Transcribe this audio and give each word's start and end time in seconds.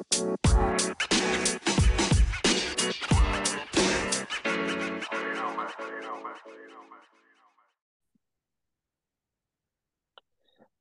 Hey, 0.00 0.04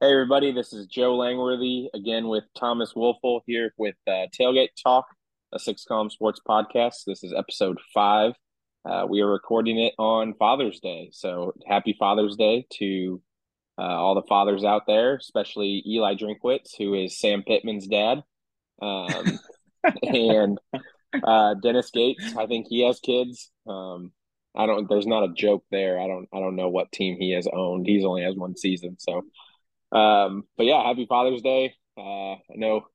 everybody, 0.02 0.52
this 0.52 0.72
is 0.72 0.86
Joe 0.86 1.16
Langworthy 1.16 1.90
again 1.96 2.28
with 2.28 2.44
Thomas 2.56 2.94
Woelfel 2.94 3.42
here 3.48 3.74
with 3.76 3.96
uh, 4.06 4.28
Tailgate 4.40 4.70
Talk, 4.84 5.08
a 5.52 5.58
six 5.58 5.84
column 5.84 6.12
sports 6.12 6.40
podcast. 6.48 7.06
This 7.08 7.24
is 7.24 7.34
episode 7.36 7.80
five. 7.96 8.34
Uh, 8.86 9.08
we 9.10 9.22
are 9.22 9.32
recording 9.32 9.80
it 9.80 9.96
on 9.98 10.36
Father's 10.36 10.80
Day. 10.80 11.10
So 11.12 11.56
happy 11.66 11.96
Father's 11.98 12.36
Day 12.36 12.68
to 12.74 13.20
uh, 13.80 13.82
all 13.82 14.14
the 14.14 14.28
fathers 14.30 14.64
out 14.64 14.84
there, 14.86 15.16
especially 15.16 15.82
Eli 15.88 16.14
Drinkwitz, 16.14 16.78
who 16.78 16.94
is 16.94 17.20
Sam 17.20 17.42
Pittman's 17.42 17.88
dad, 17.88 18.22
um, 18.82 19.40
and 20.04 20.60
uh, 21.24 21.56
Dennis 21.56 21.92
Gates. 21.92 22.36
I 22.38 22.46
think 22.46 22.68
he 22.70 22.86
has 22.86 23.00
kids. 23.00 23.50
Um, 23.68 24.12
I 24.56 24.66
don't. 24.66 24.90
There's 24.90 25.08
not 25.08 25.24
a 25.24 25.34
joke 25.34 25.64
there. 25.72 26.00
I 26.00 26.08
don't. 26.08 26.28
I 26.34 26.40
don't 26.40 26.56
know 26.56 26.70
what 26.70 26.92
team 26.92 27.18
he 27.20 27.32
has 27.34 27.48
owned. 27.52 27.86
He's 27.88 28.06
only 28.06 28.24
has 28.24 28.36
one 28.36 28.56
season, 28.56 28.98
so 29.00 29.24
um, 29.92 30.44
but 30.58 30.66
yeah, 30.66 30.84
happy 30.84 31.06
Father's 31.08 31.42
Day. 31.42 31.76
Uh, 31.98 32.34
I 32.34 32.56
know 32.56 32.88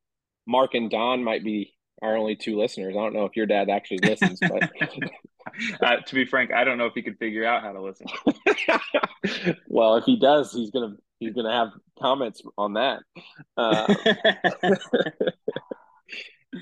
Mark 0.46 0.74
and 0.74 0.90
Don 0.90 1.24
might 1.24 1.44
be 1.44 1.74
our 2.02 2.16
only 2.16 2.36
two 2.36 2.58
listeners. 2.58 2.94
I 2.96 3.00
don't 3.00 3.14
know 3.14 3.24
if 3.24 3.36
your 3.36 3.46
dad 3.46 3.70
actually 3.70 4.00
listens, 4.02 4.38
but 4.40 4.70
uh, 5.82 5.96
to 6.06 6.14
be 6.14 6.24
frank, 6.26 6.52
I 6.52 6.64
don't 6.64 6.78
know 6.78 6.86
if 6.86 6.94
he 6.94 7.02
could 7.02 7.18
figure 7.18 7.44
out 7.44 7.62
how 7.62 7.72
to 7.72 7.80
listen. 7.80 8.06
well, 9.68 9.96
if 9.96 10.04
he 10.04 10.18
does, 10.18 10.52
he's 10.52 10.70
gonna 10.70 10.96
he's 11.18 11.32
gonna 11.32 11.52
have 11.52 11.68
comments 12.00 12.42
on 12.58 12.74
that. 12.74 13.00
Uh, 13.56 13.94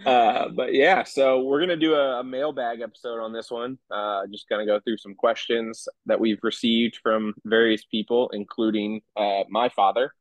uh, 0.07 0.49
but 0.49 0.75
yeah, 0.75 1.05
so 1.05 1.43
we're 1.43 1.61
gonna 1.61 1.77
do 1.77 1.95
a, 1.95 2.21
a 2.21 2.25
mailbag 2.25 2.80
episode 2.80 3.21
on 3.21 3.33
this 3.33 3.51
one. 3.51 3.79
Uh, 3.91 4.27
just 4.30 4.49
gonna 4.49 4.66
go 4.66 4.80
through 4.80 4.99
some 4.99 5.15
questions 5.15 5.88
that 6.07 6.21
we've 6.21 6.41
received 6.43 6.99
from 7.02 7.35
various 7.45 7.85
people, 7.85 8.30
including 8.32 9.02
uh, 9.16 9.43
my 9.49 9.69
father 9.69 10.13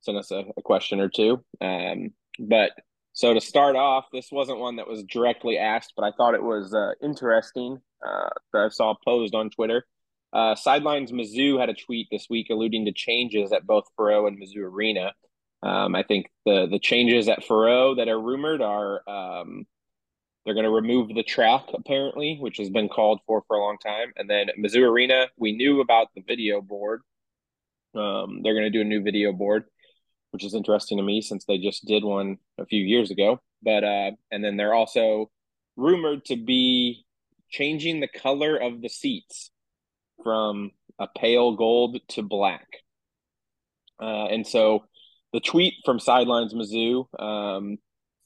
sent 0.00 0.18
us 0.18 0.30
a, 0.30 0.44
a 0.56 0.62
question 0.62 1.00
or 1.00 1.08
two. 1.08 1.42
Um, 1.60 2.10
but 2.38 2.72
so 3.12 3.32
to 3.32 3.40
start 3.40 3.76
off, 3.76 4.06
this 4.12 4.28
wasn't 4.30 4.58
one 4.58 4.76
that 4.76 4.86
was 4.86 5.02
directly 5.04 5.56
asked, 5.56 5.94
but 5.96 6.04
I 6.04 6.12
thought 6.12 6.34
it 6.34 6.42
was 6.42 6.74
uh, 6.74 6.92
interesting. 7.02 7.80
Uh, 8.06 8.28
that 8.52 8.62
I 8.66 8.68
saw 8.68 8.94
posed 9.04 9.34
on 9.34 9.48
Twitter. 9.50 9.86
Uh, 10.32 10.54
Sidelines 10.54 11.12
Mizzou 11.12 11.58
had 11.58 11.70
a 11.70 11.74
tweet 11.74 12.08
this 12.10 12.26
week 12.28 12.48
alluding 12.50 12.84
to 12.84 12.92
changes 12.92 13.52
at 13.52 13.66
both 13.66 13.84
Faurot 13.98 14.28
and 14.28 14.38
Mizzou 14.38 14.62
Arena. 14.62 15.12
Um, 15.66 15.94
I 15.94 16.02
think 16.02 16.30
the 16.44 16.66
the 16.70 16.78
changes 16.78 17.28
at 17.28 17.44
Faurot 17.44 17.96
that 17.96 18.08
are 18.08 18.20
rumored 18.20 18.62
are 18.62 19.08
um, 19.08 19.66
they're 20.44 20.54
going 20.54 20.64
to 20.64 20.70
remove 20.70 21.08
the 21.08 21.22
track 21.22 21.64
apparently, 21.74 22.38
which 22.40 22.58
has 22.58 22.70
been 22.70 22.88
called 22.88 23.20
for 23.26 23.42
for 23.46 23.56
a 23.56 23.60
long 23.60 23.78
time, 23.78 24.12
and 24.16 24.30
then 24.30 24.46
Mizzou 24.58 24.88
Arena 24.88 25.26
we 25.36 25.52
knew 25.52 25.80
about 25.80 26.08
the 26.14 26.22
video 26.26 26.60
board. 26.60 27.02
Um, 27.94 28.42
they're 28.42 28.54
going 28.54 28.70
to 28.70 28.70
do 28.70 28.82
a 28.82 28.84
new 28.84 29.02
video 29.02 29.32
board 29.32 29.64
which 30.36 30.44
is 30.44 30.54
interesting 30.54 30.98
to 30.98 31.02
me 31.02 31.22
since 31.22 31.46
they 31.46 31.56
just 31.56 31.86
did 31.86 32.04
one 32.04 32.36
a 32.58 32.66
few 32.66 32.84
years 32.84 33.10
ago. 33.10 33.40
But 33.62 33.84
uh, 33.84 34.10
and 34.30 34.44
then 34.44 34.58
they're 34.58 34.74
also 34.74 35.30
rumored 35.76 36.26
to 36.26 36.36
be 36.36 37.06
changing 37.48 38.00
the 38.00 38.08
color 38.08 38.54
of 38.54 38.82
the 38.82 38.90
seats 38.90 39.50
from 40.22 40.72
a 40.98 41.06
pale 41.06 41.56
gold 41.56 41.96
to 42.08 42.22
black. 42.22 42.66
Uh, 43.98 44.26
and 44.26 44.46
so 44.46 44.84
the 45.32 45.40
tweet 45.40 45.74
from 45.84 45.98
Sidelines 45.98 46.54
Mizzou 46.54 47.06
um, 47.20 47.78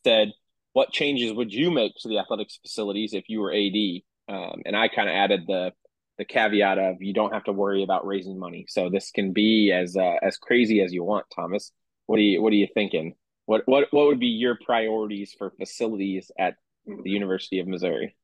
said, 0.04 0.32
"What 0.72 0.92
changes 0.92 1.32
would 1.32 1.52
you 1.52 1.70
make 1.70 1.94
to 2.00 2.08
the 2.08 2.18
athletics 2.18 2.58
facilities 2.62 3.14
if 3.14 3.28
you 3.28 3.40
were 3.40 3.52
AD?" 3.52 4.02
Um, 4.28 4.62
and 4.64 4.76
I 4.76 4.88
kind 4.88 5.08
of 5.08 5.14
added 5.14 5.46
the 5.46 5.72
the 6.18 6.24
caveat 6.24 6.78
of 6.78 7.00
you 7.00 7.14
don't 7.14 7.32
have 7.32 7.44
to 7.44 7.52
worry 7.52 7.82
about 7.82 8.06
raising 8.06 8.38
money. 8.38 8.66
So 8.68 8.90
this 8.90 9.10
can 9.10 9.32
be 9.32 9.72
as 9.72 9.96
uh, 9.96 10.16
as 10.22 10.36
crazy 10.36 10.82
as 10.82 10.92
you 10.92 11.02
want, 11.02 11.26
Thomas. 11.34 11.72
What 12.06 12.18
are 12.18 12.22
you 12.22 12.42
What 12.42 12.52
are 12.52 12.56
you 12.56 12.68
thinking? 12.72 13.14
What 13.46 13.62
What 13.66 13.88
What 13.90 14.06
would 14.06 14.20
be 14.20 14.26
your 14.26 14.58
priorities 14.64 15.34
for 15.36 15.50
facilities 15.50 16.30
at 16.38 16.56
the 16.86 17.10
University 17.10 17.58
of 17.60 17.66
Missouri? 17.66 18.16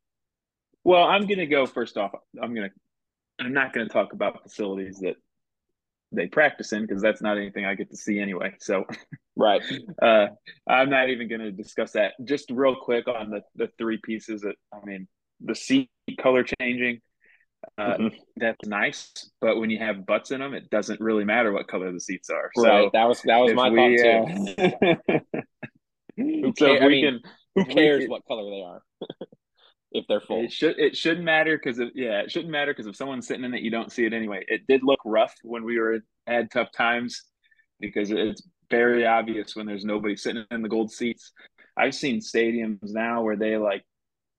Well, 0.85 1.05
I'm 1.05 1.27
going 1.27 1.39
to 1.39 1.47
go 1.47 1.67
first 1.67 1.97
off. 1.97 2.13
I'm 2.41 2.55
going 2.55 2.69
to. 2.69 2.75
I'm 3.45 3.53
not 3.53 3.73
going 3.73 3.87
to 3.87 3.93
talk 3.93 4.13
about 4.13 4.43
facilities 4.43 4.99
that 5.01 5.17
they 6.13 6.27
practice 6.27 6.73
in 6.73 6.83
because 6.83 7.03
that's 7.03 7.23
not 7.23 7.37
anything 7.37 7.65
I 7.65 7.75
get 7.75 7.91
to 7.91 7.97
see 7.97 8.19
anyway. 8.19 8.55
So, 8.61 8.85
right. 9.37 9.63
Uh, 10.03 10.29
I'm 10.69 10.91
not 10.91 11.09
even 11.09 11.29
going 11.29 11.41
to 11.41 11.51
discuss 11.51 11.93
that. 11.93 12.13
Just 12.25 12.51
real 12.51 12.77
quick 12.77 13.09
on 13.09 13.31
the 13.31 13.41
the 13.55 13.69
three 13.79 13.99
pieces 14.03 14.43
that 14.43 14.57
I 14.73 14.85
mean, 14.85 15.09
the 15.41 15.55
seat 15.55 15.91
color 16.21 16.45
changing. 16.61 17.01
Uh, 17.79 17.97
mm-hmm. 17.97 18.17
That's 18.37 18.67
nice, 18.67 19.31
but 19.41 19.59
when 19.59 19.71
you 19.71 19.79
have 19.79 20.07
butts 20.07 20.31
in 20.31 20.41
them, 20.41 20.55
it 20.55 20.71
doesn't 20.71 21.01
really 21.01 21.25
matter 21.25 21.53
what 21.53 21.67
color 21.67 21.91
the 21.91 22.01
seats 22.01 22.31
are. 22.31 22.51
So 22.55 22.69
right. 22.69 22.91
that 22.93 23.05
was 23.05 23.23
that 23.23 23.39
was 23.39 23.55
my 23.55 23.71
we, 23.71 23.99
thought 23.99 24.29
too. 24.29 24.95
Uh, 25.09 25.19
who, 26.17 26.53
so 26.57 26.77
I 26.77 26.89
mean, 26.89 27.05
can, 27.05 27.21
who 27.55 27.65
cares 27.65 28.03
can, 28.03 28.11
what 28.11 28.23
color 28.29 28.51
they 28.51 28.63
are? 28.63 28.83
If 29.93 30.05
they're 30.09 30.21
full, 30.21 30.45
it 30.45 30.53
should 30.53 30.79
it 30.79 30.97
shouldn't 30.97 31.25
matter 31.25 31.57
because 31.57 31.81
yeah, 31.95 32.21
it 32.21 32.31
shouldn't 32.31 32.51
matter 32.51 32.73
because 32.73 32.87
if 32.87 32.97
someone's 32.97 33.27
sitting 33.27 33.45
in 33.45 33.55
it, 33.55 33.63
you 33.63 33.71
don't 33.71 33.93
see 33.93 34.05
it 34.05 34.13
anyway. 34.13 34.45
It 34.49 34.63
did 34.69 34.83
look 34.83 35.01
rough 35.05 35.35
when 35.43 35.65
we 35.65 35.79
were 35.79 36.01
had 36.27 36.51
tough 36.51 36.73
times 36.73 37.23
because 37.81 38.11
it's 38.11 38.43
very 38.71 39.07
obvious 39.07 39.55
when 39.55 39.67
there's 39.67 39.85
nobody 39.85 40.17
sitting 40.17 40.45
in 40.51 40.63
the 40.63 40.69
gold 40.69 40.91
seats. 40.91 41.33
I've 41.77 41.95
seen 41.95 42.21
stadiums 42.21 42.79
now 42.83 43.23
where 43.23 43.37
they 43.37 43.57
like 43.57 43.85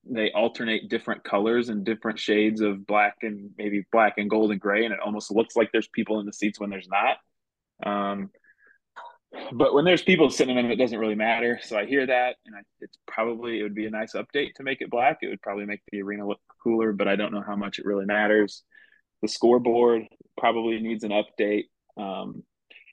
they 0.10 0.32
alternate 0.32 0.90
different 0.90 1.24
colors 1.24 1.70
and 1.70 1.84
different 1.84 2.20
shades 2.20 2.62
of 2.62 2.88
black 2.88 3.16
and 3.22 3.52
maybe 3.58 3.86
black 3.92 4.14
and 4.18 4.30
gold 4.30 4.52
and 4.52 4.60
gray, 4.60 4.86
and 4.86 4.94
it 4.94 5.00
almost 5.00 5.32
looks 5.32 5.56
like 5.56 5.70
there's 5.72 5.90
people 5.90 6.20
in 6.20 6.26
the 6.26 6.34
seats 6.34 6.60
when 6.60 6.70
there's 6.70 6.88
not. 6.88 7.18
Um, 7.86 8.32
but 9.54 9.74
when 9.74 9.86
there's 9.86 10.02
people 10.02 10.30
sitting 10.30 10.58
in 10.58 10.64
them, 10.64 10.72
it 10.72 10.78
doesn't 10.78 11.00
really 11.00 11.16
matter. 11.16 11.60
So 11.64 11.78
I 11.78 11.86
hear 11.86 12.06
that, 12.06 12.36
and 12.46 12.56
I, 12.56 12.60
it's 12.80 12.98
probably 13.08 13.60
it 13.60 13.64
would 13.64 13.76
be 13.76 13.86
a 13.86 13.92
nice 13.92 14.14
update 14.14 14.54
to 14.56 14.64
make 14.64 14.82
it 14.82 14.90
black. 14.90 15.20
It 15.22 15.30
would 15.30 15.42
probably 15.42 15.66
make 15.66 15.82
the 15.92 16.02
arena 16.02 16.28
look 16.28 16.40
cooler, 16.64 16.94
but 16.94 17.08
I 17.08 17.16
don't 17.16 17.34
know 17.34 17.44
how 17.46 17.56
much 17.56 17.80
it 17.80 17.86
really 17.86 18.06
matters. 18.06 18.64
The 19.22 19.28
scoreboard 19.28 20.04
probably 20.38 20.80
needs 20.80 21.04
an 21.04 21.12
update. 21.12 21.66
Um, 21.98 22.44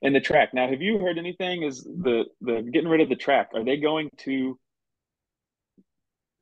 and 0.03 0.15
the 0.15 0.21
track. 0.21 0.53
Now, 0.53 0.69
have 0.69 0.82
you 0.82 0.99
heard 0.99 1.19
anything? 1.19 1.62
Is 1.62 1.82
the 1.82 2.25
the 2.41 2.62
getting 2.62 2.91
rid 2.91 3.00
of 3.00 3.09
the 3.09 3.16
track? 3.16 3.50
Are 3.55 3.65
they 3.65 3.78
going 3.78 4.11
to 4.19 4.59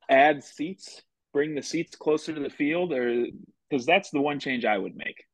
add 0.08 0.44
seats, 0.44 1.02
bring 1.32 1.54
the 1.54 1.62
seats 1.62 1.96
closer 1.96 2.32
to 2.34 2.40
the 2.40 2.50
field, 2.50 2.92
or 2.92 3.26
because 3.68 3.86
that's 3.86 4.10
the 4.10 4.20
one 4.20 4.38
change 4.38 4.64
I 4.64 4.76
would 4.76 4.96
make. 4.96 5.24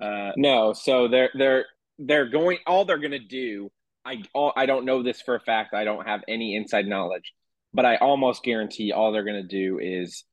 Uh, 0.00 0.32
no, 0.36 0.72
so 0.72 1.08
they're 1.08 1.30
they're 1.34 1.66
they're 1.98 2.28
going. 2.28 2.58
All 2.66 2.84
they're 2.84 2.98
going 2.98 3.12
to 3.12 3.18
do. 3.18 3.70
I 4.08 4.22
all, 4.32 4.52
I 4.56 4.66
don't 4.66 4.84
know 4.86 5.02
this 5.02 5.20
for 5.20 5.34
a 5.34 5.40
fact. 5.40 5.74
I 5.74 5.84
don't 5.84 6.06
have 6.06 6.22
any 6.26 6.56
inside 6.56 6.86
knowledge, 6.86 7.32
but 7.74 7.84
I 7.84 7.96
almost 7.96 8.42
guarantee 8.42 8.92
all 8.92 9.12
they're 9.12 9.24
going 9.24 9.42
to 9.42 9.48
do 9.48 9.78
is 9.78 10.24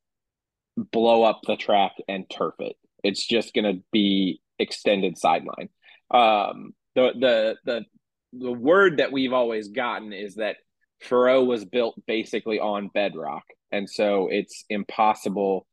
blow 0.78 1.24
up 1.24 1.42
the 1.46 1.58
track 1.58 1.92
and 2.08 2.30
turf 2.30 2.56
it. 2.60 2.76
It's 3.04 3.26
just 3.26 3.54
going 3.54 3.76
to 3.76 3.84
be 3.92 4.42
extended 4.58 5.18
sideline. 5.18 5.70
Um, 6.10 6.74
the 6.96 7.12
the 7.20 7.56
the 7.66 7.86
the 8.34 8.52
word 8.52 8.98
that 8.98 9.12
we've 9.12 9.34
always 9.34 9.68
gotten 9.68 10.14
is 10.14 10.36
that 10.36 10.58
Faurot 11.04 11.46
was 11.46 11.66
built 11.66 11.96
basically 12.08 12.60
on 12.60 12.90
bedrock 12.94 13.44
and 13.72 13.90
so 13.90 14.30
it's 14.32 14.66
impossible 14.70 15.68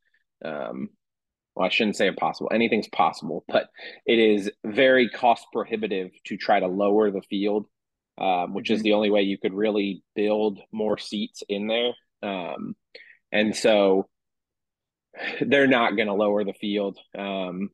um, 0.45 0.89
well 1.55 1.67
i 1.67 1.69
shouldn't 1.69 1.97
say 1.97 2.07
impossible 2.07 2.51
anything's 2.53 2.89
possible 2.89 3.45
but 3.49 3.69
it 4.07 4.19
is 4.19 4.51
very 4.65 5.09
cost 5.09 5.47
prohibitive 5.53 6.11
to 6.25 6.37
try 6.37 6.59
to 6.61 6.67
lower 6.67 7.11
the 7.11 7.23
field 7.23 7.67
um, 8.19 8.55
which 8.55 8.67
mm-hmm. 8.67 8.75
is 8.75 8.83
the 8.83 8.93
only 8.93 9.11
way 9.11 9.23
you 9.23 9.39
could 9.39 9.55
really 9.55 10.03
build 10.15 10.61
more 10.71 10.99
seats 10.99 11.43
in 11.49 11.67
there 11.67 11.93
um, 12.23 12.75
and 13.31 13.57
so 13.57 14.09
they're 15.41 15.67
not 15.67 15.97
going 15.97 16.09
to 16.09 16.15
lower 16.15 16.45
the 16.45 16.55
field 16.55 16.99
um, 17.19 17.71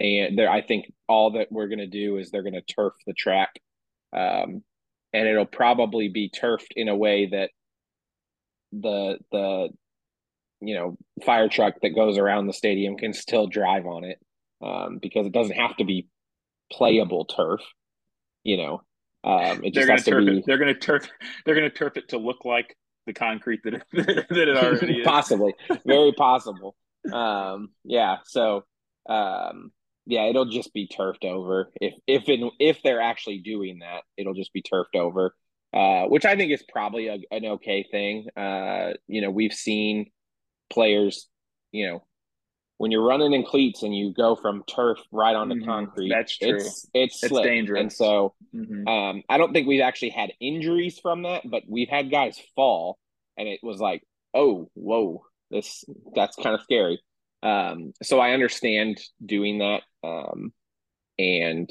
and 0.00 0.38
there 0.38 0.50
i 0.50 0.62
think 0.62 0.92
all 1.08 1.32
that 1.32 1.50
we're 1.50 1.68
going 1.68 1.78
to 1.78 1.86
do 1.86 2.18
is 2.18 2.30
they're 2.30 2.42
going 2.42 2.54
to 2.54 2.62
turf 2.62 2.92
the 3.06 3.12
track 3.12 3.50
um, 4.12 4.62
and 5.12 5.28
it'll 5.28 5.46
probably 5.46 6.08
be 6.08 6.28
turfed 6.28 6.72
in 6.76 6.88
a 6.88 6.96
way 6.96 7.26
that 7.26 7.50
the 8.72 9.18
the 9.30 9.68
you 10.60 10.74
know 10.74 10.96
fire 11.24 11.48
truck 11.48 11.74
that 11.82 11.94
goes 11.94 12.18
around 12.18 12.46
the 12.46 12.52
stadium 12.52 12.96
can 12.96 13.12
still 13.12 13.46
drive 13.46 13.86
on 13.86 14.04
it 14.04 14.18
um, 14.62 14.98
because 15.00 15.26
it 15.26 15.32
doesn't 15.32 15.56
have 15.56 15.76
to 15.76 15.84
be 15.84 16.08
playable 16.72 17.24
turf. 17.24 17.60
You 18.42 18.56
know, 18.58 18.82
um, 19.24 19.64
it 19.64 19.74
just 19.74 19.88
has 19.90 20.04
to 20.04 20.16
be. 20.16 20.38
It. 20.38 20.44
They're 20.46 20.58
going 20.58 20.74
to 20.74 20.80
turf. 20.80 21.08
They're 21.44 21.54
going 21.54 21.70
to 21.70 21.76
turf 21.76 21.96
it 21.96 22.10
to 22.10 22.18
look 22.18 22.44
like 22.44 22.76
the 23.06 23.12
concrete 23.14 23.62
that 23.64 23.74
it, 23.74 23.84
that 23.92 24.48
it 24.48 24.56
already 24.56 25.00
is. 25.00 25.06
possibly, 25.06 25.54
very 25.86 26.12
possible. 26.12 26.76
Um, 27.12 27.70
yeah. 27.84 28.18
So, 28.24 28.64
um, 29.08 29.72
yeah, 30.06 30.24
it'll 30.24 30.46
just 30.46 30.72
be 30.74 30.86
turfed 30.86 31.24
over. 31.24 31.72
If 31.80 31.94
if 32.06 32.28
it, 32.28 32.40
if 32.60 32.82
they're 32.82 33.00
actually 33.02 33.38
doing 33.38 33.80
that, 33.80 34.02
it'll 34.16 34.34
just 34.34 34.52
be 34.52 34.62
turfed 34.62 34.96
over. 34.96 35.34
uh, 35.72 36.04
which 36.06 36.24
I 36.24 36.36
think 36.36 36.52
is 36.52 36.62
probably 36.62 37.08
a, 37.08 37.18
an 37.32 37.44
okay 37.46 37.84
thing. 37.90 38.28
Uh, 38.36 38.92
you 39.08 39.20
know, 39.20 39.30
we've 39.30 39.52
seen 39.52 40.10
players, 40.70 41.28
you 41.72 41.88
know, 41.88 42.04
when 42.78 42.90
you're 42.90 43.06
running 43.06 43.32
in 43.32 43.44
cleats 43.44 43.82
and 43.82 43.96
you 43.96 44.12
go 44.12 44.34
from 44.34 44.64
turf 44.64 44.98
right 45.12 45.34
onto 45.34 45.56
mm-hmm. 45.56 45.64
concrete, 45.64 46.08
that's 46.08 46.36
true. 46.36 46.56
It's 46.56 46.86
it's, 46.92 47.22
it's 47.22 47.40
dangerous, 47.40 47.80
and 47.80 47.92
so 47.92 48.34
mm-hmm. 48.54 48.86
um, 48.88 49.22
I 49.28 49.38
don't 49.38 49.52
think 49.52 49.68
we've 49.68 49.80
actually 49.80 50.10
had 50.10 50.32
injuries 50.40 50.98
from 50.98 51.22
that, 51.22 51.42
but 51.48 51.62
we've 51.68 51.88
had 51.88 52.10
guys 52.10 52.40
fall, 52.56 52.98
and 53.36 53.48
it 53.48 53.60
was 53.62 53.80
like, 53.80 54.02
oh, 54.34 54.68
whoa, 54.74 55.24
this 55.50 55.84
that's 56.14 56.36
kind 56.36 56.54
of 56.54 56.62
scary. 56.62 57.00
Um, 57.42 57.92
so 58.02 58.18
I 58.18 58.32
understand 58.32 58.98
doing 59.24 59.58
that, 59.58 59.82
um, 60.02 60.52
and 61.18 61.70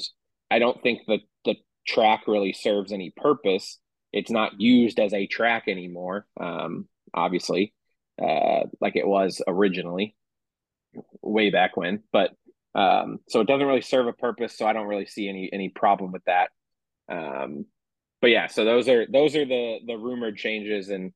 I 0.50 0.58
don't 0.58 0.82
think 0.82 1.02
that 1.08 1.20
the 1.44 1.56
track 1.86 2.26
really 2.26 2.52
serves 2.52 2.92
any 2.92 3.12
purpose. 3.14 3.78
It's 4.12 4.30
not 4.30 4.60
used 4.60 5.00
as 5.00 5.12
a 5.12 5.26
track 5.26 5.64
anymore, 5.66 6.26
um, 6.40 6.88
obviously, 7.12 7.74
uh, 8.22 8.60
like 8.80 8.96
it 8.96 9.06
was 9.06 9.42
originally 9.46 10.14
way 11.22 11.50
back 11.50 11.76
when. 11.76 12.02
But 12.12 12.32
um, 12.74 13.20
so 13.28 13.40
it 13.40 13.46
doesn't 13.46 13.66
really 13.66 13.80
serve 13.80 14.06
a 14.06 14.12
purpose. 14.12 14.56
So 14.56 14.66
I 14.66 14.72
don't 14.72 14.86
really 14.86 15.06
see 15.06 15.28
any 15.28 15.50
any 15.52 15.68
problem 15.68 16.12
with 16.12 16.24
that. 16.24 16.50
Um, 17.08 17.66
but 18.20 18.30
yeah, 18.30 18.46
so 18.46 18.64
those 18.64 18.88
are 18.88 19.06
those 19.06 19.36
are 19.36 19.44
the 19.44 19.78
the 19.86 19.96
rumored 19.96 20.36
changes, 20.36 20.88
and 20.88 21.12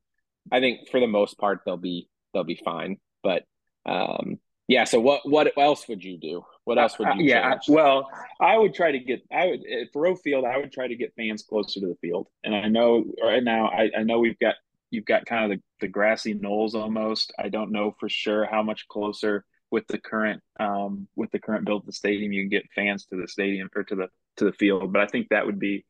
I 0.53 0.61
think 0.61 0.89
for 0.91 1.01
the 1.01 1.07
most 1.07 1.39
part 1.39 1.61
they'll 1.65 1.77
be 1.77 2.09
they'll 2.33 2.45
be 2.45 2.61
fine. 2.63 2.99
But 3.23 3.45
um, 3.87 4.39
yeah, 4.69 4.85
so 4.85 5.01
what 5.01 5.29
what 5.29 5.51
else 5.57 5.89
would 5.89 6.05
you 6.05 6.19
do? 6.19 6.45
What 6.65 6.79
else 6.79 6.99
would 6.99 7.09
you? 7.17 7.35
Uh, 7.35 7.39
yeah, 7.39 7.59
well, 7.69 8.11
I 8.39 8.59
would 8.59 8.75
try 8.75 8.93
to 8.93 8.99
get 8.99 9.23
I 9.33 9.47
would 9.47 9.63
for 9.93 10.07
Faurot 10.07 10.21
Field. 10.23 10.45
I 10.45 10.59
would 10.59 10.71
try 10.71 10.87
to 10.87 10.97
get 10.97 11.15
fans 11.17 11.43
closer 11.43 11.81
to 11.81 11.87
the 11.87 11.97
field, 12.03 12.29
and 12.45 12.55
I 12.55 12.69
know 12.69 13.05
right 13.23 13.43
now 13.43 13.69
I, 13.69 13.91
I 13.97 14.03
know 14.03 14.19
we've 14.19 14.39
got 14.39 14.57
you've 14.91 15.07
got 15.07 15.25
kind 15.25 15.51
of 15.51 15.59
the, 15.59 15.65
the 15.81 15.89
grassy 15.89 16.35
knolls 16.35 16.75
almost. 16.75 17.33
I 17.39 17.49
don't 17.49 17.73
know 17.73 17.97
for 17.99 18.11
sure 18.11 18.45
how 18.45 18.63
much 18.63 18.87
closer 18.89 19.45
with 19.71 19.87
the 19.89 19.99
current 19.99 20.43
um, 20.59 21.09
with 21.17 21.31
the 21.31 21.39
current 21.39 21.65
build 21.65 21.83
of 21.83 21.87
the 21.87 21.93
stadium 21.93 22.33
you 22.33 22.43
can 22.43 22.51
get 22.51 22.71
fans 22.75 23.07
to 23.07 23.17
the 23.21 23.29
stadium 23.29 23.69
or 23.75 23.85
to 23.85 23.95
the 23.95 24.09
to 24.37 24.45
the 24.45 24.53
field. 24.53 24.93
But 24.93 25.03
I 25.03 25.07
think 25.07 25.29
that 25.29 25.47
would 25.47 25.59
be 25.59 25.85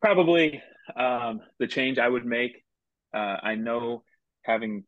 probably 0.00 0.62
um, 0.96 1.40
the 1.58 1.66
change 1.66 1.98
I 1.98 2.08
would 2.08 2.26
make. 2.26 2.64
Uh, 3.14 3.36
I 3.42 3.54
know 3.54 4.02
having 4.42 4.84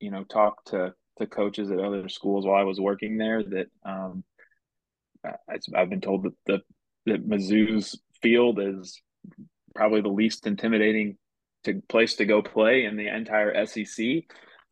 you 0.00 0.10
know 0.10 0.24
talked 0.24 0.68
to 0.68 0.94
to 1.18 1.26
coaches 1.26 1.70
at 1.70 1.80
other 1.80 2.08
schools 2.08 2.46
while 2.46 2.60
I 2.60 2.64
was 2.64 2.80
working 2.80 3.18
there 3.18 3.42
that 3.42 3.66
um, 3.84 4.24
I, 5.24 5.58
have 5.74 5.90
been 5.90 6.00
told 6.00 6.24
that 6.24 6.34
the 6.46 6.62
that 7.06 7.28
Mizzou's 7.28 7.98
field 8.20 8.60
is 8.60 9.00
probably 9.74 10.00
the 10.00 10.08
least 10.08 10.46
intimidating 10.46 11.16
to 11.64 11.82
place 11.88 12.16
to 12.16 12.24
go 12.24 12.42
play 12.42 12.84
in 12.84 12.96
the 12.96 13.08
entire 13.08 13.66
SEC. 13.66 14.24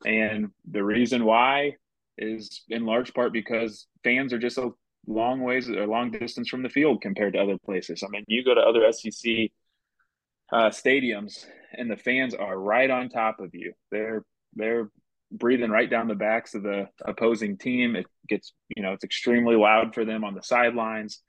And 0.05 0.50
the 0.70 0.84
reason 0.84 1.25
why 1.25 1.76
is 2.18 2.62
in 2.68 2.86
large 2.86 3.12
part 3.14 3.32
because 3.32 3.86
fans 4.04 4.32
are 4.32 4.38
just 4.38 4.58
a 4.58 4.70
long 5.06 5.40
ways 5.40 5.68
or 5.70 5.86
long 5.86 6.10
distance 6.10 6.48
from 6.48 6.62
the 6.62 6.68
field 6.68 7.00
compared 7.00 7.34
to 7.34 7.40
other 7.40 7.58
places. 7.64 8.02
I 8.02 8.08
mean, 8.08 8.24
you 8.26 8.44
go 8.44 8.54
to 8.54 8.60
other 8.60 8.90
SEC 8.92 9.50
uh, 10.52 10.70
stadiums 10.70 11.46
and 11.72 11.90
the 11.90 11.96
fans 11.96 12.34
are 12.34 12.58
right 12.58 12.90
on 12.90 13.08
top 13.08 13.40
of 13.40 13.50
you. 13.54 13.72
They're 13.90 14.24
they're 14.54 14.90
breathing 15.30 15.70
right 15.70 15.90
down 15.90 16.08
the 16.08 16.14
backs 16.14 16.54
of 16.54 16.62
the 16.62 16.88
opposing 17.04 17.58
team. 17.58 17.96
It 17.96 18.06
gets 18.28 18.52
you 18.74 18.82
know 18.82 18.92
it's 18.92 19.04
extremely 19.04 19.56
loud 19.56 19.94
for 19.94 20.04
them 20.04 20.24
on 20.24 20.34
the 20.34 20.42
sidelines, 20.42 21.20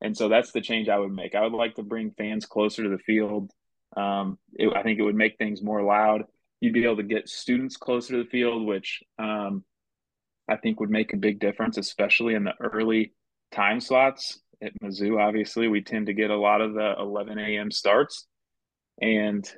and 0.00 0.16
so 0.16 0.28
that's 0.28 0.52
the 0.52 0.60
change 0.60 0.88
I 0.88 0.98
would 0.98 1.12
make. 1.12 1.34
I 1.34 1.42
would 1.42 1.52
like 1.52 1.74
to 1.76 1.82
bring 1.82 2.12
fans 2.16 2.46
closer 2.46 2.82
to 2.84 2.90
the 2.90 2.98
field. 2.98 3.50
Um, 3.96 4.38
it, 4.54 4.70
I 4.74 4.82
think 4.82 4.98
it 4.98 5.04
would 5.04 5.14
make 5.14 5.38
things 5.38 5.62
more 5.62 5.82
loud. 5.82 6.24
You'd 6.60 6.74
be 6.74 6.84
able 6.84 6.96
to 6.96 7.02
get 7.02 7.28
students 7.28 7.76
closer 7.76 8.14
to 8.14 8.24
the 8.24 8.30
field, 8.30 8.66
which 8.66 9.02
um, 9.18 9.64
I 10.48 10.56
think 10.56 10.80
would 10.80 10.90
make 10.90 11.12
a 11.12 11.18
big 11.18 11.40
difference, 11.40 11.76
especially 11.76 12.34
in 12.34 12.44
the 12.44 12.54
early 12.60 13.12
time 13.52 13.80
slots 13.80 14.40
at 14.62 14.72
Mizzou. 14.82 15.20
Obviously, 15.20 15.68
we 15.68 15.82
tend 15.82 16.06
to 16.06 16.14
get 16.14 16.30
a 16.30 16.36
lot 16.36 16.60
of 16.60 16.74
the 16.74 16.94
11 16.98 17.38
a.m. 17.38 17.70
starts, 17.70 18.26
and 19.00 19.48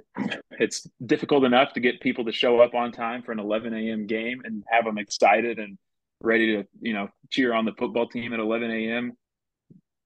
it's 0.53 0.87
difficult 1.05 1.45
enough 1.45 1.73
to 1.75 1.81
get 1.81 2.01
people 2.01 2.25
to 2.25 2.33
show 2.33 2.61
up 2.61 2.75
on 2.75 2.93
time 2.93 3.23
for 3.23 3.33
an 3.33 3.39
11 3.39 3.73
a.m. 3.75 4.07
game 4.07 4.43
and 4.45 4.65
have 4.69 4.85
them 4.85 4.99
excited 4.99 5.59
and 5.59 5.79
ready 6.23 6.57
to, 6.57 6.65
you 6.81 6.93
know, 6.93 7.09
cheer 7.31 7.55
on 7.55 7.65
the 7.65 7.73
football 7.79 8.09
team 8.09 8.33
at 8.33 8.41
11 8.41 8.71
a.m. 8.71 9.13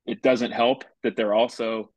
It 0.06 0.22
doesn't 0.22 0.52
help 0.52 0.84
that 1.02 1.16
they're 1.16 1.34
also 1.34 1.90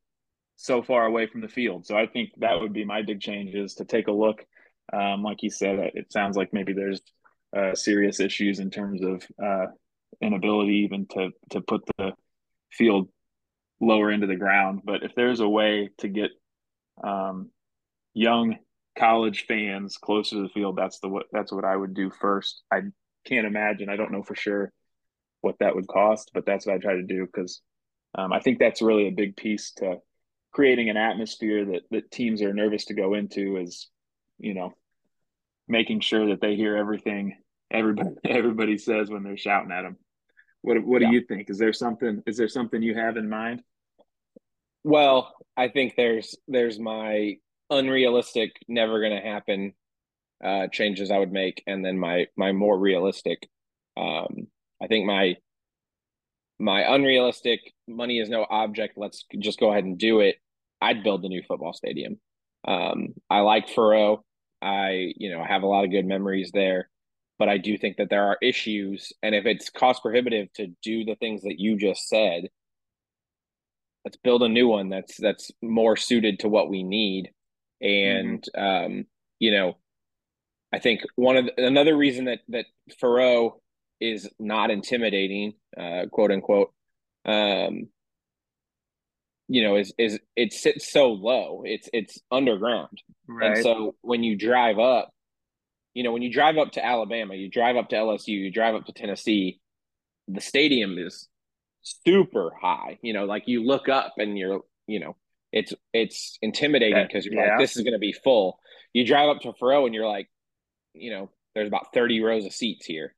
so 0.56 0.82
far 0.82 1.06
away 1.06 1.26
from 1.26 1.40
the 1.40 1.48
field. 1.48 1.86
So 1.86 1.96
I 1.96 2.06
think 2.06 2.30
that 2.38 2.60
would 2.60 2.72
be 2.72 2.84
my 2.84 3.02
big 3.02 3.20
change 3.20 3.54
is 3.54 3.74
to 3.74 3.84
take 3.84 4.08
a 4.08 4.12
look. 4.12 4.44
Um, 4.92 5.22
like 5.22 5.42
you 5.42 5.50
said, 5.50 5.78
it 5.94 6.12
sounds 6.12 6.36
like 6.36 6.52
maybe 6.52 6.72
there's 6.72 7.00
uh, 7.56 7.74
serious 7.74 8.20
issues 8.20 8.58
in 8.60 8.70
terms 8.70 9.02
of 9.02 9.26
uh, 9.42 9.66
inability 10.20 10.84
even 10.84 11.06
to 11.06 11.30
to 11.50 11.60
put 11.60 11.82
the 11.96 12.12
field 12.70 13.08
lower 13.80 14.10
into 14.10 14.26
the 14.26 14.36
ground. 14.36 14.80
But 14.84 15.02
if 15.02 15.14
there's 15.14 15.40
a 15.40 15.48
way 15.48 15.90
to 15.98 16.08
get 16.08 16.30
um, 17.02 17.50
young 18.14 18.56
college 18.98 19.46
fans 19.46 19.96
closer 19.96 20.36
to 20.36 20.42
the 20.42 20.48
field, 20.48 20.76
that's 20.76 20.98
the 21.00 21.08
what 21.08 21.26
that's 21.32 21.52
what 21.52 21.64
I 21.64 21.76
would 21.76 21.94
do 21.94 22.10
first. 22.10 22.62
I 22.70 22.82
can't 23.24 23.46
imagine. 23.46 23.88
I 23.88 23.96
don't 23.96 24.12
know 24.12 24.22
for 24.22 24.34
sure 24.34 24.72
what 25.40 25.56
that 25.60 25.74
would 25.74 25.86
cost, 25.86 26.30
but 26.34 26.44
that's 26.44 26.66
what 26.66 26.74
I 26.74 26.78
try 26.78 26.94
to 26.94 27.02
do 27.02 27.26
because 27.26 27.60
um, 28.16 28.32
I 28.32 28.40
think 28.40 28.58
that's 28.58 28.82
really 28.82 29.06
a 29.06 29.12
big 29.12 29.36
piece 29.36 29.72
to 29.74 29.98
creating 30.52 30.90
an 30.90 30.96
atmosphere 30.96 31.64
that 31.66 31.82
that 31.90 32.10
teams 32.10 32.42
are 32.42 32.52
nervous 32.52 32.86
to 32.86 32.94
go 32.94 33.14
into. 33.14 33.56
Is 33.58 33.88
you 34.38 34.54
know 34.54 34.74
making 35.68 36.00
sure 36.00 36.28
that 36.28 36.40
they 36.40 36.56
hear 36.56 36.76
everything 36.76 37.36
everybody 37.70 38.10
everybody 38.24 38.78
says 38.78 39.10
when 39.10 39.22
they're 39.22 39.36
shouting 39.36 39.72
at 39.72 39.82
them. 39.82 39.96
What 40.62 40.84
what 40.84 41.02
yeah. 41.02 41.08
do 41.08 41.14
you 41.14 41.22
think? 41.22 41.50
Is 41.50 41.58
there 41.58 41.72
something 41.72 42.22
is 42.26 42.36
there 42.36 42.48
something 42.48 42.82
you 42.82 42.94
have 42.94 43.16
in 43.16 43.28
mind? 43.28 43.62
Well, 44.84 45.34
I 45.56 45.68
think 45.68 45.94
there's 45.96 46.36
there's 46.46 46.78
my 46.78 47.36
unrealistic, 47.70 48.52
never 48.66 49.00
going 49.00 49.20
to 49.20 49.28
happen 49.28 49.74
uh, 50.42 50.68
changes 50.68 51.10
I 51.10 51.18
would 51.18 51.32
make, 51.32 51.62
and 51.66 51.84
then 51.84 51.98
my 51.98 52.26
my 52.36 52.52
more 52.52 52.78
realistic. 52.78 53.48
Um, 53.96 54.48
I 54.82 54.86
think 54.86 55.06
my 55.06 55.36
my 56.58 56.94
unrealistic 56.94 57.60
money 57.86 58.18
is 58.18 58.28
no 58.28 58.46
object. 58.48 58.94
Let's 58.96 59.24
just 59.38 59.60
go 59.60 59.70
ahead 59.70 59.84
and 59.84 59.98
do 59.98 60.20
it. 60.20 60.36
I'd 60.80 61.04
build 61.04 61.22
the 61.22 61.28
new 61.28 61.42
football 61.46 61.72
stadium. 61.72 62.20
Um, 62.66 63.14
I 63.30 63.40
like 63.40 63.68
Faurot. 63.68 64.22
I, 64.60 65.12
you 65.16 65.30
know, 65.30 65.44
have 65.44 65.62
a 65.62 65.66
lot 65.66 65.84
of 65.84 65.90
good 65.90 66.06
memories 66.06 66.50
there, 66.52 66.88
but 67.38 67.48
I 67.48 67.58
do 67.58 67.76
think 67.78 67.96
that 67.98 68.10
there 68.10 68.26
are 68.26 68.38
issues. 68.42 69.12
And 69.22 69.34
if 69.34 69.46
it's 69.46 69.70
cost 69.70 70.02
prohibitive 70.02 70.52
to 70.54 70.68
do 70.82 71.04
the 71.04 71.16
things 71.16 71.42
that 71.42 71.58
you 71.58 71.76
just 71.76 72.08
said, 72.08 72.48
let's 74.04 74.16
build 74.16 74.42
a 74.42 74.48
new 74.48 74.68
one 74.68 74.88
that's 74.88 75.16
that's 75.16 75.50
more 75.62 75.96
suited 75.96 76.40
to 76.40 76.48
what 76.48 76.70
we 76.70 76.82
need. 76.82 77.30
And 77.80 78.42
mm-hmm. 78.56 78.86
um, 78.94 79.06
you 79.38 79.52
know, 79.52 79.76
I 80.72 80.78
think 80.78 81.00
one 81.16 81.36
of 81.36 81.46
the, 81.46 81.66
another 81.66 81.96
reason 81.96 82.26
that 82.26 82.40
that 82.48 82.66
Faurot 83.00 83.52
is 84.00 84.28
not 84.38 84.70
intimidating, 84.70 85.54
uh, 85.76 86.06
quote 86.10 86.30
unquote, 86.30 86.72
um, 87.24 87.88
you 89.48 89.62
know, 89.62 89.76
is 89.76 89.92
is 89.98 90.18
it 90.36 90.52
sits 90.52 90.92
so 90.92 91.10
low. 91.10 91.62
It's 91.64 91.88
it's 91.92 92.20
underground. 92.30 93.02
Right. 93.26 93.52
And 93.52 93.62
so 93.62 93.94
when 94.02 94.22
you 94.22 94.36
drive 94.36 94.78
up, 94.78 95.10
you 95.94 96.02
know, 96.02 96.12
when 96.12 96.22
you 96.22 96.30
drive 96.30 96.58
up 96.58 96.72
to 96.72 96.84
Alabama, 96.84 97.34
you 97.34 97.50
drive 97.50 97.76
up 97.76 97.88
to 97.88 97.96
LSU, 97.96 98.28
you 98.28 98.52
drive 98.52 98.74
up 98.74 98.86
to 98.86 98.92
Tennessee, 98.92 99.60
the 100.28 100.42
stadium 100.42 100.98
is 100.98 101.28
super 101.82 102.52
high. 102.60 102.98
You 103.02 103.14
know, 103.14 103.24
like 103.24 103.44
you 103.46 103.64
look 103.64 103.88
up 103.88 104.14
and 104.18 104.38
you're, 104.38 104.60
you 104.86 105.00
know, 105.00 105.16
it's 105.50 105.72
it's 105.94 106.38
intimidating 106.42 107.06
because 107.06 107.24
you're 107.24 107.34
yeah. 107.34 107.52
like, 107.52 107.58
this 107.58 107.76
is 107.76 107.82
going 107.82 107.94
to 107.94 107.98
be 107.98 108.12
full. 108.12 108.58
You 108.92 109.06
drive 109.06 109.30
up 109.30 109.40
to 109.42 109.52
Faurot 109.52 109.86
and 109.86 109.94
you're 109.94 110.08
like, 110.08 110.28
you 110.92 111.10
know, 111.10 111.30
there's 111.54 111.68
about 111.68 111.94
30 111.94 112.20
rows 112.20 112.44
of 112.44 112.52
seats 112.52 112.84
here, 112.84 113.14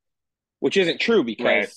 which 0.61 0.77
isn't 0.77 1.01
true 1.01 1.25
because 1.25 1.45
right 1.45 1.69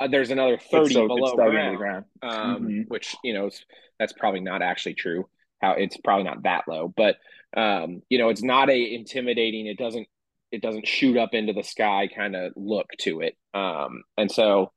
uh, 0.00 0.08
there's 0.08 0.30
another 0.30 0.58
30 0.58 0.94
so, 0.94 1.06
below 1.06 1.34
ground, 1.34 1.76
ground. 1.76 2.04
Um, 2.22 2.62
mm-hmm. 2.62 2.80
which 2.88 3.14
you 3.22 3.34
know 3.34 3.50
that's 3.98 4.12
probably 4.12 4.40
not 4.40 4.62
actually 4.62 4.94
true 4.94 5.28
how 5.60 5.72
it's 5.72 5.96
probably 5.98 6.24
not 6.24 6.42
that 6.44 6.64
low 6.66 6.92
but 6.96 7.16
um, 7.56 8.02
you 8.08 8.18
know 8.18 8.30
it's 8.30 8.42
not 8.42 8.70
a 8.70 8.94
intimidating 8.94 9.66
it 9.66 9.78
doesn't 9.78 10.06
it 10.50 10.62
doesn't 10.62 10.86
shoot 10.86 11.16
up 11.16 11.34
into 11.34 11.52
the 11.52 11.62
sky 11.62 12.08
kind 12.14 12.34
of 12.34 12.52
look 12.56 12.88
to 12.98 13.20
it 13.20 13.36
um, 13.54 14.02
and 14.16 14.30
so 14.30 14.72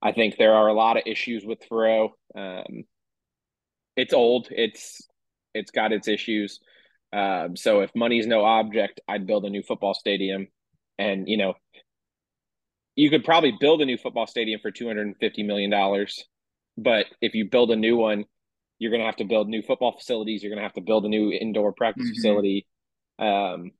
i 0.00 0.12
think 0.12 0.36
there 0.36 0.54
are 0.54 0.68
a 0.68 0.74
lot 0.74 0.96
of 0.96 1.02
issues 1.06 1.44
with 1.44 1.58
Faurot. 1.68 2.10
Um, 2.34 2.84
it's 3.96 4.14
old 4.14 4.48
it's 4.50 5.06
it's 5.52 5.72
got 5.72 5.92
its 5.92 6.06
issues 6.06 6.60
um, 7.12 7.56
so 7.56 7.80
if 7.80 7.90
money's 7.94 8.26
no 8.26 8.44
object 8.44 9.00
i'd 9.08 9.26
build 9.26 9.44
a 9.44 9.50
new 9.50 9.62
football 9.62 9.94
stadium 9.94 10.46
and 10.96 11.28
you 11.28 11.36
know 11.36 11.54
you 13.00 13.10
could 13.10 13.24
probably 13.24 13.54
build 13.58 13.80
a 13.80 13.84
new 13.84 13.96
football 13.96 14.26
stadium 14.26 14.60
for 14.60 14.70
250 14.70 15.42
million 15.42 15.70
dollars 15.70 16.24
but 16.76 17.06
if 17.20 17.34
you 17.34 17.48
build 17.48 17.70
a 17.70 17.76
new 17.76 17.96
one 17.96 18.24
you're 18.80 18.90
going 18.90 19.00
to 19.00 19.06
have 19.06 19.16
to 19.16 19.24
build 19.24 19.48
new 19.48 19.62
football 19.62 19.96
facilities. 19.96 20.42
You're 20.42 20.50
going 20.50 20.58
to 20.58 20.64
have 20.64 20.72
to 20.72 20.80
build 20.80 21.04
a 21.04 21.08
new 21.08 21.30
indoor 21.30 21.72
practice 21.72 22.06
mm-hmm. 22.06 22.14
facility, 22.14 22.66
um, 23.20 23.72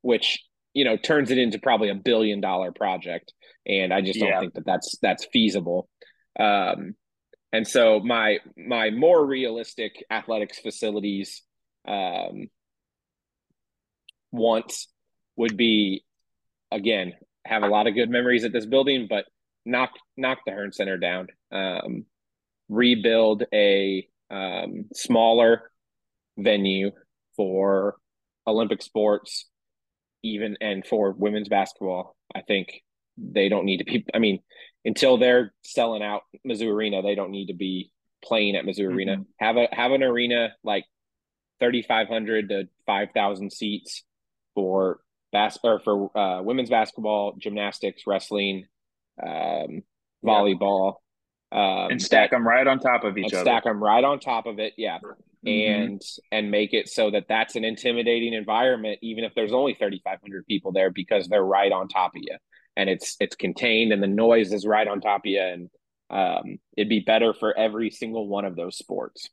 which 0.00 0.42
you 0.72 0.84
know 0.84 0.96
turns 0.96 1.30
it 1.30 1.38
into 1.38 1.58
probably 1.58 1.90
a 1.90 1.94
billion 1.94 2.40
dollar 2.40 2.72
project. 2.72 3.34
And 3.66 3.92
I 3.92 4.00
just 4.00 4.18
don't 4.18 4.30
yeah. 4.30 4.40
think 4.40 4.54
that 4.54 4.64
that's 4.64 4.96
that's 5.02 5.26
feasible. 5.32 5.90
Um, 6.38 6.94
and 7.52 7.66
so 7.66 7.98
my 7.98 8.38
my 8.56 8.90
more 8.90 9.26
realistic 9.26 10.04
athletics 10.08 10.60
facilities 10.60 11.42
um, 11.86 12.46
wants 14.30 14.86
would 15.34 15.56
be 15.56 16.04
again 16.70 17.14
have 17.48 17.62
a 17.62 17.68
lot 17.68 17.86
of 17.86 17.94
good 17.94 18.10
memories 18.10 18.44
at 18.44 18.52
this 18.52 18.66
building, 18.66 19.06
but 19.08 19.24
knock 19.64 19.90
knock 20.16 20.38
the 20.46 20.52
Hearn 20.52 20.72
Center 20.72 20.96
down. 20.96 21.28
Um, 21.50 22.04
rebuild 22.68 23.44
a 23.52 24.06
um, 24.30 24.86
smaller 24.94 25.70
venue 26.36 26.92
for 27.36 27.96
Olympic 28.46 28.82
sports, 28.82 29.46
even 30.22 30.56
and 30.60 30.86
for 30.86 31.12
women's 31.12 31.48
basketball. 31.48 32.16
I 32.34 32.42
think 32.42 32.82
they 33.16 33.48
don't 33.48 33.64
need 33.64 33.78
to 33.78 33.84
be. 33.84 34.04
I 34.14 34.18
mean, 34.18 34.40
until 34.84 35.18
they're 35.18 35.52
selling 35.62 36.02
out 36.02 36.22
Mizzou 36.46 36.72
Arena, 36.72 37.02
they 37.02 37.14
don't 37.14 37.30
need 37.30 37.46
to 37.46 37.54
be 37.54 37.90
playing 38.24 38.56
at 38.56 38.64
Mizzou 38.64 38.80
mm-hmm. 38.80 38.96
Arena. 38.96 39.16
Have 39.38 39.56
a 39.56 39.68
have 39.72 39.92
an 39.92 40.02
arena 40.02 40.54
like 40.62 40.84
thirty 41.60 41.82
five 41.82 42.08
hundred 42.08 42.50
to 42.50 42.68
five 42.86 43.08
thousand 43.14 43.52
seats 43.52 44.04
for 44.54 45.00
bas- 45.32 45.58
or 45.62 45.80
for 45.80 46.16
uh, 46.16 46.42
women's 46.42 46.70
basketball, 46.70 47.34
gymnastics, 47.38 48.02
wrestling, 48.06 48.66
um, 49.22 49.82
volleyball, 50.24 50.94
um, 51.50 51.90
and 51.90 52.02
stack 52.02 52.30
that, 52.30 52.36
them 52.36 52.46
right 52.46 52.66
on 52.66 52.78
top 52.78 53.04
of 53.04 53.16
each 53.16 53.32
other. 53.32 53.44
Stack 53.44 53.64
them 53.64 53.82
right 53.82 54.04
on 54.04 54.20
top 54.20 54.46
of 54.46 54.58
it, 54.58 54.74
yeah, 54.76 54.98
mm-hmm. 54.98 55.48
and 55.48 56.02
and 56.30 56.50
make 56.50 56.74
it 56.74 56.88
so 56.88 57.10
that 57.10 57.26
that's 57.28 57.56
an 57.56 57.64
intimidating 57.64 58.34
environment, 58.34 58.98
even 59.02 59.24
if 59.24 59.34
there's 59.34 59.52
only 59.52 59.76
thirty 59.78 60.00
five 60.04 60.20
hundred 60.20 60.46
people 60.46 60.72
there, 60.72 60.90
because 60.90 61.28
they're 61.28 61.42
right 61.42 61.72
on 61.72 61.88
top 61.88 62.14
of 62.14 62.22
you, 62.22 62.36
and 62.76 62.90
it's 62.90 63.16
it's 63.20 63.36
contained, 63.36 63.92
and 63.92 64.02
the 64.02 64.08
noise 64.08 64.52
is 64.52 64.66
right 64.66 64.88
on 64.88 65.00
top 65.00 65.20
of 65.20 65.26
you, 65.26 65.40
and 65.40 65.70
um, 66.10 66.58
it'd 66.76 66.88
be 66.88 67.00
better 67.00 67.34
for 67.34 67.56
every 67.56 67.90
single 67.90 68.28
one 68.28 68.44
of 68.44 68.56
those 68.56 68.76
sports. 68.76 69.28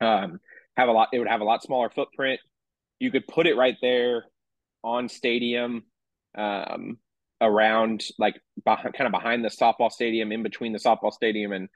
Um, 0.00 0.40
have 0.76 0.88
a 0.88 0.92
lot. 0.92 1.08
It 1.12 1.18
would 1.18 1.28
have 1.28 1.40
a 1.40 1.44
lot 1.44 1.62
smaller 1.62 1.90
footprint. 1.90 2.40
You 2.98 3.10
could 3.10 3.26
put 3.26 3.46
it 3.46 3.56
right 3.56 3.76
there 3.80 4.24
on 4.82 5.08
stadium. 5.08 5.84
Um, 6.36 6.98
around 7.40 8.04
like 8.18 8.40
behind, 8.64 8.94
kind 8.94 9.06
of 9.06 9.12
behind 9.12 9.44
the 9.44 9.48
softball 9.48 9.90
stadium, 9.90 10.32
in 10.32 10.42
between 10.42 10.72
the 10.72 10.78
softball 10.78 11.12
stadium 11.12 11.52
and 11.52 11.68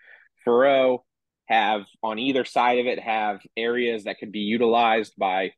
Faurot, 0.47 0.99
have 1.47 1.83
on 2.03 2.19
either 2.19 2.45
side 2.45 2.79
of 2.79 2.87
it 2.87 2.99
have 2.99 3.41
areas 3.57 4.05
that 4.05 4.19
could 4.19 4.33
be 4.33 4.41
utilized 4.41 5.15
by 5.19 5.53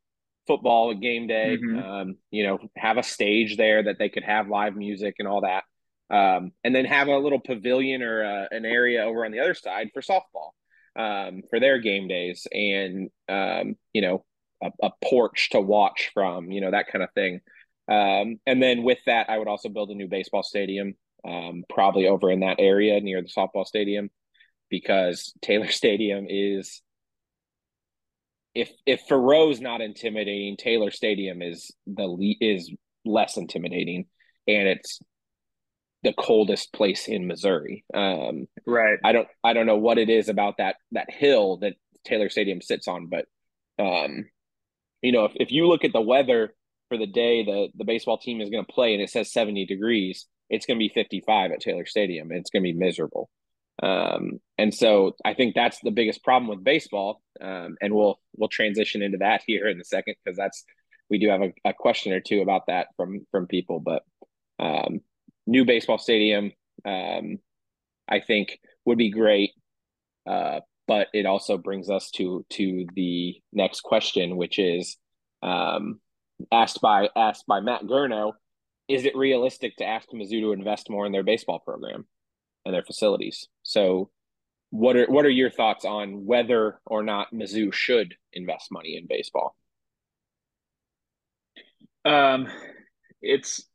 football 0.47 0.95
game 0.95 1.27
day. 1.27 1.59
Mm-hmm. 1.61 1.79
Um, 1.79 2.17
you 2.31 2.47
know, 2.47 2.59
have 2.77 2.99
a 2.99 3.03
stage 3.03 3.57
there 3.57 3.83
that 3.85 3.99
they 3.99 4.09
could 4.09 4.25
have 4.25 4.49
live 4.49 4.77
music 4.77 5.17
and 5.19 5.29
all 5.29 5.43
that. 5.43 5.65
Um, 6.09 6.53
and 6.63 6.75
then 6.75 6.85
have 6.85 7.09
a 7.09 7.19
little 7.19 7.41
pavilion 7.41 8.03
or 8.03 8.25
uh, 8.25 8.47
an 8.53 8.65
area 8.65 9.03
over 9.03 9.25
on 9.25 9.33
the 9.33 9.41
other 9.41 9.55
side 9.55 9.91
for 9.93 10.03
softball 10.03 10.51
um, 10.97 11.43
for 11.51 11.59
their 11.59 11.79
game 11.79 12.07
days, 12.07 12.47
and 12.53 13.11
um, 13.29 13.77
you 13.93 14.03
know, 14.03 14.25
a, 14.63 14.71
a 14.83 14.91
porch 15.05 15.51
to 15.51 15.61
watch 15.61 16.11
from, 16.15 16.51
you 16.51 16.61
know, 16.61 16.71
that 16.71 16.89
kind 16.91 17.03
of 17.03 17.13
thing. 17.13 17.41
Um, 17.89 18.41
and 18.47 18.63
then 18.63 18.83
with 18.83 18.99
that, 19.07 19.31
I 19.31 19.39
would 19.39 19.49
also 19.49 19.69
build 19.69 19.91
a 19.91 19.95
new 19.95 20.09
baseball 20.09 20.43
stadium, 20.43 20.95
um, 21.27 21.65
probably 21.69 22.07
over 22.07 22.31
in 22.31 22.41
that 22.41 22.57
area 22.59 23.01
near 23.01 23.23
the 23.23 23.29
softball 23.29 23.67
stadium, 23.67 24.11
because 24.71 25.33
Taylor 25.43 25.69
Stadium 25.71 26.27
is. 26.29 26.83
If 28.55 28.73
if 28.87 29.03
Faurot's 29.07 29.61
not 29.61 29.83
intimidating, 29.83 30.57
Taylor 30.57 30.91
Stadium 30.91 31.43
is 31.43 31.71
the 31.87 32.37
is 32.41 32.73
less 33.05 33.37
intimidating, 33.37 34.07
and 34.49 34.67
it's 34.67 34.99
the 36.03 36.15
coldest 36.15 36.73
place 36.73 37.07
in 37.07 37.27
Missouri. 37.27 37.85
Um, 37.93 38.47
right. 38.67 38.99
I 39.05 39.13
don't 39.13 39.29
I 39.45 39.53
don't 39.53 39.67
know 39.67 39.77
what 39.77 39.99
it 39.99 40.09
is 40.09 40.29
about 40.29 40.57
that 40.57 40.77
that 40.93 41.11
hill 41.11 41.59
that 41.59 41.75
Taylor 42.05 42.31
Stadium 42.31 42.63
sits 42.63 42.89
on, 42.89 43.09
but 43.09 43.27
um, 43.79 44.25
you 45.03 45.13
know, 45.13 45.25
if, 45.27 45.33
if 45.37 45.53
you 45.53 45.69
look 45.69 45.85
at 45.85 45.93
the 45.93 46.01
weather 46.01 46.53
for 46.89 46.99
the 46.99 47.07
day 47.07 47.45
the 47.45 47.69
the 47.77 47.85
baseball 47.85 48.19
team 48.19 48.41
is 48.41 48.51
going 48.51 48.65
to 48.65 48.73
play 48.73 48.93
and 48.95 49.03
it 49.03 49.11
says 49.11 49.33
70 49.33 49.67
degrees 49.67 50.27
it's 50.49 50.67
going 50.67 50.79
to 50.79 50.83
be 50.83 50.93
55 50.93 51.53
at 51.53 51.61
taylor 51.61 51.87
stadium 51.87 52.31
it's 52.31 52.51
going 52.51 52.63
to 52.63 52.73
be 52.73 52.79
miserable. 52.79 53.29
Um, 53.83 54.41
and 54.57 54.75
so 54.75 55.17
i 55.25 55.35
think 55.35 55.55
that's 55.55 55.79
the 55.81 55.91
biggest 55.91 56.25
problem 56.25 56.49
with 56.49 56.65
baseball 56.65 57.21
um, 57.41 57.77
and 57.81 57.95
we'll 57.95 58.19
we'll 58.37 58.49
transition 58.49 59.03
into 59.03 59.19
that 59.19 59.43
here 59.47 59.69
in 59.69 59.81
a 59.81 59.85
second 59.85 60.15
because 60.25 60.37
that's 60.37 60.65
we 61.11 61.19
do 61.19 61.29
have 61.29 61.43
a, 61.43 61.53
a, 61.65 61.75
question 61.75 62.13
or 62.13 62.21
two 62.21 62.41
about 62.41 62.63
that 62.69 62.89
from 62.97 63.27
from 63.31 63.47
people 63.47 63.81
but 63.81 64.03
um, 64.59 65.01
new 65.47 65.67
baseball 65.67 65.99
stadium 65.99 66.53
um, 66.87 67.39
i 68.09 68.21
think 68.21 68.59
would 68.87 68.99
be 68.99 69.11
great 69.11 69.51
uh, 70.27 70.61
but 70.87 71.09
it 71.13 71.27
also 71.27 71.59
brings 71.59 71.91
us 71.91 72.11
to 72.13 72.45
to 72.51 72.87
the 72.95 73.37
next 73.53 73.83
question 73.83 74.37
which 74.37 74.59
is 74.59 74.97
um, 75.43 76.01
asked 76.53 76.81
by 76.81 77.09
asked 77.17 77.47
by 77.47 77.61
Matt 77.61 77.83
Gurno, 77.83 78.33
is 78.89 79.05
it 79.05 79.17
realistic 79.17 79.77
to 79.77 79.85
ask 79.85 80.09
Mizzou 80.11 80.41
to 80.41 80.53
invest 80.53 80.91
more 80.91 81.07
in 81.07 81.13
their 81.13 81.23
baseball 81.23 81.59
program 81.59 82.07
and 82.65 82.75
their 82.75 82.83
facilities? 82.83 83.47
So, 83.63 84.11
what 84.71 84.97
are 84.97 85.07
what 85.07 85.25
are 85.25 85.31
your 85.31 85.51
thoughts 85.51 85.85
on 85.85 86.27
whether 86.27 86.81
or 86.87 87.03
not 87.03 87.33
Mizzou 87.33 87.73
should 87.73 88.15
invest 88.33 88.71
money 88.71 88.97
in 88.97 89.07
baseball? 89.07 89.57
Um, 92.05 92.49
it's 93.21 93.67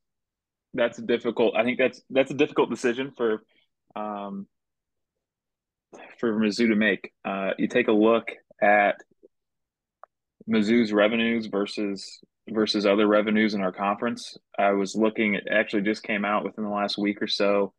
that's 0.74 1.02
difficult. 1.02 1.56
I 1.56 1.64
think 1.64 1.78
that's 1.78 2.02
that's 2.10 2.32
a 2.32 2.36
difficult 2.36 2.70
decision 2.70 3.12
for 3.16 3.44
um 3.96 4.48
for 6.22 6.32
Mizzou 6.34 6.70
to 6.70 6.76
make. 6.76 7.12
Uh, 7.26 7.52
you 7.58 7.68
take 7.68 7.90
a 7.90 7.94
look 7.94 8.32
at 8.62 8.96
Mizzou's 10.50 10.94
revenues 10.94 11.48
versus 11.48 12.20
versus 12.50 12.86
other 12.86 13.08
revenues 13.08 13.54
in 13.54 13.62
our 13.62 13.72
conference. 13.72 14.38
I 14.58 14.72
was 14.72 14.96
looking 14.96 15.36
it 15.36 15.48
actually 15.52 15.84
just 15.84 16.04
came 16.04 16.24
out 16.24 16.44
within 16.44 16.64
the 16.64 16.70
last 16.70 16.98
week 16.98 17.22
or 17.22 17.28
so. 17.28 17.74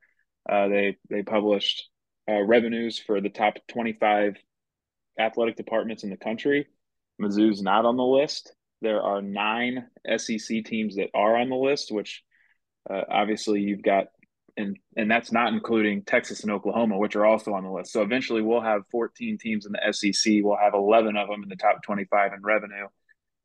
Uh, 0.49 0.69
they 0.69 0.99
they 1.09 1.23
published 1.23 1.89
uh, 2.29 2.43
revenues 2.43 2.99
for 2.99 3.21
the 3.21 3.31
top 3.31 3.55
25 3.69 4.37
athletic 5.19 5.57
departments 5.57 6.05
in 6.05 6.11
the 6.11 6.17
country. 6.17 6.67
Mizzou's 7.21 7.63
not 7.63 7.85
on 7.85 7.97
the 7.97 8.05
list. 8.05 8.53
There 8.81 9.03
are 9.03 9.23
nine 9.23 9.87
SEC 10.17 10.65
teams 10.65 10.97
that 10.97 11.11
are 11.15 11.37
on 11.37 11.49
the 11.49 11.57
list, 11.57 11.93
which 11.93 12.23
uh, 12.91 13.03
obviously 13.09 13.61
you've 13.61 13.83
got, 13.83 14.07
and 14.57 14.77
and 14.97 15.11
that's 15.11 15.33
not 15.33 15.53
including 15.53 16.03
Texas 16.03 16.43
and 16.43 16.53
Oklahoma, 16.53 16.99
which 16.99 17.17
are 17.17 17.25
also 17.25 17.55
on 17.55 17.65
the 17.65 17.71
list. 17.71 17.93
So 17.93 18.03
eventually 18.03 18.43
we'll 18.43 18.61
have 18.61 18.83
14 18.91 19.39
teams 19.39 19.67
in 19.67 19.73
the 19.73 19.93
SEC. 19.93 20.35
We'll 20.43 20.57
have 20.57 20.75
11 20.75 21.17
of 21.17 21.29
them 21.29 21.43
in 21.43 21.49
the 21.49 21.57
top 21.57 21.83
25 21.83 22.33
in 22.35 22.43
revenue. 22.43 22.87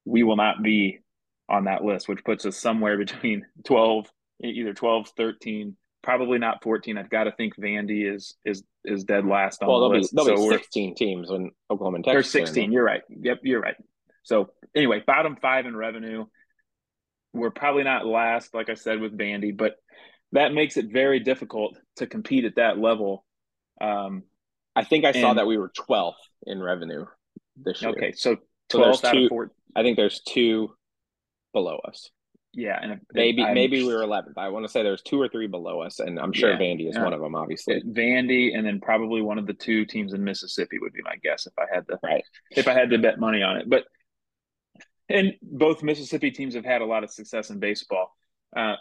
We 0.05 0.23
will 0.23 0.35
not 0.35 0.61
be 0.61 0.99
on 1.49 1.65
that 1.65 1.83
list, 1.83 2.07
which 2.07 2.23
puts 2.23 2.45
us 2.45 2.57
somewhere 2.57 2.97
between 3.05 3.45
12, 3.65 4.11
either 4.43 4.73
12, 4.73 5.09
13, 5.15 5.77
probably 6.03 6.39
not 6.39 6.61
14. 6.61 6.97
I've 6.97 7.09
got 7.09 7.25
to 7.25 7.31
think 7.31 7.55
Vandy 7.57 8.13
is 8.13 8.35
is 8.45 8.63
is 8.83 9.03
dead 9.03 9.25
last 9.25 9.61
on 9.63 9.69
well, 9.69 9.81
the 9.81 9.97
list. 9.97 10.15
Be, 10.15 10.23
there'll 10.23 10.37
so 10.37 10.49
be 10.49 10.57
16 10.57 10.95
teams 10.95 11.29
when 11.29 11.51
Oklahoma 11.69 11.95
and 11.95 12.05
Texas. 12.05 12.31
There's 12.31 12.47
16. 12.49 12.71
You're 12.71 12.83
right. 12.83 13.01
Yep, 13.09 13.39
you're 13.43 13.61
right. 13.61 13.75
So 14.23 14.49
anyway, 14.75 15.03
bottom 15.05 15.37
five 15.41 15.65
in 15.65 15.75
revenue. 15.75 16.25
We're 17.33 17.51
probably 17.51 17.83
not 17.83 18.05
last, 18.05 18.53
like 18.53 18.69
I 18.69 18.73
said, 18.73 18.99
with 18.99 19.15
Vandy, 19.15 19.55
but 19.55 19.75
that 20.31 20.53
makes 20.53 20.77
it 20.77 20.91
very 20.91 21.19
difficult 21.19 21.77
to 21.97 22.07
compete 22.07 22.45
at 22.45 22.55
that 22.55 22.77
level. 22.77 23.25
Um, 23.79 24.23
I 24.75 24.83
think 24.83 25.05
I 25.05 25.11
saw 25.11 25.33
that 25.33 25.47
we 25.47 25.57
were 25.57 25.71
12th 25.89 26.13
in 26.45 26.61
revenue 26.61 27.05
this 27.55 27.81
year. 27.81 27.91
Okay, 27.91 28.11
so 28.11 28.37
12 28.69 28.99
so 28.99 29.11
two, 29.11 29.49
I 29.75 29.81
think 29.81 29.97
there's 29.97 30.21
two 30.21 30.69
below 31.53 31.79
us. 31.87 32.09
Yeah, 32.53 32.79
and 32.81 33.01
maybe 33.13 33.43
I'm, 33.43 33.53
maybe 33.53 33.83
we 33.83 33.93
were 33.93 34.01
11th. 34.01 34.33
I 34.37 34.49
want 34.49 34.65
to 34.65 34.71
say 34.71 34.81
there's 34.81 35.03
two 35.03 35.21
or 35.21 35.29
three 35.29 35.45
below 35.45 35.81
us, 35.81 35.99
and 35.99 36.19
I'm 36.19 36.33
sure 36.33 36.51
yeah, 36.51 36.57
Vandy 36.57 36.89
is 36.89 36.97
one 36.97 37.13
of 37.13 37.21
them. 37.21 37.35
Obviously, 37.35 37.83
Vandy, 37.83 38.57
and 38.57 38.65
then 38.65 38.79
probably 38.79 39.21
one 39.21 39.37
of 39.37 39.45
the 39.45 39.53
two 39.53 39.85
teams 39.85 40.13
in 40.13 40.23
Mississippi 40.23 40.79
would 40.79 40.93
be 40.93 41.03
my 41.03 41.17
guess 41.23 41.45
if 41.45 41.53
I 41.59 41.65
had 41.71 41.87
to 41.87 41.99
right. 42.01 42.23
if 42.51 42.67
I 42.67 42.73
had 42.73 42.89
to 42.89 42.97
bet 42.97 43.19
money 43.19 43.43
on 43.43 43.57
it. 43.57 43.69
But 43.69 43.83
and 45.07 45.33
both 45.41 45.83
Mississippi 45.83 46.31
teams 46.31 46.55
have 46.55 46.65
had 46.65 46.81
a 46.81 46.85
lot 46.85 47.03
of 47.03 47.11
success 47.11 47.51
in 47.51 47.59
baseball, 47.59 48.15
uh, 48.55 48.75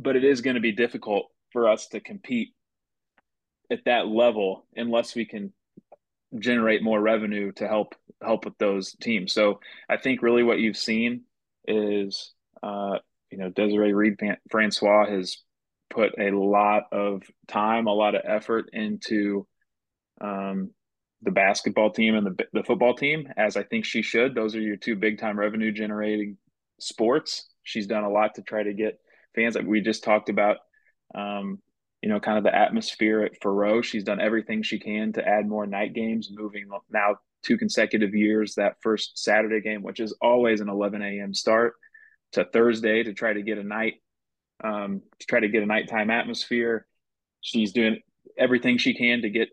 but 0.00 0.16
it 0.16 0.24
is 0.24 0.40
going 0.40 0.54
to 0.54 0.60
be 0.60 0.72
difficult 0.72 1.26
for 1.52 1.68
us 1.68 1.88
to 1.88 2.00
compete 2.00 2.54
at 3.70 3.84
that 3.84 4.06
level 4.06 4.66
unless 4.74 5.14
we 5.14 5.24
can 5.24 5.52
generate 6.38 6.82
more 6.82 7.00
revenue 7.00 7.52
to 7.52 7.66
help 7.66 7.94
help 8.22 8.44
with 8.44 8.56
those 8.58 8.94
teams. 9.00 9.32
So 9.32 9.60
I 9.88 9.96
think 9.96 10.22
really 10.22 10.42
what 10.42 10.58
you've 10.58 10.76
seen 10.76 11.22
is 11.66 12.32
uh, 12.62 12.98
you 13.30 13.38
know 13.38 13.50
Desiree 13.50 13.92
Reed 13.92 14.16
Francois 14.50 15.08
has 15.08 15.38
put 15.88 16.12
a 16.18 16.30
lot 16.30 16.84
of 16.92 17.22
time, 17.48 17.86
a 17.86 17.92
lot 17.92 18.14
of 18.14 18.22
effort 18.24 18.70
into 18.72 19.46
um, 20.20 20.70
the 21.22 21.30
basketball 21.30 21.90
team 21.90 22.14
and 22.14 22.26
the 22.26 22.46
the 22.52 22.62
football 22.62 22.94
team, 22.94 23.28
as 23.36 23.56
I 23.56 23.64
think 23.64 23.84
she 23.84 24.02
should. 24.02 24.34
Those 24.34 24.54
are 24.54 24.60
your 24.60 24.76
two 24.76 24.96
big 24.96 25.18
time 25.18 25.38
revenue 25.38 25.72
generating 25.72 26.38
sports. 26.78 27.48
She's 27.62 27.86
done 27.86 28.04
a 28.04 28.10
lot 28.10 28.36
to 28.36 28.42
try 28.42 28.62
to 28.62 28.72
get 28.72 28.98
fans. 29.34 29.54
Like 29.54 29.66
we 29.66 29.80
just 29.80 30.04
talked 30.04 30.28
about, 30.28 30.58
um, 31.14 31.58
you 32.02 32.08
know, 32.08 32.20
kind 32.20 32.38
of 32.38 32.44
the 32.44 32.54
atmosphere 32.54 33.22
at 33.22 33.40
Faurot. 33.40 33.84
She's 33.84 34.04
done 34.04 34.20
everything 34.20 34.62
she 34.62 34.78
can 34.78 35.12
to 35.14 35.26
add 35.26 35.48
more 35.48 35.66
night 35.66 35.92
games, 35.92 36.30
moving 36.32 36.68
now 36.90 37.16
two 37.42 37.56
consecutive 37.56 38.14
years 38.14 38.54
that 38.54 38.76
first 38.82 39.18
Saturday 39.18 39.60
game, 39.60 39.82
which 39.82 40.00
is 40.00 40.14
always 40.20 40.60
an 40.60 40.68
11 40.68 41.02
a.m. 41.02 41.34
start, 41.34 41.74
to 42.32 42.44
Thursday 42.44 43.02
to 43.02 43.12
try 43.12 43.32
to 43.32 43.42
get 43.42 43.58
a 43.58 43.64
night, 43.64 43.94
um, 44.62 45.02
to 45.18 45.26
try 45.26 45.40
to 45.40 45.48
get 45.48 45.62
a 45.62 45.66
nighttime 45.66 46.10
atmosphere. 46.10 46.86
She's 47.40 47.72
doing 47.72 48.00
everything 48.38 48.78
she 48.78 48.94
can 48.94 49.22
to 49.22 49.30
get 49.30 49.48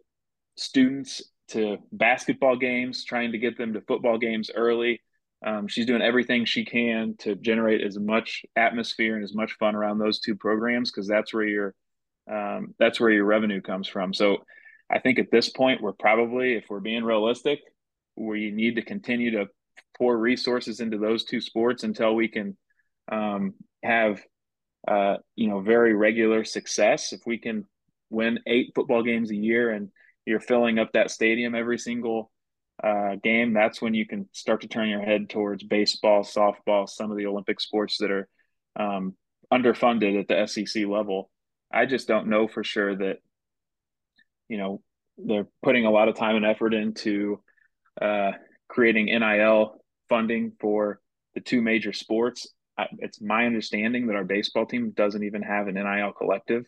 students 0.57 1.23
to 1.49 1.77
basketball 1.91 2.57
games, 2.57 3.03
trying 3.03 3.31
to 3.31 3.37
get 3.37 3.57
them 3.57 3.73
to 3.73 3.81
football 3.81 4.17
games 4.17 4.51
early. 4.53 5.01
Um, 5.45 5.67
she's 5.67 5.85
doing 5.85 6.01
everything 6.01 6.45
she 6.45 6.65
can 6.65 7.15
to 7.19 7.35
generate 7.35 7.81
as 7.81 7.97
much 7.99 8.43
atmosphere 8.55 9.15
and 9.15 9.23
as 9.23 9.35
much 9.35 9.53
fun 9.59 9.75
around 9.75 9.99
those 9.99 10.19
two 10.19 10.35
programs 10.35 10.91
because 10.91 11.07
that's 11.07 11.33
where 11.33 11.45
your 11.45 11.75
um, 12.29 12.73
that's 12.79 12.99
where 12.99 13.09
your 13.09 13.25
revenue 13.25 13.61
comes 13.61 13.87
from. 13.87 14.13
So 14.13 14.43
I 14.91 14.99
think 14.99 15.19
at 15.19 15.31
this 15.31 15.49
point 15.49 15.81
we're 15.81 15.93
probably, 15.93 16.53
if 16.55 16.65
we're 16.69 16.79
being 16.79 17.03
realistic, 17.03 17.59
we 18.15 18.51
need 18.51 18.75
to 18.75 18.81
continue 18.81 19.31
to 19.31 19.47
pour 19.97 20.17
resources 20.17 20.79
into 20.79 20.97
those 20.97 21.23
two 21.23 21.39
sports 21.39 21.83
until 21.83 22.15
we 22.15 22.27
can 22.27 22.57
um, 23.11 23.53
have 23.83 24.21
uh, 24.87 25.17
you 25.35 25.49
know 25.49 25.59
very 25.59 25.93
regular 25.93 26.43
success. 26.43 27.13
If 27.13 27.21
we 27.25 27.37
can 27.37 27.65
win 28.09 28.39
eight 28.47 28.71
football 28.73 29.03
games 29.03 29.31
a 29.31 29.35
year 29.35 29.71
and 29.71 29.89
you're 30.25 30.39
filling 30.39 30.79
up 30.79 30.93
that 30.93 31.11
stadium 31.11 31.55
every 31.55 31.77
single 31.77 32.31
uh, 32.83 33.15
game, 33.23 33.53
that's 33.53 33.81
when 33.81 33.93
you 33.93 34.05
can 34.05 34.29
start 34.33 34.61
to 34.61 34.67
turn 34.67 34.89
your 34.89 35.01
head 35.01 35.29
towards 35.29 35.63
baseball, 35.63 36.23
softball, 36.23 36.87
some 36.87 37.11
of 37.11 37.17
the 37.17 37.25
Olympic 37.25 37.59
sports 37.59 37.97
that 37.97 38.11
are 38.11 38.27
um, 38.75 39.15
underfunded 39.51 40.19
at 40.19 40.27
the 40.27 40.45
SEC 40.45 40.85
level. 40.85 41.29
I 41.71 41.85
just 41.85 42.07
don't 42.07 42.27
know 42.27 42.47
for 42.47 42.63
sure 42.63 42.95
that, 42.95 43.17
you 44.47 44.57
know, 44.57 44.81
they're 45.17 45.47
putting 45.63 45.85
a 45.85 45.91
lot 45.91 46.07
of 46.07 46.15
time 46.15 46.35
and 46.35 46.45
effort 46.45 46.73
into 46.73 47.41
uh, 47.99 48.31
creating 48.67 49.05
NIL 49.05 49.81
funding 50.07 50.53
for 50.59 50.99
the 51.33 51.41
two 51.41 51.61
major 51.61 51.93
sports. 51.93 52.47
It's 52.99 53.19
my 53.19 53.47
understanding 53.47 54.07
that 54.07 54.15
our 54.15 54.23
baseball 54.23 54.67
team 54.67 54.91
doesn't 54.91 55.23
even 55.23 55.41
have 55.41 55.67
an 55.67 55.75
NIL 55.75 56.13
collective, 56.13 56.65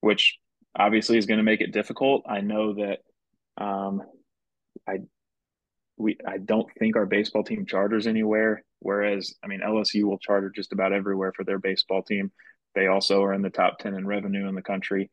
which 0.00 0.38
obviously 0.74 1.18
is 1.18 1.26
going 1.26 1.38
to 1.38 1.44
make 1.44 1.60
it 1.60 1.72
difficult. 1.72 2.24
I 2.26 2.40
know 2.40 2.74
that 2.74 3.00
um, 3.62 4.02
I 4.88 5.00
we 5.98 6.16
I 6.26 6.38
don't 6.38 6.68
think 6.78 6.96
our 6.96 7.06
baseball 7.06 7.44
team 7.44 7.66
charters 7.66 8.06
anywhere. 8.06 8.64
Whereas 8.80 9.34
I 9.42 9.46
mean 9.46 9.60
LSU 9.60 10.04
will 10.04 10.18
charter 10.18 10.50
just 10.54 10.72
about 10.72 10.92
everywhere 10.92 11.32
for 11.34 11.44
their 11.44 11.58
baseball 11.58 12.02
team. 12.02 12.32
They 12.74 12.86
also 12.86 13.22
are 13.24 13.34
in 13.34 13.42
the 13.42 13.50
top 13.50 13.78
ten 13.78 13.94
in 13.94 14.06
revenue 14.06 14.48
in 14.48 14.54
the 14.54 14.62
country. 14.62 15.10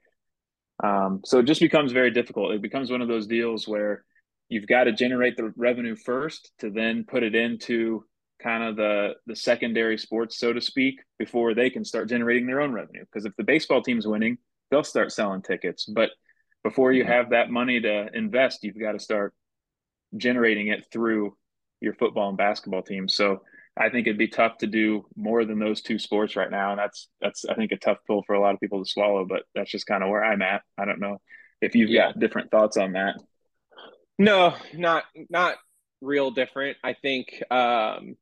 Um, 0.84 1.22
so 1.25 1.39
it 1.39 1.46
just 1.46 1.62
becomes 1.62 1.92
very 1.92 2.12
difficult. 2.12 2.51
It 2.51 2.62
becomes 2.62 2.92
one 2.92 3.01
of 3.01 3.08
those 3.08 3.27
deals 3.27 3.68
where 3.68 4.04
you've 4.50 4.68
got 4.68 4.84
to 4.84 4.92
generate 4.92 5.38
the 5.38 5.54
revenue 5.56 5.96
first 5.96 6.51
to 6.60 6.70
then 6.70 7.06
put 7.08 7.24
it 7.24 7.34
into 7.34 8.06
kind 8.42 8.63
of 8.63 8.75
the 8.75 9.13
the 9.25 9.36
secondary 9.36 9.98
sports, 9.98 10.38
so 10.38 10.54
to 10.54 10.62
speak, 10.62 11.00
before 11.18 11.54
they 11.54 11.70
can 11.70 11.86
start 11.86 12.10
generating 12.10 12.46
their 12.46 12.62
own 12.62 12.74
revenue. 12.74 13.04
Because 13.06 13.25
if 13.25 13.36
the 13.38 13.44
baseball 13.44 13.82
team's 13.82 14.08
winning, 14.08 14.38
they'll 14.70 14.84
start 14.84 15.12
selling 15.12 15.42
tickets. 15.42 15.86
But 15.86 16.10
before 16.63 16.92
you 16.92 17.06
have 17.06 17.30
that 17.30 17.50
money 17.50 17.80
to 17.80 18.08
invest, 18.13 18.63
you've 18.63 18.80
got 18.80 18.94
to 18.94 19.00
start 19.00 19.34
generating 20.18 20.68
it 20.68 20.86
through 20.92 21.36
your 21.82 21.94
football 21.94 22.30
and 22.30 22.38
basketball 22.38 22.82
team. 22.82 23.08
So 23.08 23.42
I 23.78 23.90
think 23.90 24.08
it'd 24.08 24.18
be 24.18 24.28
tough 24.28 24.58
to 24.60 24.68
do 24.68 25.06
more 25.16 25.44
than 25.46 25.60
those 25.60 25.82
two 25.82 26.00
sports 26.00 26.36
right 26.36 26.50
now. 26.50 26.72
And 26.72 26.80
that's 26.80 27.10
that's 27.22 27.46
I 27.46 27.56
think 27.56 27.72
a 27.72 27.78
tough 27.78 27.98
pill 28.08 28.24
for 28.26 28.34
a 28.34 28.42
lot 28.42 28.54
of 28.54 28.60
people 28.60 28.84
to 28.84 28.90
swallow, 28.90 29.25
but 29.25 29.44
that's 29.54 29.72
just 29.72 29.86
kind 29.86 30.04
of 30.04 30.10
where 30.10 30.24
I'm 30.24 30.42
at. 30.42 30.62
I 30.78 30.86
don't 30.86 31.00
know 31.00 31.20
if 31.62 31.75
you've 31.75 31.90
yeah. 31.90 32.08
got 32.08 32.20
different 32.20 32.51
thoughts 32.51 32.78
on 32.78 32.94
that. 32.94 33.16
No, 34.18 34.56
not 34.74 35.04
not 35.30 35.56
real 36.01 36.32
different. 36.32 36.78
I 36.84 36.94
think 36.94 37.44
um 37.51 38.16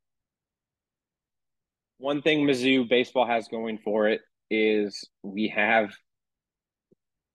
one 1.98 2.22
thing 2.22 2.46
Mizzou 2.46 2.88
baseball 2.88 3.26
has 3.26 3.48
going 3.48 3.78
for 3.78 4.08
it 4.08 4.20
is 4.50 5.08
we 5.22 5.48
have 5.54 5.92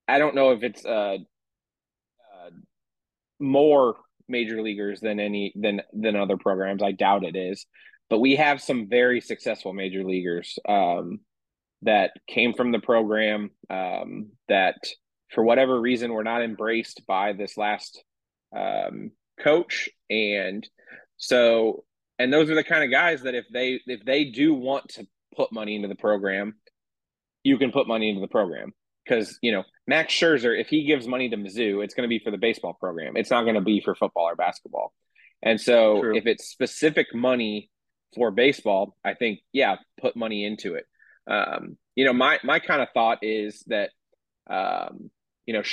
I 0.10 0.18
don't 0.18 0.34
know 0.34 0.52
if 0.52 0.64
it's 0.64 0.84
uh, 0.84 1.18
uh, 1.20 2.50
more 3.40 3.96
major 4.30 4.62
leaguers 4.62 5.00
than 5.00 5.20
any 5.20 5.54
than 5.56 5.82
than 5.94 6.16
other 6.16 6.38
programs. 6.38 6.84
I 6.84 6.92
doubt 6.92 7.26
it 7.26 7.36
is, 7.36 7.66
but 8.10 8.20
we 8.20 8.36
have 8.36 8.62
some 8.62 8.88
very 8.90 9.22
successful 9.22 9.74
major 9.74 10.04
leaguers 10.04 10.58
um, 10.68 11.20
that 11.82 12.12
came 12.28 12.54
from 12.54 12.72
the 12.72 12.80
program 12.80 13.52
um, 13.70 14.30
that 14.48 14.78
for 15.30 15.44
whatever 15.44 15.80
reason 15.80 16.14
were 16.14 16.24
not 16.24 16.42
embraced 16.42 17.04
by 17.08 17.34
this 17.34 17.58
last 17.58 18.04
um, 18.56 19.12
coach, 19.40 19.90
and 20.10 20.68
so 21.18 21.84
and 22.18 22.32
those 22.32 22.50
are 22.50 22.56
the 22.56 22.64
kind 22.64 22.84
of 22.84 22.92
guys 22.92 23.24
that 23.24 23.36
if 23.36 23.46
they 23.52 23.80
if 23.86 24.04
they 24.06 24.26
do 24.26 24.54
want 24.54 24.90
to 24.90 25.08
put 25.36 25.52
money 25.52 25.76
into 25.76 25.88
the 25.88 25.96
program, 25.96 26.56
you 27.44 27.58
can 27.58 27.72
put 27.72 27.88
money 27.88 28.10
into 28.10 28.22
the 28.22 28.28
program 28.28 28.74
because 29.10 29.40
you 29.42 29.52
know 29.52 29.64
Max 29.88 30.14
Scherzer, 30.14 30.60
if 30.60 30.68
he 30.68 30.84
gives 30.84 31.08
money 31.08 31.30
to 31.30 31.38
Mizzou, 31.38 31.84
it's 31.84 31.94
going 31.94 32.08
to 32.08 32.10
be 32.10 32.20
for 32.20 32.32
the 32.32 32.38
baseball 32.38 32.74
program. 32.74 33.18
It's 33.18 33.32
not 33.32 33.44
going 33.44 33.56
to 33.56 33.62
be 33.62 33.82
for 33.82 33.96
football 33.96 34.26
or 34.26 34.36
basketball. 34.36 34.94
And 35.42 35.60
so, 35.60 36.02
True. 36.02 36.18
if 36.18 36.28
it's 36.28 36.46
specific 36.46 37.08
money 37.14 37.70
for 38.16 38.32
baseball, 38.32 38.96
I 39.04 39.14
think 39.14 39.40
yeah, 39.52 39.78
put 40.00 40.16
money 40.16 40.46
into 40.46 40.76
it. 40.76 40.86
Um, 41.28 41.78
you 41.96 42.06
know, 42.06 42.14
my 42.14 42.40
my 42.44 42.60
kind 42.60 42.82
of 42.82 42.90
thought 42.94 43.20
is 43.22 43.64
that 43.68 43.90
um, 44.50 45.10
you 45.46 45.54
know 45.54 45.64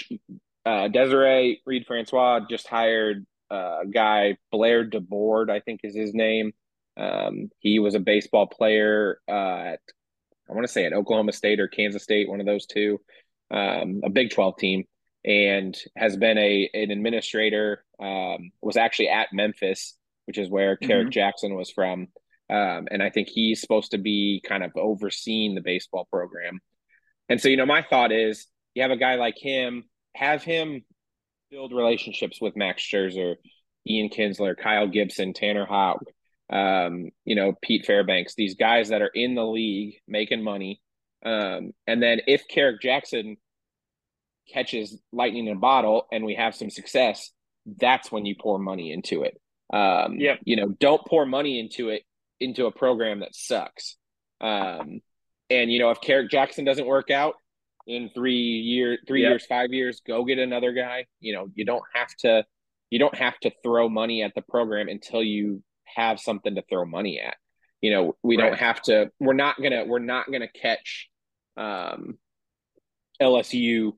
uh, 0.64 0.88
Desiree 0.88 1.62
Reed 1.66 1.84
Francois 1.86 2.40
just 2.48 2.68
hired 2.68 3.26
a 3.50 3.82
guy 3.90 4.38
Blair 4.50 4.88
DeBoard, 4.88 5.50
I 5.50 5.60
think 5.60 5.80
is 5.84 5.94
his 5.94 6.14
name. 6.14 6.52
Um, 6.96 7.50
he 7.58 7.78
was 7.78 7.94
a 7.94 8.00
baseball 8.00 8.46
player 8.46 9.20
uh, 9.28 9.74
at 9.74 9.80
I 10.48 10.52
want 10.52 10.66
to 10.66 10.72
say 10.72 10.84
at 10.84 10.92
Oklahoma 10.92 11.32
State 11.32 11.60
or 11.60 11.68
Kansas 11.68 12.02
State, 12.02 12.28
one 12.28 12.40
of 12.40 12.46
those 12.46 12.66
two, 12.66 13.00
um, 13.50 14.00
a 14.04 14.10
Big 14.10 14.30
12 14.30 14.56
team, 14.56 14.84
and 15.24 15.76
has 15.96 16.16
been 16.16 16.38
a 16.38 16.70
an 16.74 16.90
administrator. 16.90 17.84
Um, 18.00 18.50
was 18.60 18.76
actually 18.76 19.08
at 19.08 19.28
Memphis, 19.32 19.94
which 20.26 20.38
is 20.38 20.50
where 20.50 20.76
mm-hmm. 20.76 20.86
Kerrick 20.86 21.10
Jackson 21.10 21.54
was 21.54 21.70
from, 21.70 22.08
um, 22.50 22.86
and 22.90 23.02
I 23.02 23.10
think 23.10 23.28
he's 23.28 23.60
supposed 23.60 23.92
to 23.92 23.98
be 23.98 24.42
kind 24.46 24.62
of 24.62 24.72
overseeing 24.76 25.54
the 25.54 25.62
baseball 25.62 26.06
program. 26.10 26.60
And 27.28 27.40
so, 27.40 27.48
you 27.48 27.56
know, 27.56 27.66
my 27.66 27.82
thought 27.82 28.12
is, 28.12 28.46
you 28.74 28.82
have 28.82 28.92
a 28.92 28.96
guy 28.96 29.16
like 29.16 29.36
him, 29.36 29.84
have 30.14 30.44
him 30.44 30.84
build 31.50 31.72
relationships 31.72 32.40
with 32.40 32.56
Max 32.56 32.82
Scherzer, 32.82 33.36
Ian 33.88 34.10
Kinsler, 34.10 34.56
Kyle 34.56 34.86
Gibson, 34.86 35.32
Tanner 35.32 35.66
Houck, 35.66 36.04
um, 36.50 37.10
you 37.24 37.34
know, 37.34 37.54
Pete 37.62 37.86
Fairbanks, 37.86 38.34
these 38.34 38.54
guys 38.54 38.90
that 38.90 39.02
are 39.02 39.10
in 39.12 39.34
the 39.34 39.44
league 39.44 39.96
making 40.06 40.42
money. 40.42 40.80
Um, 41.26 41.72
and 41.88 42.00
then 42.00 42.20
if 42.28 42.46
Kerrick 42.46 42.80
Jackson 42.80 43.36
catches 44.52 44.96
lightning 45.12 45.48
in 45.48 45.56
a 45.56 45.60
bottle 45.60 46.06
and 46.12 46.24
we 46.24 46.36
have 46.36 46.54
some 46.54 46.70
success, 46.70 47.32
that's 47.66 48.12
when 48.12 48.24
you 48.24 48.36
pour 48.40 48.60
money 48.60 48.92
into 48.92 49.24
it. 49.24 49.40
Um, 49.72 50.20
yep. 50.20 50.38
you 50.44 50.54
know, 50.54 50.68
don't 50.68 51.04
pour 51.04 51.26
money 51.26 51.58
into 51.58 51.88
it 51.88 52.02
into 52.38 52.66
a 52.66 52.70
program 52.70 53.20
that 53.20 53.34
sucks. 53.34 53.96
Um, 54.40 55.00
and 55.50 55.72
you 55.72 55.80
know, 55.80 55.90
if 55.90 56.00
Kerrick 56.00 56.30
Jackson 56.30 56.64
doesn't 56.64 56.86
work 56.86 57.10
out 57.10 57.34
in 57.88 58.10
three 58.14 58.34
year, 58.34 58.98
three 59.08 59.22
yep. 59.22 59.30
years, 59.30 59.46
five 59.46 59.72
years, 59.72 60.00
go 60.06 60.24
get 60.24 60.38
another 60.38 60.72
guy. 60.72 61.06
You 61.18 61.34
know, 61.34 61.48
you 61.54 61.64
don't 61.64 61.84
have 61.92 62.14
to, 62.20 62.44
you 62.90 63.00
don't 63.00 63.16
have 63.16 63.36
to 63.40 63.50
throw 63.64 63.88
money 63.88 64.22
at 64.22 64.32
the 64.36 64.42
program 64.42 64.88
until 64.88 65.24
you 65.24 65.64
have 65.84 66.20
something 66.20 66.54
to 66.54 66.62
throw 66.68 66.84
money 66.84 67.20
at. 67.20 67.34
You 67.80 67.90
know, 67.90 68.16
we 68.22 68.36
right. 68.36 68.50
don't 68.50 68.58
have 68.58 68.80
to. 68.82 69.10
We're 69.18 69.34
not 69.34 69.60
gonna. 69.60 69.84
We're 69.84 69.98
not 69.98 70.30
gonna 70.30 70.48
catch 70.48 71.08
um, 71.56 72.18
LSU, 73.20 73.92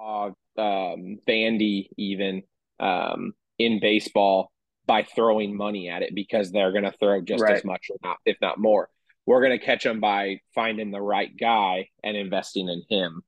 uh, 0.00 0.26
um, 0.26 1.18
Vandy, 1.26 1.88
even 1.96 2.42
um, 2.80 3.34
in 3.58 3.80
baseball 3.80 4.50
by 4.86 5.04
throwing 5.04 5.56
money 5.56 5.88
at 5.88 6.02
it 6.02 6.14
because 6.14 6.50
they're 6.50 6.72
going 6.72 6.84
to 6.84 6.92
throw 6.92 7.20
just 7.20 7.42
right. 7.42 7.54
as 7.54 7.64
much, 7.64 7.88
or 7.90 7.96
not, 8.02 8.18
if 8.26 8.36
not 8.40 8.58
more. 8.58 8.88
We're 9.26 9.40
going 9.40 9.58
to 9.58 9.64
catch 9.64 9.84
them 9.84 10.00
by 10.00 10.40
finding 10.54 10.90
the 10.90 11.00
right 11.00 11.30
guy 11.38 11.88
and 12.02 12.16
investing 12.16 12.68
in 12.68 12.82
him 12.88 13.22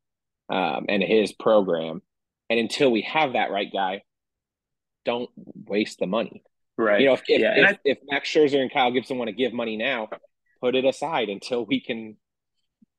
um, 0.49 0.87
and 0.89 1.03
his 1.03 1.33
program. 1.33 2.03
And 2.51 2.59
until 2.59 2.91
we 2.91 3.03
have 3.03 3.35
that 3.35 3.51
right 3.51 3.71
guy, 3.73 4.03
don't 5.05 5.31
waste 5.37 5.99
the 6.01 6.07
money. 6.07 6.43
Right. 6.77 7.01
You 7.01 7.07
know, 7.07 7.13
if 7.15 7.23
if, 7.29 7.41
yeah. 7.41 7.55
if, 7.57 7.67
I, 7.67 7.79
if, 7.85 7.99
Max 8.11 8.29
Scherzer 8.29 8.61
and 8.61 8.73
Kyle 8.73 8.91
Gibson 8.91 9.19
want 9.19 9.29
to 9.29 9.35
give 9.35 9.53
money 9.53 9.77
now, 9.77 10.09
put 10.61 10.75
it 10.75 10.85
aside 10.85 11.29
until 11.29 11.65
we 11.65 11.81
can. 11.81 12.17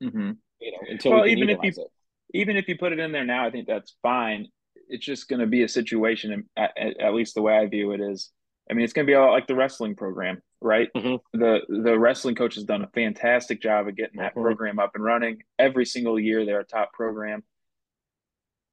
Mm-hmm. 0.03 0.31
You 0.59 0.71
know, 0.71 0.77
until 0.89 1.11
well, 1.11 1.23
we 1.23 1.31
even 1.31 1.49
if 1.49 1.59
you 1.63 1.69
it. 1.69 1.91
even 2.33 2.57
if 2.57 2.67
you 2.67 2.77
put 2.77 2.93
it 2.93 2.99
in 2.99 3.11
there 3.11 3.25
now, 3.25 3.45
I 3.45 3.51
think 3.51 3.67
that's 3.67 3.95
fine. 4.01 4.47
it's 4.87 5.05
just 5.05 5.27
going 5.27 5.39
to 5.39 5.47
be 5.47 5.63
a 5.63 5.69
situation, 5.69 6.45
at, 6.55 6.71
at, 6.77 7.13
least 7.13 7.35
the 7.35 7.41
way 7.41 7.57
I 7.57 7.65
view 7.67 7.91
it 7.91 8.01
is, 8.01 8.31
I 8.69 8.73
mean, 8.73 8.83
it's 8.83 8.93
going 8.93 9.05
to 9.05 9.09
be 9.09 9.15
a 9.15 9.21
lot 9.21 9.31
like 9.31 9.47
the 9.47 9.55
wrestling 9.55 9.95
program, 9.95 10.41
right? 10.61 10.89
Mm-hmm. 10.95 11.39
The 11.39 11.59
the 11.69 11.97
wrestling 11.97 12.35
coach 12.35 12.55
has 12.55 12.63
done 12.63 12.83
a 12.83 12.89
fantastic 12.89 13.61
job 13.61 13.87
of 13.87 13.95
getting 13.95 14.19
that 14.19 14.31
mm-hmm. 14.31 14.41
program 14.41 14.79
up 14.79 14.91
and 14.95 15.03
running. 15.03 15.43
Every 15.59 15.85
single 15.85 16.19
year, 16.19 16.45
they're 16.45 16.61
a 16.61 16.65
top 16.65 16.93
program. 16.93 17.43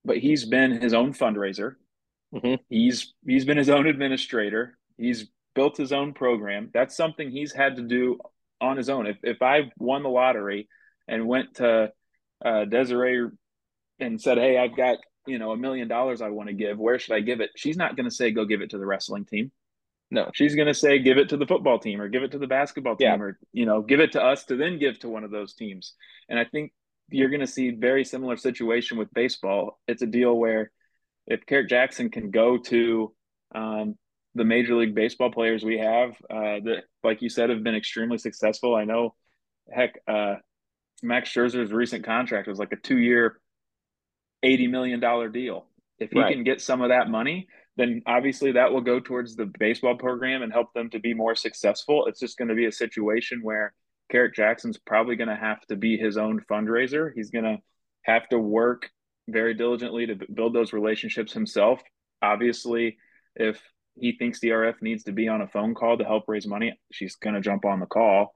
But 0.05 0.19
he's 0.19 0.45
been 0.45 0.81
his 0.81 0.95
own 0.95 1.13
fundraiser. 1.13 1.75
Mm-hmm. 2.35 2.63
He's 2.69 3.13
he's 3.27 3.45
been 3.45 3.59
his 3.59 3.69
own 3.69 3.87
administrator. 3.87 4.79
He's 4.97 5.27
built 5.55 5.77
his 5.77 5.93
own 5.93 6.15
program. 6.15 6.71
That's 6.73 6.97
something 6.97 7.31
he's 7.31 7.53
had 7.53 7.77
to 7.77 7.83
do 7.83 8.19
on 8.61 8.77
his 8.77 8.89
own. 8.89 9.07
If 9.07 9.19
if 9.23 9.43
I 9.43 9.71
won 9.79 10.03
the 10.03 10.09
lottery 10.09 10.69
and 11.09 11.27
went 11.27 11.57
to 11.57 11.93
uh, 12.45 12.65
Desiree 12.65 13.29
and 13.99 14.21
said, 14.21 14.39
"Hey, 14.39 14.59
I've 14.59 14.77
got 14.77 14.99
you 15.27 15.39
know 15.39 15.53
a 15.53 15.57
million 15.57 15.89
dollars 15.89 16.21
I 16.21 16.31
want 16.31 16.49
to 16.49 16.55
give. 16.55 16.79
Where 16.79 16.99
should 16.99 17.15
I 17.15 17.21
give 17.21 17.41
it?" 17.41 17.51
She's 17.57 17.77
not 17.77 17.97
going 17.97 18.09
to 18.09 18.15
say, 18.15 18.31
"Go 18.31 18.45
give 18.45 18.63
it 18.63 18.71
to 18.71 18.79
the 18.79 18.87
wrestling 18.87 19.25
team." 19.25 19.53
No, 20.11 20.31
she's 20.35 20.55
going 20.55 20.69
to 20.69 20.75
say, 20.75 20.99
"Give 20.99 21.19
it 21.19 21.31
to 21.31 21.37
the 21.37 21.47
football 21.47 21.79
team, 21.79 22.01
or 22.01 22.09
give 22.09 22.23
it 22.23 22.33
to 22.33 22.39
the 22.39 22.47
basketball 22.47 22.97
team, 22.97 23.09
yeah. 23.09 23.19
or 23.19 23.39
you 23.53 23.67
know, 23.67 23.83
give 23.83 24.01
it 24.01 24.13
to 24.13 24.23
us 24.23 24.45
to 24.47 24.57
then 24.57 24.79
give 24.79 24.99
to 25.01 25.09
one 25.09 25.25
of 25.25 25.31
those 25.31 25.55
teams." 25.55 25.95
And 26.29 26.39
I 26.39 26.45
think 26.45 26.73
you're 27.11 27.31
going 27.31 27.41
to 27.41 27.47
see 27.47 27.71
very 27.71 28.05
similar 28.05 28.37
situation 28.37 28.99
with 28.99 29.13
baseball. 29.13 29.79
It's 29.87 30.03
a 30.03 30.07
deal 30.07 30.35
where 30.35 30.71
if 31.27 31.47
Kerrick 31.47 31.69
Jackson 31.69 32.11
can 32.11 32.31
go 32.31 32.59
to 32.59 33.15
um, 33.55 33.97
the 34.35 34.45
Major 34.45 34.75
League 34.75 34.95
Baseball 34.95 35.31
players 35.31 35.65
we 35.65 35.79
have 35.79 36.11
uh, 36.31 36.61
that, 36.65 36.85
like 37.05 37.23
you 37.23 37.29
said, 37.29 37.51
have 37.51 37.63
been 37.63 37.75
extremely 37.75 38.19
successful. 38.19 38.75
I 38.75 38.85
know, 38.85 39.15
heck, 39.71 40.01
uh, 40.09 40.37
Max 41.03 41.31
Scherzer's 41.31 41.73
recent 41.73 42.05
contract 42.05 42.49
was 42.49 42.59
like 42.59 42.73
a 42.73 42.77
two-year, 42.77 43.39
eighty 44.43 44.67
million 44.67 45.01
dollar 45.01 45.29
deal. 45.29 45.67
If 45.99 46.11
he 46.11 46.21
right. 46.21 46.33
can 46.33 46.45
get 46.45 46.61
some 46.61 46.81
of 46.83 46.89
that 46.89 47.09
money, 47.09 47.49
then 47.77 48.03
obviously 48.07 48.53
that 48.53 48.73
will 48.73 48.81
go 48.81 49.01
towards 49.01 49.37
the 49.37 49.51
baseball 49.59 49.97
program 49.97 50.43
and 50.43 50.53
help 50.53 50.73
them 50.75 50.91
to 50.91 50.99
be 50.99 51.15
more 51.15 51.35
successful. 51.35 52.07
It's 52.07 52.21
just 52.21 52.39
going 52.39 52.49
to 52.49 52.55
be 52.55 52.67
a 52.67 52.73
situation 52.73 53.41
where 53.43 53.73
Kerrick 54.11 54.35
Jackson's 54.35 54.79
probably 54.79 55.17
going 55.17 55.29
to 55.29 55.37
have 55.37 55.61
to 55.69 55.77
be 55.77 55.97
his 55.97 56.17
own 56.17 56.41
fundraiser. 56.51 57.11
He's 57.15 57.31
going 57.31 57.45
to 57.45 57.59
have 58.03 58.29
to 58.29 58.39
work 58.39 58.91
very 59.29 59.55
diligently 59.55 60.07
to 60.07 60.17
build 60.33 60.55
those 60.55 60.73
relationships 60.73 61.33
himself. 61.33 61.81
Obviously, 62.21 62.99
if 63.37 63.61
he 63.95 64.13
thinks 64.19 64.41
DRF 64.41 64.83
needs 64.83 65.05
to 65.05 65.13
be 65.13 65.29
on 65.29 65.41
a 65.41 65.49
phone 65.49 65.75
call 65.75 65.97
to 65.97 66.05
help 66.05 66.25
raise 66.29 66.47
money, 66.47 66.79
she's 66.93 67.17
going 67.17 67.35
to 67.35 67.41
jump 67.41 67.65
on 67.65 67.81
the 67.81 67.87
call. 67.87 68.35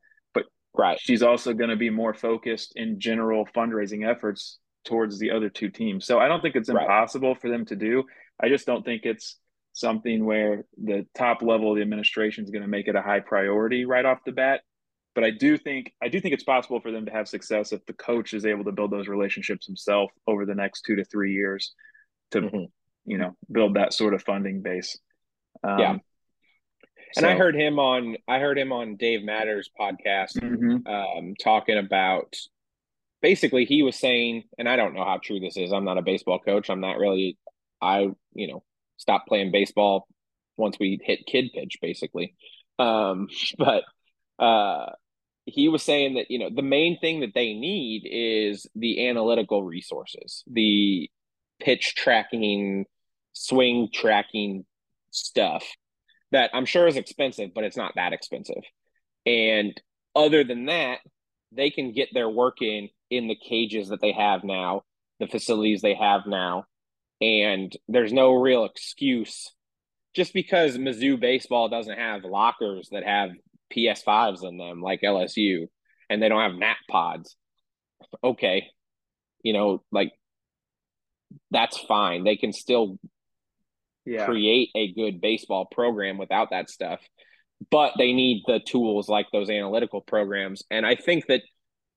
Right. 0.76 0.98
she's 1.00 1.22
also 1.22 1.52
going 1.52 1.70
to 1.70 1.76
be 1.76 1.90
more 1.90 2.14
focused 2.14 2.72
in 2.76 3.00
general 3.00 3.46
fundraising 3.54 4.08
efforts 4.08 4.58
towards 4.84 5.18
the 5.18 5.30
other 5.30 5.48
two 5.48 5.70
teams. 5.70 6.06
So 6.06 6.18
I 6.18 6.28
don't 6.28 6.40
think 6.40 6.54
it's 6.54 6.68
impossible 6.68 7.32
right. 7.32 7.40
for 7.40 7.50
them 7.50 7.64
to 7.66 7.76
do. 7.76 8.04
I 8.40 8.48
just 8.48 8.66
don't 8.66 8.84
think 8.84 9.04
it's 9.04 9.36
something 9.72 10.24
where 10.24 10.64
the 10.82 11.06
top 11.14 11.42
level 11.42 11.70
of 11.70 11.76
the 11.76 11.82
administration 11.82 12.44
is 12.44 12.50
going 12.50 12.62
to 12.62 12.68
make 12.68 12.88
it 12.88 12.96
a 12.96 13.02
high 13.02 13.20
priority 13.20 13.84
right 13.84 14.04
off 14.04 14.18
the 14.24 14.32
bat. 14.32 14.62
But 15.14 15.24
I 15.24 15.30
do 15.30 15.56
think 15.56 15.92
I 16.02 16.08
do 16.08 16.20
think 16.20 16.34
it's 16.34 16.44
possible 16.44 16.80
for 16.80 16.92
them 16.92 17.06
to 17.06 17.12
have 17.12 17.26
success 17.26 17.72
if 17.72 17.84
the 17.86 17.94
coach 17.94 18.34
is 18.34 18.44
able 18.44 18.64
to 18.64 18.72
build 18.72 18.90
those 18.90 19.08
relationships 19.08 19.66
himself 19.66 20.10
over 20.26 20.44
the 20.44 20.54
next 20.54 20.82
two 20.82 20.96
to 20.96 21.04
three 21.04 21.32
years 21.32 21.74
to 22.32 22.42
mm-hmm. 22.42 22.64
you 23.06 23.18
know 23.18 23.34
build 23.50 23.74
that 23.76 23.94
sort 23.94 24.12
of 24.12 24.22
funding 24.22 24.60
base. 24.60 24.98
Um, 25.64 25.78
yeah. 25.78 25.96
And 27.14 27.22
so, 27.22 27.28
I 27.28 27.34
heard 27.34 27.54
him 27.54 27.78
on 27.78 28.16
I 28.26 28.38
heard 28.38 28.58
him 28.58 28.72
on 28.72 28.96
Dave 28.96 29.22
Matter's 29.22 29.70
podcast 29.78 30.36
mm-hmm. 30.38 30.86
um, 30.86 31.34
talking 31.42 31.78
about 31.78 32.36
basically 33.22 33.64
he 33.64 33.82
was 33.82 33.96
saying, 33.96 34.44
and 34.58 34.68
I 34.68 34.76
don't 34.76 34.94
know 34.94 35.04
how 35.04 35.18
true 35.22 35.40
this 35.40 35.56
is. 35.56 35.72
I'm 35.72 35.84
not 35.84 35.98
a 35.98 36.02
baseball 36.02 36.38
coach. 36.38 36.70
I'm 36.70 36.80
not 36.80 36.98
really 36.98 37.38
I, 37.80 38.08
you 38.32 38.48
know, 38.48 38.62
stopped 38.96 39.28
playing 39.28 39.52
baseball 39.52 40.08
once 40.56 40.78
we 40.78 40.98
hit 41.02 41.26
kid 41.26 41.50
pitch, 41.54 41.78
basically. 41.80 42.34
Um, 42.78 43.28
but 43.58 43.84
uh 44.38 44.86
he 45.46 45.68
was 45.68 45.82
saying 45.82 46.14
that 46.14 46.30
you 46.30 46.38
know 46.38 46.50
the 46.54 46.62
main 46.62 46.98
thing 46.98 47.20
that 47.20 47.32
they 47.34 47.54
need 47.54 48.02
is 48.04 48.66
the 48.74 49.08
analytical 49.08 49.62
resources 49.62 50.42
the 50.50 51.08
pitch 51.60 51.94
tracking 51.94 52.84
swing 53.32 53.88
tracking 53.92 54.66
stuff 55.10 55.64
that 56.36 56.50
i'm 56.54 56.66
sure 56.66 56.86
is 56.86 56.96
expensive 56.96 57.50
but 57.54 57.64
it's 57.64 57.76
not 57.76 57.92
that 57.96 58.12
expensive 58.12 58.62
and 59.24 59.80
other 60.14 60.44
than 60.44 60.66
that 60.66 60.98
they 61.52 61.70
can 61.70 61.92
get 61.92 62.08
their 62.12 62.28
work 62.28 62.60
in 62.60 62.88
in 63.10 63.28
the 63.28 63.36
cages 63.36 63.88
that 63.88 64.00
they 64.00 64.12
have 64.12 64.44
now 64.44 64.82
the 65.20 65.26
facilities 65.26 65.80
they 65.80 65.94
have 65.94 66.22
now 66.26 66.64
and 67.20 67.76
there's 67.88 68.12
no 68.12 68.34
real 68.34 68.64
excuse 68.64 69.52
just 70.14 70.32
because 70.32 70.76
mizzou 70.76 71.18
baseball 71.18 71.68
doesn't 71.68 71.98
have 71.98 72.24
lockers 72.24 72.88
that 72.90 73.04
have 73.04 73.30
PS5s 73.74 74.44
in 74.44 74.56
them 74.56 74.80
like 74.80 75.00
LSU 75.02 75.66
and 76.08 76.22
they 76.22 76.28
don't 76.28 76.40
have 76.40 76.58
nap 76.58 76.76
pods. 76.90 77.36
Okay. 78.22 78.68
You 79.42 79.52
know, 79.52 79.82
like 79.92 80.12
that's 81.50 81.78
fine. 81.78 82.24
They 82.24 82.36
can 82.36 82.52
still 82.52 82.98
yeah. 84.06 84.24
create 84.24 84.70
a 84.74 84.92
good 84.92 85.20
baseball 85.20 85.66
program 85.66 86.16
without 86.16 86.50
that 86.50 86.70
stuff. 86.70 87.00
But 87.70 87.94
they 87.98 88.12
need 88.12 88.42
the 88.46 88.60
tools 88.60 89.08
like 89.08 89.26
those 89.32 89.50
analytical 89.50 90.00
programs. 90.00 90.62
And 90.70 90.86
I 90.86 90.94
think 90.94 91.26
that 91.26 91.42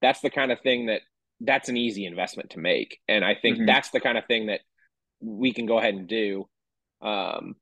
that's 0.02 0.22
the 0.22 0.30
kind 0.30 0.52
of 0.52 0.62
thing 0.62 0.88
that 0.88 1.02
that's 1.42 1.70
an 1.70 1.78
easy 1.78 2.06
investment 2.06 2.52
to 2.52 2.60
make. 2.60 3.00
And 3.08 3.24
I 3.24 3.36
think 3.36 3.58
mm-hmm. 3.58 3.66
that's 3.66 3.90
the 3.92 4.00
kind 4.00 4.18
of 4.18 4.26
thing 4.26 4.48
that 4.48 4.62
we 5.22 5.54
can 5.54 5.66
go 5.66 5.78
ahead 5.78 5.94
and 5.94 6.08
do. 6.08 6.48
Um, 7.02 7.56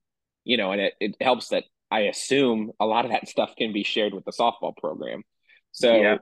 you 0.44 0.58
know, 0.58 0.72
and 0.72 0.82
it, 0.82 0.94
it 1.00 1.16
helps 1.20 1.50
that 1.50 1.66
I 1.92 2.02
assume 2.02 2.72
a 2.80 2.86
lot 2.86 3.06
of 3.06 3.12
that 3.12 3.28
stuff 3.28 3.56
can 3.58 3.74
be 3.74 3.84
shared 3.84 4.14
with 4.14 4.26
the 4.26 4.32
softball 4.32 4.76
program. 4.78 5.24
So, 5.72 5.96
yeah. 5.96 6.18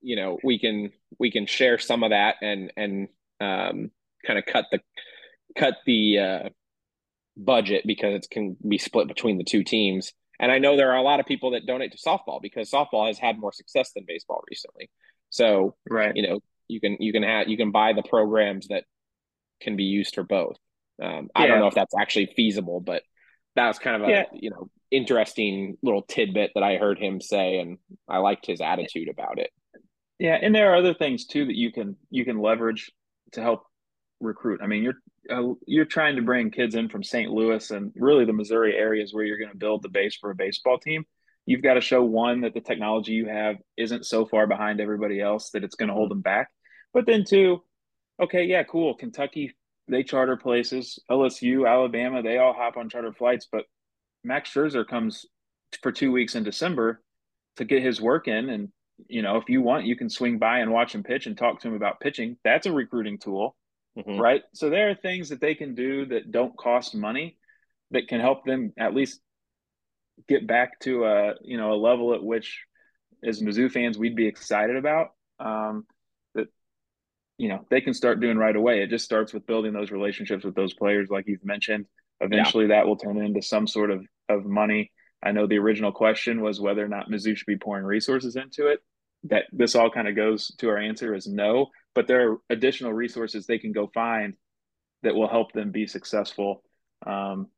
you 0.00 0.16
know, 0.16 0.38
we 0.42 0.58
can 0.58 0.90
we 1.18 1.30
can 1.30 1.46
share 1.46 1.78
some 1.78 2.02
of 2.02 2.10
that 2.10 2.36
and 2.42 2.72
and 2.76 3.08
um, 3.40 3.90
kind 4.26 4.38
of 4.38 4.46
cut 4.46 4.66
the 4.70 4.80
cut 5.56 5.74
the 5.86 6.18
uh, 6.18 6.48
budget 7.44 7.84
because 7.86 8.14
it 8.14 8.26
can 8.30 8.56
be 8.66 8.78
split 8.78 9.08
between 9.08 9.38
the 9.38 9.44
two 9.44 9.64
teams. 9.64 10.12
And 10.38 10.50
I 10.50 10.58
know 10.58 10.76
there 10.76 10.92
are 10.92 10.96
a 10.96 11.02
lot 11.02 11.20
of 11.20 11.26
people 11.26 11.50
that 11.50 11.66
donate 11.66 11.92
to 11.92 11.98
softball 11.98 12.40
because 12.40 12.70
softball 12.70 13.06
has 13.06 13.18
had 13.18 13.38
more 13.38 13.52
success 13.52 13.92
than 13.92 14.04
baseball 14.06 14.42
recently. 14.48 14.90
So, 15.28 15.76
right, 15.88 16.14
you 16.14 16.26
know, 16.26 16.40
you 16.68 16.80
can 16.80 16.96
you 16.98 17.12
can 17.12 17.22
have 17.22 17.48
you 17.48 17.56
can 17.56 17.70
buy 17.70 17.92
the 17.92 18.02
programs 18.02 18.68
that 18.68 18.84
can 19.60 19.76
be 19.76 19.84
used 19.84 20.14
for 20.14 20.22
both. 20.22 20.56
Um, 21.02 21.28
I 21.34 21.46
don't 21.46 21.60
know 21.60 21.66
if 21.66 21.74
that's 21.74 21.94
actually 21.98 22.32
feasible, 22.36 22.80
but 22.80 23.02
that 23.56 23.68
was 23.68 23.78
kind 23.78 24.02
of 24.02 24.08
a 24.08 24.10
yeah. 24.10 24.24
you 24.32 24.50
know 24.50 24.68
interesting 24.90 25.76
little 25.82 26.02
tidbit 26.02 26.52
that 26.54 26.62
I 26.62 26.76
heard 26.76 26.98
him 26.98 27.20
say, 27.20 27.58
and 27.58 27.78
I 28.08 28.18
liked 28.18 28.46
his 28.46 28.60
attitude 28.60 29.08
about 29.08 29.38
it. 29.38 29.50
Yeah, 30.18 30.38
and 30.40 30.54
there 30.54 30.72
are 30.72 30.76
other 30.76 30.94
things 30.94 31.26
too 31.26 31.46
that 31.46 31.56
you 31.56 31.72
can 31.72 31.96
you 32.10 32.24
can 32.24 32.40
leverage 32.40 32.90
to 33.32 33.42
help 33.42 33.64
recruit. 34.20 34.60
I 34.62 34.66
mean, 34.66 34.82
you're 34.82 35.00
uh, 35.30 35.54
you're 35.66 35.84
trying 35.84 36.16
to 36.16 36.22
bring 36.22 36.50
kids 36.50 36.74
in 36.74 36.88
from 36.88 37.02
St. 37.02 37.30
Louis 37.30 37.70
and 37.70 37.92
really 37.96 38.24
the 38.24 38.32
Missouri 38.32 38.76
areas 38.76 39.12
where 39.12 39.24
you're 39.24 39.38
going 39.38 39.50
to 39.50 39.56
build 39.56 39.82
the 39.82 39.88
base 39.88 40.16
for 40.16 40.30
a 40.30 40.34
baseball 40.34 40.78
team. 40.78 41.04
You've 41.46 41.62
got 41.62 41.74
to 41.74 41.80
show 41.80 42.02
one 42.02 42.42
that 42.42 42.54
the 42.54 42.60
technology 42.60 43.12
you 43.12 43.26
have 43.26 43.56
isn't 43.76 44.06
so 44.06 44.26
far 44.26 44.46
behind 44.46 44.80
everybody 44.80 45.20
else 45.20 45.50
that 45.50 45.64
it's 45.64 45.74
going 45.74 45.88
to 45.88 45.94
hold 45.94 46.10
them 46.10 46.20
back. 46.20 46.48
But 46.92 47.06
then 47.06 47.24
two, 47.24 47.62
okay, 48.22 48.44
yeah, 48.44 48.62
cool. 48.64 48.94
Kentucky 48.94 49.54
they 49.90 50.02
charter 50.02 50.36
places. 50.36 50.98
LSU, 51.10 51.68
Alabama, 51.68 52.22
they 52.22 52.38
all 52.38 52.52
hop 52.52 52.76
on 52.76 52.88
charter 52.88 53.12
flights, 53.12 53.46
but 53.50 53.64
Max 54.24 54.50
Scherzer 54.50 54.86
comes 54.86 55.26
for 55.82 55.92
two 55.92 56.12
weeks 56.12 56.34
in 56.34 56.44
December 56.44 57.02
to 57.56 57.64
get 57.64 57.82
his 57.82 58.00
work 58.00 58.28
in. 58.28 58.48
And, 58.48 58.68
you 59.08 59.22
know, 59.22 59.36
if 59.36 59.48
you 59.48 59.62
want, 59.62 59.86
you 59.86 59.96
can 59.96 60.08
swing 60.08 60.38
by 60.38 60.60
and 60.60 60.72
watch 60.72 60.94
him 60.94 61.02
pitch 61.02 61.26
and 61.26 61.36
talk 61.36 61.60
to 61.60 61.68
him 61.68 61.74
about 61.74 62.00
pitching. 62.00 62.36
That's 62.44 62.66
a 62.66 62.72
recruiting 62.72 63.18
tool, 63.18 63.56
mm-hmm. 63.98 64.18
right? 64.18 64.42
So 64.54 64.70
there 64.70 64.90
are 64.90 64.94
things 64.94 65.30
that 65.30 65.40
they 65.40 65.54
can 65.54 65.74
do 65.74 66.06
that 66.06 66.30
don't 66.30 66.56
cost 66.56 66.94
money 66.94 67.38
that 67.90 68.08
can 68.08 68.20
help 68.20 68.44
them 68.44 68.72
at 68.78 68.94
least 68.94 69.20
get 70.28 70.46
back 70.46 70.78
to 70.80 71.04
a, 71.04 71.34
you 71.42 71.56
know, 71.56 71.72
a 71.72 71.74
level 71.74 72.14
at 72.14 72.22
which 72.22 72.64
as 73.24 73.42
Mizzou 73.42 73.70
fans, 73.70 73.98
we'd 73.98 74.16
be 74.16 74.26
excited 74.26 74.76
about. 74.76 75.08
Um, 75.38 75.86
that, 76.34 76.48
you 77.38 77.48
know, 77.48 77.66
they 77.70 77.80
can 77.80 77.94
start 77.94 78.20
doing 78.20 78.38
right 78.38 78.54
away. 78.54 78.82
It 78.82 78.90
just 78.90 79.04
starts 79.04 79.32
with 79.32 79.46
building 79.46 79.72
those 79.72 79.90
relationships 79.90 80.44
with 80.44 80.54
those 80.54 80.74
players, 80.74 81.08
like 81.10 81.26
you've 81.26 81.44
mentioned. 81.44 81.86
Eventually, 82.20 82.66
yeah. 82.66 82.76
that 82.76 82.86
will 82.86 82.96
turn 82.96 83.18
into 83.18 83.42
some 83.42 83.66
sort 83.66 83.90
of 83.90 84.04
of 84.28 84.44
money. 84.44 84.92
I 85.22 85.32
know 85.32 85.46
the 85.46 85.58
original 85.58 85.92
question 85.92 86.40
was 86.40 86.60
whether 86.60 86.84
or 86.84 86.88
not 86.88 87.10
Mizzou 87.10 87.36
should 87.36 87.46
be 87.46 87.58
pouring 87.58 87.84
resources 87.84 88.36
into 88.36 88.68
it. 88.68 88.80
That 89.24 89.44
this 89.52 89.74
all 89.74 89.90
kind 89.90 90.08
of 90.08 90.16
goes 90.16 90.54
to 90.58 90.68
our 90.68 90.78
answer 90.78 91.14
is 91.14 91.26
no, 91.26 91.68
but 91.94 92.06
there 92.06 92.30
are 92.32 92.38
additional 92.50 92.92
resources 92.92 93.46
they 93.46 93.58
can 93.58 93.72
go 93.72 93.90
find 93.92 94.34
that 95.02 95.14
will 95.14 95.28
help 95.28 95.52
them 95.52 95.70
be 95.70 95.86
successful 95.86 96.62
um, 97.06 97.48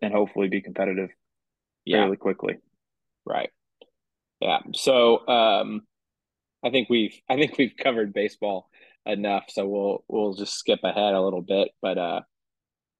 and 0.00 0.12
hopefully 0.12 0.48
be 0.48 0.60
competitive 0.60 1.10
yeah. 1.84 2.02
fairly 2.02 2.16
quickly. 2.16 2.58
Right. 3.26 3.50
Yeah. 4.40 4.58
So 4.74 5.26
um, 5.26 5.82
I 6.64 6.70
think 6.70 6.88
we've 6.88 7.14
I 7.28 7.36
think 7.36 7.56
we've 7.58 7.76
covered 7.76 8.12
baseball 8.12 8.68
enough. 9.06 9.44
So 9.48 9.66
we'll 9.66 10.04
we'll 10.08 10.34
just 10.34 10.54
skip 10.54 10.80
ahead 10.82 11.14
a 11.14 11.20
little 11.20 11.42
bit. 11.42 11.70
But 11.82 11.98
uh, 11.98 12.20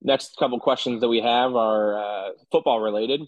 next 0.03 0.37
couple 0.38 0.59
questions 0.61 1.01
that 1.01 1.09
we 1.09 1.20
have 1.20 1.55
are 1.55 1.99
uh, 1.99 2.29
football 2.51 2.81
related. 2.81 3.23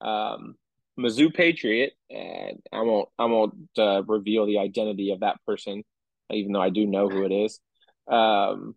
Um, 0.00 0.56
Mizzou 0.98 1.34
Patriot, 1.34 1.92
and 2.10 2.60
I 2.72 2.82
won't 2.82 3.08
I 3.18 3.24
won't 3.24 3.54
uh, 3.78 4.02
reveal 4.04 4.46
the 4.46 4.58
identity 4.58 5.10
of 5.10 5.20
that 5.20 5.38
person, 5.46 5.82
even 6.30 6.52
though 6.52 6.62
I 6.62 6.70
do 6.70 6.86
know 6.86 7.08
who 7.08 7.24
it 7.24 7.32
is. 7.32 7.60
Um, 8.08 8.74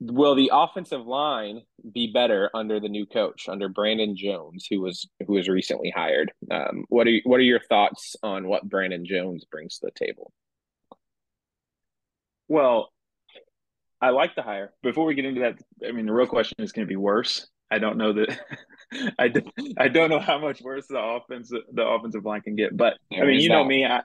will 0.00 0.34
the 0.34 0.50
offensive 0.52 1.06
line 1.06 1.62
be 1.92 2.10
better 2.12 2.50
under 2.54 2.80
the 2.80 2.88
new 2.88 3.06
coach, 3.06 3.48
under 3.48 3.68
Brandon 3.68 4.16
Jones, 4.16 4.66
who 4.68 4.80
was 4.80 5.08
who 5.26 5.34
was 5.34 5.48
recently 5.48 5.90
hired? 5.90 6.32
Um, 6.50 6.84
what 6.88 7.06
are 7.06 7.18
what 7.24 7.40
are 7.40 7.44
your 7.44 7.60
thoughts 7.60 8.16
on 8.22 8.48
what 8.48 8.68
Brandon 8.68 9.04
Jones 9.04 9.44
brings 9.50 9.78
to 9.78 9.86
the 9.86 10.06
table? 10.06 10.32
Well, 12.48 12.90
I 14.00 14.10
like 14.10 14.34
the 14.34 14.42
hire. 14.42 14.72
Before 14.82 15.04
we 15.04 15.14
get 15.14 15.24
into 15.26 15.42
that, 15.42 15.58
I 15.86 15.92
mean, 15.92 16.06
the 16.06 16.12
real 16.12 16.26
question 16.26 16.56
is, 16.58 16.72
can 16.72 16.82
it 16.82 16.88
be 16.88 16.96
worse? 16.96 17.46
I 17.70 17.78
don't 17.78 17.98
know 17.98 18.12
that. 18.14 18.40
I, 19.18 19.32
I 19.78 19.88
don't 19.88 20.10
know 20.10 20.18
how 20.18 20.38
much 20.38 20.60
worse 20.60 20.86
the 20.88 20.98
offense 20.98 21.50
the 21.50 21.86
offensive 21.86 22.24
line 22.24 22.40
can 22.40 22.56
get. 22.56 22.76
But 22.76 22.94
there 23.10 23.22
I 23.22 23.26
mean, 23.26 23.40
you 23.40 23.48
that. 23.48 23.54
know 23.54 23.64
me. 23.64 23.84
I 23.84 24.00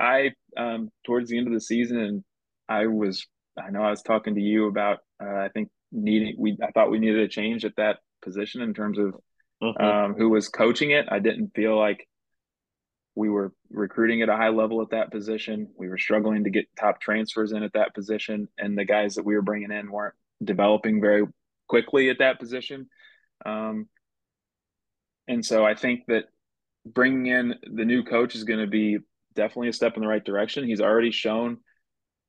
I 0.00 0.32
um 0.56 0.90
towards 1.04 1.30
the 1.30 1.38
end 1.38 1.46
of 1.46 1.52
the 1.52 1.60
season, 1.60 1.98
and 1.98 2.24
I 2.68 2.86
was 2.86 3.26
I 3.58 3.70
know 3.70 3.82
I 3.82 3.90
was 3.90 4.02
talking 4.02 4.34
to 4.34 4.40
you 4.40 4.66
about 4.66 4.98
uh, 5.22 5.36
I 5.36 5.48
think 5.52 5.68
needing 5.92 6.36
we 6.38 6.56
I 6.62 6.70
thought 6.70 6.90
we 6.90 6.98
needed 6.98 7.20
a 7.20 7.28
change 7.28 7.64
at 7.64 7.76
that 7.76 7.98
position 8.22 8.62
in 8.62 8.74
terms 8.74 8.98
of 8.98 9.14
mm-hmm. 9.62 9.84
um, 9.84 10.14
who 10.14 10.30
was 10.30 10.48
coaching 10.48 10.90
it. 10.90 11.06
I 11.10 11.18
didn't 11.18 11.52
feel 11.54 11.78
like 11.78 12.06
we 13.14 13.28
were 13.28 13.52
recruiting 13.70 14.22
at 14.22 14.28
a 14.28 14.36
high 14.36 14.48
level 14.48 14.80
at 14.82 14.90
that 14.90 15.10
position. 15.10 15.68
We 15.76 15.88
were 15.88 15.98
struggling 15.98 16.44
to 16.44 16.50
get 16.50 16.66
top 16.78 17.00
transfers 17.00 17.52
in 17.52 17.62
at 17.62 17.74
that 17.74 17.94
position, 17.94 18.48
and 18.56 18.78
the 18.78 18.84
guys 18.84 19.16
that 19.16 19.24
we 19.24 19.34
were 19.34 19.42
bringing 19.42 19.72
in 19.72 19.90
weren't 19.90 20.14
developing 20.42 21.00
very 21.00 21.24
quickly 21.68 22.08
at 22.08 22.18
that 22.20 22.40
position. 22.40 22.88
Um, 23.44 23.88
and 25.28 25.44
so 25.44 25.64
I 25.64 25.74
think 25.74 26.04
that 26.08 26.24
bringing 26.86 27.26
in 27.26 27.54
the 27.62 27.84
new 27.84 28.02
coach 28.02 28.34
is 28.34 28.44
going 28.44 28.60
to 28.60 28.66
be 28.66 28.98
definitely 29.34 29.68
a 29.68 29.72
step 29.72 29.94
in 29.96 30.02
the 30.02 30.08
right 30.08 30.24
direction. 30.24 30.66
He's 30.66 30.80
already 30.80 31.10
shown. 31.10 31.58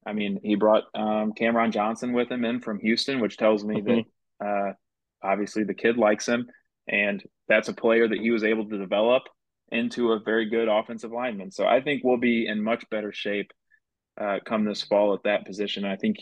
I 0.05 0.13
mean, 0.13 0.39
he 0.43 0.55
brought 0.55 0.83
um, 0.95 1.33
Cameron 1.33 1.71
Johnson 1.71 2.13
with 2.13 2.31
him 2.31 2.45
in 2.45 2.59
from 2.59 2.79
Houston, 2.79 3.19
which 3.19 3.37
tells 3.37 3.63
me 3.63 3.81
mm-hmm. 3.81 4.01
that 4.39 4.45
uh, 4.45 4.73
obviously 5.23 5.63
the 5.63 5.73
kid 5.73 5.97
likes 5.97 6.27
him, 6.27 6.47
and 6.87 7.23
that's 7.47 7.69
a 7.69 7.73
player 7.73 8.07
that 8.07 8.19
he 8.19 8.31
was 8.31 8.43
able 8.43 8.67
to 8.67 8.77
develop 8.77 9.23
into 9.71 10.11
a 10.11 10.19
very 10.19 10.49
good 10.49 10.67
offensive 10.67 11.11
lineman. 11.11 11.51
So 11.51 11.65
I 11.65 11.81
think 11.81 12.03
we'll 12.03 12.17
be 12.17 12.47
in 12.47 12.63
much 12.63 12.83
better 12.89 13.11
shape 13.11 13.51
uh, 14.19 14.39
come 14.45 14.65
this 14.65 14.81
fall 14.81 15.13
at 15.13 15.23
that 15.23 15.45
position. 15.45 15.85
I 15.85 15.95
think 15.95 16.17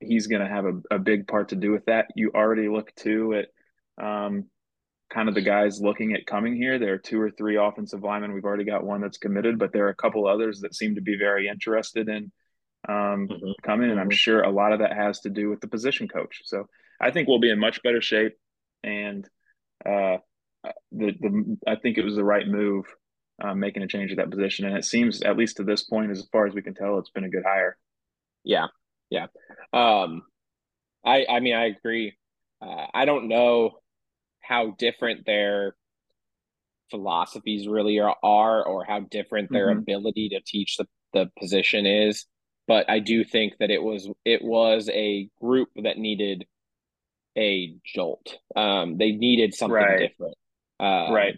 he's 0.00 0.26
going 0.26 0.42
to 0.42 0.48
have 0.48 0.64
a, 0.64 0.80
a, 0.90 0.98
big 0.98 1.26
part 1.28 1.50
to 1.50 1.56
do 1.56 1.70
with 1.70 1.84
that. 1.86 2.06
You 2.16 2.30
already 2.34 2.68
look 2.68 2.94
too 2.94 3.34
at 3.34 4.04
um, 4.04 4.46
kind 5.14 5.28
of 5.28 5.34
the 5.34 5.40
guys 5.40 5.80
looking 5.80 6.12
at 6.12 6.26
coming 6.26 6.56
here. 6.56 6.78
There 6.78 6.94
are 6.94 6.98
two 6.98 7.20
or 7.20 7.30
three 7.30 7.56
offensive 7.56 8.02
linemen. 8.02 8.32
We've 8.32 8.44
already 8.44 8.64
got 8.64 8.84
one 8.84 9.00
that's 9.00 9.18
committed, 9.18 9.58
but 9.58 9.72
there 9.72 9.86
are 9.86 9.90
a 9.90 9.94
couple 9.94 10.26
others 10.26 10.60
that 10.60 10.74
seem 10.74 10.96
to 10.96 11.00
be 11.00 11.16
very 11.16 11.46
interested 11.48 12.08
in 12.08 12.32
um, 12.88 13.28
mm-hmm. 13.28 13.52
coming. 13.62 13.90
And 13.90 14.00
I'm 14.00 14.08
mm-hmm. 14.08 14.16
sure 14.16 14.42
a 14.42 14.50
lot 14.50 14.72
of 14.72 14.80
that 14.80 14.92
has 14.92 15.20
to 15.20 15.30
do 15.30 15.48
with 15.48 15.60
the 15.60 15.68
position 15.68 16.08
coach. 16.08 16.40
So 16.44 16.66
I 17.00 17.12
think 17.12 17.28
we'll 17.28 17.38
be 17.38 17.50
in 17.50 17.60
much 17.60 17.82
better 17.84 18.02
shape. 18.02 18.34
And 18.82 19.24
uh, 19.86 20.18
the, 20.90 21.12
the 21.20 21.56
I 21.66 21.76
think 21.76 21.96
it 21.96 22.04
was 22.04 22.16
the 22.16 22.24
right 22.24 22.46
move 22.46 22.86
um, 23.40 23.60
making 23.60 23.84
a 23.84 23.86
change 23.86 24.10
at 24.10 24.16
that 24.16 24.30
position. 24.30 24.66
And 24.66 24.76
it 24.76 24.84
seems, 24.84 25.22
at 25.22 25.36
least 25.36 25.58
to 25.58 25.64
this 25.64 25.84
point, 25.84 26.10
as 26.10 26.26
far 26.32 26.46
as 26.46 26.54
we 26.54 26.62
can 26.62 26.74
tell, 26.74 26.98
it's 26.98 27.10
been 27.10 27.24
a 27.24 27.30
good 27.30 27.44
hire. 27.46 27.76
Yeah. 28.42 28.66
Yeah. 29.10 29.26
Um, 29.72 30.22
I, 31.04 31.24
I 31.30 31.38
mean, 31.38 31.54
I 31.54 31.66
agree. 31.66 32.14
Uh, 32.60 32.86
I 32.92 33.04
don't 33.04 33.28
know 33.28 33.78
how 34.46 34.74
different 34.78 35.26
their 35.26 35.74
philosophies 36.90 37.66
really 37.66 37.98
are, 37.98 38.16
are 38.22 38.64
or 38.64 38.84
how 38.84 39.00
different 39.00 39.50
their 39.50 39.68
mm-hmm. 39.68 39.80
ability 39.80 40.28
to 40.30 40.40
teach 40.44 40.76
the, 40.76 40.86
the 41.12 41.30
position 41.38 41.86
is. 41.86 42.26
But 42.66 42.88
i 42.88 42.98
do 42.98 43.24
think 43.24 43.54
that 43.58 43.70
it 43.70 43.82
was 43.82 44.08
it 44.24 44.42
was 44.42 44.88
a 44.90 45.28
group 45.40 45.68
that 45.82 45.98
needed 45.98 46.46
a 47.36 47.74
jolt. 47.84 48.38
Um 48.56 48.96
they 48.96 49.12
needed 49.12 49.54
something 49.54 49.74
right. 49.74 50.08
different. 50.08 50.36
Uh, 50.80 51.12
right. 51.12 51.34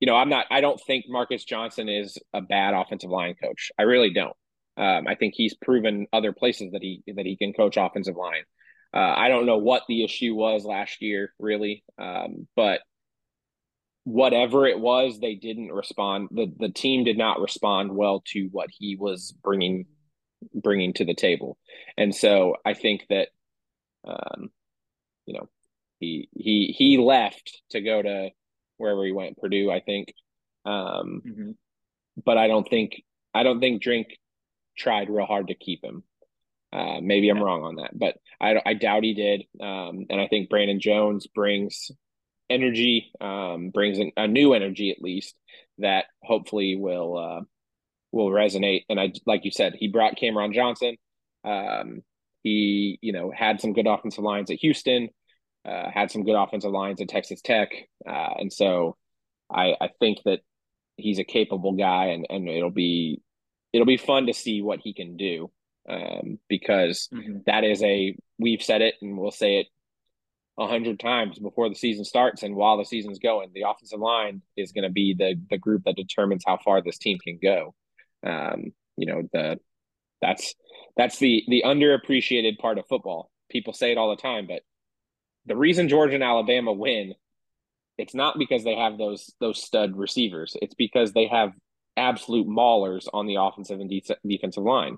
you 0.00 0.06
know 0.06 0.16
i'm 0.16 0.28
not 0.28 0.46
i 0.50 0.60
don't 0.60 0.80
think 0.84 1.04
marcus 1.08 1.44
johnson 1.44 1.88
is 1.88 2.18
a 2.34 2.40
bad 2.40 2.74
offensive 2.74 3.10
line 3.10 3.34
coach. 3.42 3.70
I 3.78 3.82
really 3.82 4.12
don't. 4.12 4.36
Um, 4.76 5.06
i 5.06 5.14
think 5.14 5.34
he's 5.36 5.54
proven 5.54 6.06
other 6.12 6.32
places 6.32 6.72
that 6.72 6.82
he 6.82 7.02
that 7.14 7.26
he 7.26 7.36
can 7.36 7.52
coach 7.52 7.76
offensive 7.76 8.16
line 8.16 8.42
uh, 8.94 9.14
I 9.16 9.28
don't 9.28 9.46
know 9.46 9.58
what 9.58 9.84
the 9.88 10.04
issue 10.04 10.34
was 10.34 10.64
last 10.64 11.00
year, 11.00 11.32
really, 11.38 11.84
um, 11.98 12.48
but 12.56 12.80
whatever 14.04 14.66
it 14.66 14.80
was, 14.80 15.20
they 15.20 15.34
didn't 15.34 15.72
respond. 15.72 16.28
the 16.32 16.52
The 16.58 16.70
team 16.70 17.04
did 17.04 17.16
not 17.16 17.40
respond 17.40 17.94
well 17.94 18.22
to 18.32 18.48
what 18.50 18.68
he 18.70 18.96
was 18.96 19.32
bringing 19.42 19.86
bringing 20.54 20.92
to 20.94 21.04
the 21.04 21.14
table, 21.14 21.56
and 21.96 22.14
so 22.14 22.56
I 22.64 22.74
think 22.74 23.06
that, 23.10 23.28
um, 24.06 24.50
you 25.26 25.34
know, 25.34 25.48
he 26.00 26.28
he 26.32 26.74
he 26.76 26.98
left 26.98 27.62
to 27.70 27.80
go 27.80 28.02
to 28.02 28.30
wherever 28.78 29.04
he 29.04 29.12
went, 29.12 29.38
Purdue, 29.38 29.70
I 29.70 29.80
think. 29.80 30.12
Um, 30.64 31.22
mm-hmm. 31.24 31.50
But 32.24 32.38
I 32.38 32.48
don't 32.48 32.68
think 32.68 33.02
I 33.32 33.44
don't 33.44 33.60
think 33.60 33.82
Drink 33.82 34.08
tried 34.76 35.10
real 35.10 35.26
hard 35.26 35.48
to 35.48 35.54
keep 35.54 35.84
him. 35.84 36.02
Uh, 36.72 37.00
maybe 37.00 37.28
I'm 37.28 37.42
wrong 37.42 37.64
on 37.64 37.76
that, 37.76 37.98
but 37.98 38.16
I, 38.40 38.60
I 38.64 38.74
doubt 38.74 39.02
he 39.02 39.14
did. 39.14 39.44
Um, 39.60 40.06
and 40.08 40.20
I 40.20 40.28
think 40.28 40.48
Brandon 40.48 40.80
Jones 40.80 41.26
brings 41.26 41.90
energy, 42.48 43.10
um, 43.20 43.70
brings 43.70 43.98
an, 43.98 44.12
a 44.16 44.28
new 44.28 44.52
energy 44.52 44.90
at 44.90 45.02
least 45.02 45.34
that 45.78 46.06
hopefully 46.22 46.76
will 46.76 47.18
uh, 47.18 47.40
will 48.12 48.28
resonate. 48.28 48.84
And 48.88 49.00
I, 49.00 49.12
like 49.26 49.44
you 49.44 49.50
said, 49.50 49.74
he 49.76 49.88
brought 49.88 50.16
Cameron 50.16 50.52
Johnson. 50.52 50.96
Um, 51.44 52.02
he, 52.42 52.98
you 53.02 53.12
know, 53.12 53.32
had 53.34 53.60
some 53.60 53.72
good 53.72 53.86
offensive 53.86 54.24
lines 54.24 54.50
at 54.50 54.58
Houston, 54.58 55.08
uh, 55.64 55.90
had 55.92 56.10
some 56.10 56.24
good 56.24 56.40
offensive 56.40 56.70
lines 56.70 57.00
at 57.00 57.08
Texas 57.08 57.42
Tech, 57.42 57.70
uh, 58.08 58.34
and 58.38 58.52
so 58.52 58.96
I, 59.50 59.74
I 59.80 59.90
think 59.98 60.18
that 60.24 60.40
he's 60.96 61.18
a 61.18 61.24
capable 61.24 61.72
guy, 61.72 62.06
and 62.06 62.26
and 62.30 62.48
it'll 62.48 62.70
be 62.70 63.20
it'll 63.72 63.86
be 63.86 63.96
fun 63.96 64.26
to 64.26 64.34
see 64.34 64.62
what 64.62 64.80
he 64.80 64.94
can 64.94 65.16
do 65.16 65.50
um, 65.88 66.38
because 66.48 67.08
mm-hmm. 67.12 67.38
that 67.46 67.64
is 67.64 67.82
a 67.82 68.16
we've 68.38 68.62
said 68.62 68.82
it 68.82 68.94
and 69.00 69.18
we'll 69.18 69.30
say 69.30 69.58
it 69.58 69.66
a 70.58 70.66
hundred 70.66 71.00
times 71.00 71.38
before 71.38 71.68
the 71.68 71.74
season 71.74 72.04
starts 72.04 72.42
and 72.42 72.54
while 72.54 72.76
the 72.76 72.84
season's 72.84 73.18
going, 73.18 73.50
the 73.54 73.64
offensive 73.66 74.00
line 74.00 74.42
is 74.56 74.72
going 74.72 74.84
to 74.84 74.90
be 74.90 75.14
the 75.14 75.40
the 75.48 75.58
group 75.58 75.84
that 75.84 75.96
determines 75.96 76.44
how 76.46 76.58
far 76.58 76.82
this 76.82 76.98
team 76.98 77.18
can 77.18 77.38
go. 77.42 77.74
Um, 78.26 78.72
you 78.96 79.06
know 79.06 79.22
the 79.32 79.58
that's 80.20 80.54
that's 80.96 81.18
the 81.18 81.44
the 81.48 81.62
underappreciated 81.64 82.58
part 82.58 82.78
of 82.78 82.86
football. 82.88 83.30
People 83.48 83.72
say 83.72 83.92
it 83.92 83.98
all 83.98 84.10
the 84.10 84.20
time, 84.20 84.46
but 84.46 84.62
the 85.46 85.56
reason 85.56 85.88
Georgia 85.88 86.14
and 86.14 86.22
Alabama 86.22 86.72
win, 86.72 87.14
it's 87.96 88.14
not 88.14 88.38
because 88.38 88.62
they 88.64 88.76
have 88.76 88.98
those 88.98 89.32
those 89.40 89.62
stud 89.62 89.96
receivers. 89.96 90.56
It's 90.60 90.74
because 90.74 91.12
they 91.12 91.26
have 91.26 91.52
absolute 91.96 92.46
maulers 92.46 93.08
on 93.12 93.26
the 93.26 93.36
offensive 93.36 93.80
and 93.80 93.90
de- 93.90 94.16
defensive 94.26 94.62
line 94.62 94.96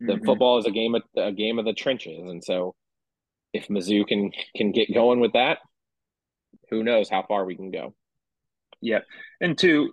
the 0.00 0.14
mm-hmm. 0.14 0.24
football 0.24 0.58
is 0.58 0.66
a 0.66 0.70
game 0.70 0.94
of 0.94 1.02
a 1.16 1.32
game 1.32 1.58
of 1.58 1.64
the 1.64 1.72
trenches, 1.72 2.18
and 2.18 2.42
so 2.42 2.74
if 3.52 3.68
Mizzou 3.68 4.06
can 4.06 4.30
can 4.56 4.72
get 4.72 4.92
going 4.92 5.20
with 5.20 5.34
that, 5.34 5.58
who 6.70 6.82
knows 6.82 7.08
how 7.08 7.24
far 7.26 7.44
we 7.44 7.56
can 7.56 7.70
go. 7.70 7.94
Yeah, 8.80 9.00
and 9.40 9.56
two, 9.56 9.92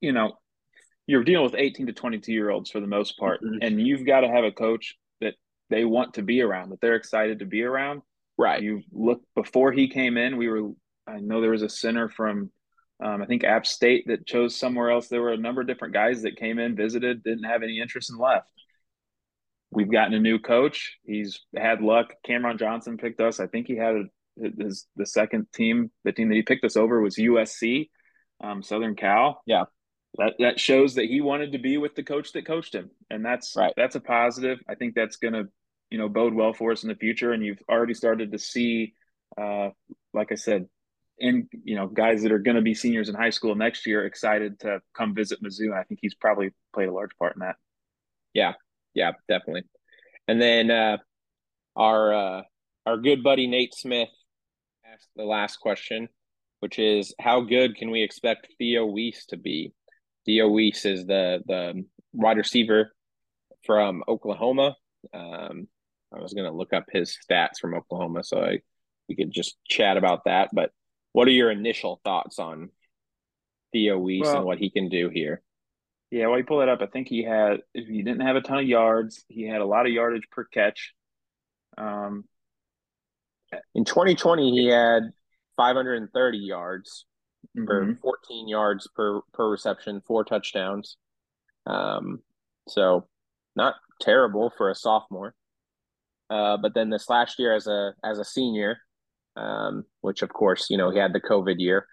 you 0.00 0.12
know, 0.12 0.38
you're 1.06 1.24
dealing 1.24 1.44
with 1.44 1.54
18 1.54 1.86
to 1.86 1.92
22 1.92 2.32
year 2.32 2.50
olds 2.50 2.70
for 2.70 2.80
the 2.80 2.86
most 2.86 3.18
part, 3.18 3.40
mm-hmm. 3.42 3.58
and 3.62 3.80
you've 3.80 4.06
got 4.06 4.20
to 4.20 4.28
have 4.28 4.44
a 4.44 4.52
coach 4.52 4.96
that 5.20 5.34
they 5.70 5.84
want 5.84 6.14
to 6.14 6.22
be 6.22 6.42
around, 6.42 6.70
that 6.70 6.80
they're 6.80 6.96
excited 6.96 7.38
to 7.38 7.46
be 7.46 7.62
around. 7.62 8.02
Right. 8.38 8.62
You 8.62 8.82
look 8.92 9.22
before 9.34 9.72
he 9.72 9.88
came 9.88 10.16
in, 10.16 10.36
we 10.36 10.48
were. 10.48 10.70
I 11.08 11.20
know 11.20 11.40
there 11.40 11.52
was 11.52 11.62
a 11.62 11.68
center 11.68 12.08
from 12.08 12.50
um, 13.02 13.22
I 13.22 13.26
think 13.26 13.44
App 13.44 13.66
State 13.66 14.06
that 14.06 14.26
chose 14.26 14.56
somewhere 14.56 14.90
else. 14.90 15.08
There 15.08 15.20
were 15.20 15.32
a 15.32 15.38
number 15.38 15.60
of 15.60 15.66
different 15.66 15.94
guys 15.94 16.22
that 16.22 16.36
came 16.36 16.58
in, 16.58 16.76
visited, 16.76 17.22
didn't 17.22 17.44
have 17.44 17.62
any 17.62 17.80
interest 17.80 18.10
and 18.10 18.18
left. 18.18 18.48
We've 19.70 19.90
gotten 19.90 20.14
a 20.14 20.20
new 20.20 20.38
coach. 20.38 20.96
He's 21.04 21.40
had 21.56 21.82
luck. 21.82 22.14
Cameron 22.24 22.58
Johnson 22.58 22.96
picked 22.96 23.20
us. 23.20 23.40
I 23.40 23.46
think 23.46 23.66
he 23.66 23.76
had 23.76 23.96
a, 23.96 24.04
his 24.58 24.86
the 24.96 25.06
second 25.06 25.48
team. 25.52 25.90
The 26.04 26.12
team 26.12 26.28
that 26.28 26.36
he 26.36 26.42
picked 26.42 26.64
us 26.64 26.76
over 26.76 27.00
was 27.00 27.16
USC, 27.16 27.90
um, 28.42 28.62
Southern 28.62 28.94
Cal. 28.94 29.42
Yeah, 29.46 29.64
that 30.18 30.34
that 30.38 30.60
shows 30.60 30.94
that 30.94 31.06
he 31.06 31.20
wanted 31.20 31.52
to 31.52 31.58
be 31.58 31.78
with 31.78 31.94
the 31.94 32.02
coach 32.02 32.32
that 32.32 32.46
coached 32.46 32.74
him, 32.74 32.90
and 33.10 33.24
that's 33.24 33.54
right. 33.56 33.72
That's 33.76 33.96
a 33.96 34.00
positive. 34.00 34.58
I 34.68 34.74
think 34.74 34.94
that's 34.94 35.16
going 35.16 35.34
to 35.34 35.48
you 35.90 35.98
know 35.98 36.08
bode 36.08 36.34
well 36.34 36.52
for 36.52 36.72
us 36.72 36.82
in 36.82 36.88
the 36.88 36.94
future. 36.94 37.32
And 37.32 37.44
you've 37.44 37.62
already 37.68 37.94
started 37.94 38.32
to 38.32 38.38
see, 38.38 38.94
uh, 39.40 39.70
like 40.12 40.32
I 40.32 40.36
said, 40.36 40.66
in 41.18 41.48
you 41.64 41.76
know 41.76 41.86
guys 41.86 42.22
that 42.22 42.32
are 42.32 42.38
going 42.38 42.56
to 42.56 42.62
be 42.62 42.74
seniors 42.74 43.08
in 43.08 43.14
high 43.14 43.30
school 43.30 43.54
next 43.54 43.86
year 43.86 44.06
excited 44.06 44.60
to 44.60 44.80
come 44.96 45.14
visit 45.14 45.42
Mizzou. 45.42 45.66
And 45.66 45.74
I 45.74 45.82
think 45.82 46.00
he's 46.02 46.14
probably 46.14 46.50
played 46.74 46.88
a 46.88 46.94
large 46.94 47.16
part 47.18 47.36
in 47.36 47.40
that. 47.40 47.56
Yeah, 48.32 48.54
yeah, 48.96 49.12
definitely. 49.28 49.62
And 50.26 50.40
then 50.40 50.70
uh, 50.70 50.96
our 51.76 52.14
uh, 52.14 52.42
our 52.86 52.96
good 52.96 53.22
buddy 53.22 53.46
Nate 53.46 53.74
Smith 53.74 54.08
asked 54.92 55.10
the 55.14 55.24
last 55.24 55.58
question, 55.58 56.08
which 56.60 56.78
is 56.78 57.14
how 57.20 57.42
good 57.42 57.76
can 57.76 57.90
we 57.90 58.02
expect 58.02 58.48
Theo 58.58 58.86
Wease 58.86 59.26
to 59.26 59.36
be? 59.36 59.72
Theo 60.24 60.48
Wease 60.48 60.86
is 60.86 61.06
the 61.06 61.42
the 61.46 61.84
wide 62.12 62.38
receiver 62.38 62.90
from 63.64 64.02
Oklahoma. 64.08 64.74
Um, 65.12 65.68
I 66.14 66.20
was 66.20 66.32
going 66.32 66.50
to 66.50 66.56
look 66.56 66.72
up 66.72 66.86
his 66.90 67.16
stats 67.30 67.58
from 67.60 67.74
Oklahoma, 67.74 68.24
so 68.24 68.40
I, 68.40 68.60
we 69.08 69.14
could 69.14 69.30
just 69.30 69.58
chat 69.68 69.98
about 69.98 70.24
that. 70.24 70.48
But 70.52 70.70
what 71.12 71.28
are 71.28 71.32
your 71.32 71.50
initial 71.50 72.00
thoughts 72.02 72.38
on 72.38 72.70
Theo 73.72 73.98
Wease 73.98 74.22
well, 74.22 74.38
and 74.38 74.46
what 74.46 74.58
he 74.58 74.70
can 74.70 74.88
do 74.88 75.10
here? 75.10 75.42
Yeah, 76.16 76.28
while 76.28 76.38
you 76.38 76.44
pull 76.44 76.60
that 76.60 76.68
up, 76.68 76.80
I 76.80 76.86
think 76.86 77.08
he 77.08 77.22
had 77.22 77.60
if 77.74 77.86
he 77.88 78.02
didn't 78.02 78.26
have 78.26 78.36
a 78.36 78.40
ton 78.40 78.58
of 78.58 78.66
yards, 78.66 79.24
he 79.28 79.42
had 79.42 79.60
a 79.60 79.66
lot 79.66 79.86
of 79.86 79.92
yardage 79.92 80.28
per 80.30 80.44
catch. 80.44 80.94
Um, 81.76 82.24
in 83.74 83.84
2020, 83.84 84.50
he 84.50 84.66
had 84.68 85.10
530 85.56 86.38
yards 86.38 87.04
mm-hmm. 87.56 87.92
14 87.94 88.48
yards 88.48 88.88
per 88.94 89.20
per 89.32 89.50
reception, 89.50 90.00
four 90.00 90.24
touchdowns. 90.24 90.96
Um, 91.66 92.20
so 92.68 93.06
not 93.54 93.74
terrible 94.00 94.52
for 94.56 94.70
a 94.70 94.74
sophomore. 94.74 95.34
Uh, 96.28 96.56
but 96.56 96.74
then 96.74 96.90
this 96.90 97.08
last 97.08 97.38
year 97.38 97.54
as 97.54 97.66
a 97.66 97.94
as 98.02 98.18
a 98.18 98.24
senior, 98.24 98.78
um, 99.36 99.84
which 100.00 100.22
of 100.22 100.30
course 100.30 100.68
you 100.70 100.76
know 100.76 100.90
he 100.90 100.98
had 100.98 101.12
the 101.12 101.20
COVID 101.20 101.56
year, 101.58 101.86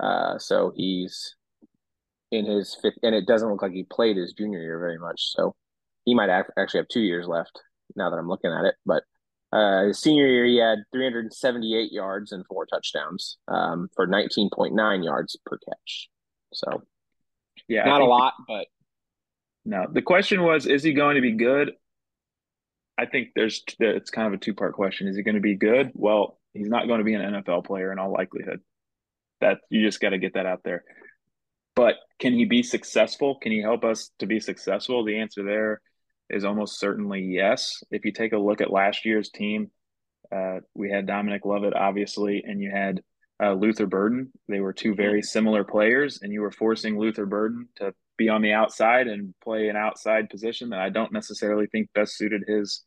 uh, 0.00 0.38
so 0.38 0.72
he's 0.74 1.36
in 2.30 2.46
his 2.46 2.76
fifth, 2.80 2.98
and 3.02 3.14
it 3.14 3.26
doesn't 3.26 3.48
look 3.48 3.62
like 3.62 3.72
he 3.72 3.84
played 3.84 4.16
his 4.16 4.32
junior 4.32 4.60
year 4.60 4.78
very 4.78 4.98
much. 4.98 5.32
So 5.34 5.54
he 6.04 6.14
might 6.14 6.30
actually 6.30 6.80
have 6.80 6.88
two 6.88 7.00
years 7.00 7.26
left 7.26 7.60
now 7.96 8.10
that 8.10 8.16
I'm 8.16 8.28
looking 8.28 8.50
at 8.50 8.64
it. 8.64 8.74
But 8.84 9.02
uh, 9.52 9.84
his 9.84 9.98
senior 9.98 10.26
year, 10.26 10.44
he 10.44 10.58
had 10.58 10.78
378 10.92 11.92
yards 11.92 12.32
and 12.32 12.44
four 12.46 12.66
touchdowns 12.66 13.38
um, 13.48 13.88
for 13.94 14.06
19.9 14.06 15.04
yards 15.04 15.36
per 15.46 15.58
catch. 15.58 16.08
So, 16.52 16.82
yeah, 17.66 17.84
not 17.84 18.00
a 18.00 18.04
lot, 18.04 18.34
but 18.46 18.66
no. 19.64 19.86
The 19.90 20.02
question 20.02 20.42
was, 20.42 20.66
is 20.66 20.82
he 20.82 20.92
going 20.92 21.16
to 21.16 21.22
be 21.22 21.32
good? 21.32 21.72
I 22.98 23.06
think 23.06 23.28
there's 23.34 23.62
it's 23.78 24.10
kind 24.10 24.26
of 24.26 24.34
a 24.34 24.42
two 24.42 24.54
part 24.54 24.74
question. 24.74 25.08
Is 25.08 25.16
he 25.16 25.22
going 25.22 25.34
to 25.36 25.40
be 25.40 25.54
good? 25.54 25.92
Well, 25.94 26.38
he's 26.52 26.68
not 26.68 26.86
going 26.86 26.98
to 26.98 27.04
be 27.04 27.14
an 27.14 27.22
NFL 27.22 27.64
player 27.64 27.92
in 27.92 27.98
all 27.98 28.12
likelihood. 28.12 28.60
That 29.40 29.58
you 29.70 29.84
just 29.84 30.00
got 30.00 30.10
to 30.10 30.18
get 30.18 30.34
that 30.34 30.46
out 30.46 30.62
there. 30.64 30.84
But 31.78 31.94
can 32.18 32.32
he 32.32 32.44
be 32.44 32.64
successful? 32.64 33.36
Can 33.40 33.52
he 33.52 33.62
help 33.62 33.84
us 33.84 34.10
to 34.18 34.26
be 34.26 34.40
successful? 34.40 35.04
The 35.04 35.20
answer 35.20 35.44
there 35.44 35.80
is 36.28 36.44
almost 36.44 36.80
certainly 36.80 37.20
yes. 37.20 37.84
If 37.92 38.04
you 38.04 38.10
take 38.10 38.32
a 38.32 38.36
look 38.36 38.60
at 38.60 38.72
last 38.72 39.04
year's 39.04 39.30
team, 39.30 39.70
uh, 40.34 40.56
we 40.74 40.90
had 40.90 41.06
Dominic 41.06 41.44
Lovett, 41.44 41.74
obviously, 41.74 42.42
and 42.44 42.60
you 42.60 42.72
had 42.72 43.00
uh, 43.40 43.52
Luther 43.52 43.86
Burden. 43.86 44.32
They 44.48 44.58
were 44.58 44.72
two 44.72 44.96
very 44.96 45.22
similar 45.22 45.62
players, 45.62 46.18
and 46.20 46.32
you 46.32 46.40
were 46.40 46.50
forcing 46.50 46.98
Luther 46.98 47.26
Burden 47.26 47.68
to 47.76 47.94
be 48.16 48.28
on 48.28 48.42
the 48.42 48.54
outside 48.54 49.06
and 49.06 49.32
play 49.40 49.68
an 49.68 49.76
outside 49.76 50.30
position 50.30 50.70
that 50.70 50.80
I 50.80 50.88
don't 50.88 51.12
necessarily 51.12 51.68
think 51.68 51.90
best 51.94 52.16
suited 52.16 52.42
his 52.48 52.82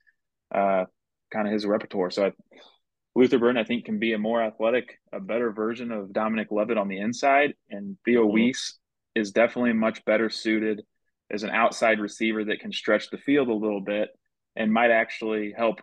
uh, 0.53 0.83
kind 1.31 1.47
of 1.47 1.53
his 1.53 1.65
repertoire. 1.65 2.11
So 2.11 2.25
I, 2.25 2.31
Luther 3.15 3.39
Burden, 3.39 3.55
I 3.55 3.63
think, 3.63 3.85
can 3.85 3.99
be 3.99 4.11
a 4.11 4.19
more 4.19 4.43
athletic, 4.43 4.99
a 5.13 5.21
better 5.21 5.53
version 5.53 5.93
of 5.93 6.11
Dominic 6.11 6.51
Lovett 6.51 6.77
on 6.77 6.89
the 6.89 6.99
inside, 6.99 7.53
and 7.69 7.95
Theo 8.03 8.23
mm-hmm. 8.25 8.33
Wease 8.33 8.79
is 9.15 9.31
definitely 9.31 9.73
much 9.73 10.03
better 10.05 10.29
suited 10.29 10.83
as 11.31 11.43
an 11.43 11.49
outside 11.49 11.99
receiver 11.99 12.45
that 12.45 12.59
can 12.59 12.71
stretch 12.71 13.09
the 13.09 13.17
field 13.17 13.47
a 13.47 13.53
little 13.53 13.81
bit 13.81 14.09
and 14.55 14.73
might 14.73 14.91
actually 14.91 15.53
help 15.55 15.79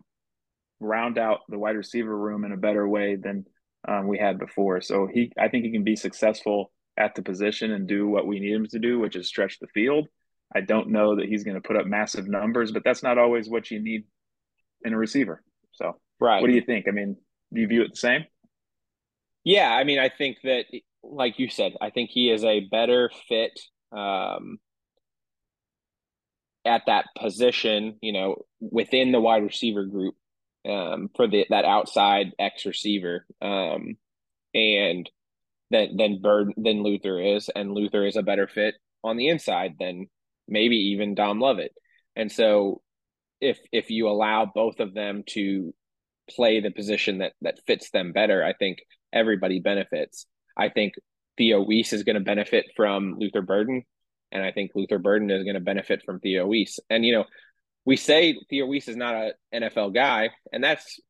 round 0.80 1.18
out 1.18 1.40
the 1.48 1.58
wide 1.58 1.76
receiver 1.76 2.16
room 2.16 2.44
in 2.44 2.52
a 2.52 2.56
better 2.56 2.86
way 2.86 3.16
than 3.16 3.44
um, 3.86 4.06
we 4.06 4.18
had 4.18 4.38
before. 4.38 4.80
So 4.80 5.08
he, 5.12 5.32
I 5.38 5.48
think 5.48 5.64
he 5.64 5.72
can 5.72 5.84
be 5.84 5.96
successful 5.96 6.70
at 6.96 7.14
the 7.14 7.22
position 7.22 7.72
and 7.72 7.86
do 7.86 8.08
what 8.08 8.26
we 8.26 8.40
need 8.40 8.54
him 8.54 8.66
to 8.66 8.78
do, 8.78 8.98
which 8.98 9.16
is 9.16 9.28
stretch 9.28 9.58
the 9.58 9.68
field. 9.68 10.08
I 10.54 10.60
don't 10.60 10.90
know 10.90 11.16
that 11.16 11.26
he's 11.26 11.44
going 11.44 11.56
to 11.56 11.66
put 11.66 11.76
up 11.76 11.86
massive 11.86 12.26
numbers, 12.28 12.72
but 12.72 12.82
that's 12.84 13.02
not 13.02 13.18
always 13.18 13.48
what 13.48 13.70
you 13.70 13.82
need 13.82 14.04
in 14.84 14.92
a 14.92 14.98
receiver. 14.98 15.42
So, 15.72 15.98
right. 16.20 16.40
What 16.40 16.48
do 16.48 16.54
you 16.54 16.62
think? 16.62 16.86
I 16.88 16.90
mean, 16.90 17.16
do 17.52 17.60
you 17.60 17.68
view 17.68 17.82
it 17.82 17.90
the 17.92 17.96
same? 17.96 18.24
Yeah, 19.44 19.70
I 19.70 19.84
mean, 19.84 19.98
I 19.98 20.08
think 20.08 20.38
that, 20.44 20.64
like 21.02 21.38
you 21.38 21.48
said, 21.48 21.74
I 21.80 21.90
think 21.90 22.11
he 22.11 22.30
is 22.30 22.44
a 22.44 22.61
better 22.61 23.11
fit 23.28 23.58
um, 23.92 24.58
at 26.64 26.82
that 26.87 27.06
position, 27.18 27.98
you 28.00 28.12
know, 28.12 28.37
within 28.61 29.12
the 29.12 29.20
wide 29.20 29.42
receiver 29.42 29.84
group 29.84 30.14
um, 30.68 31.08
for 31.16 31.26
the 31.26 31.46
that 31.50 31.64
outside 31.64 32.32
X 32.38 32.66
receiver. 32.66 33.26
Um, 33.40 33.96
and 34.54 35.08
then 35.70 35.96
then 35.96 36.20
Bird 36.20 36.52
than 36.56 36.82
Luther 36.82 37.20
is, 37.20 37.48
and 37.54 37.72
Luther 37.72 38.06
is 38.06 38.16
a 38.16 38.22
better 38.22 38.48
fit 38.48 38.74
on 39.04 39.16
the 39.16 39.28
inside 39.28 39.74
than 39.78 40.06
maybe 40.46 40.76
even 40.76 41.14
Dom 41.14 41.40
Lovett. 41.40 41.72
And 42.16 42.30
so 42.30 42.82
if 43.40 43.58
if 43.72 43.90
you 43.90 44.08
allow 44.08 44.46
both 44.46 44.80
of 44.80 44.94
them 44.94 45.22
to 45.28 45.74
play 46.30 46.61
the 46.61 46.70
position 46.70 47.18
that 47.18 47.32
that 47.42 47.61
fits 47.66 47.90
them 47.90 48.12
better, 48.12 48.44
I 48.44 48.52
think 48.52 48.78
everybody 49.12 49.61
benefits. 49.61 50.26
I 50.59 50.68
think 50.68 50.94
Theo 51.37 51.62
Wease 51.62 51.92
is 51.92 52.03
going 52.03 52.14
to 52.14 52.21
benefit 52.21 52.66
from 52.77 53.16
Luther 53.18 53.42
Burden 53.42 53.85
and 54.31 54.42
I 54.42 54.53
think 54.53 54.73
Luther 54.75 54.99
Burden 54.99 55.31
is 55.31 55.44
going 55.44 55.55
to 55.55 55.61
benefit 55.61 56.03
from 56.05 56.21
Theo 56.21 56.47
Wease. 56.47 56.79
And, 56.90 57.05
you 57.05 57.12
know, 57.12 57.25
we 57.85 57.97
say 57.97 58.37
Theo 58.51 58.66
Wease 58.66 58.88
is 58.88 58.97
not 58.97 59.14
an 59.53 59.62
NFL 59.62 59.94
guy, 59.94 60.31
and 60.53 60.62
that's 60.62 61.01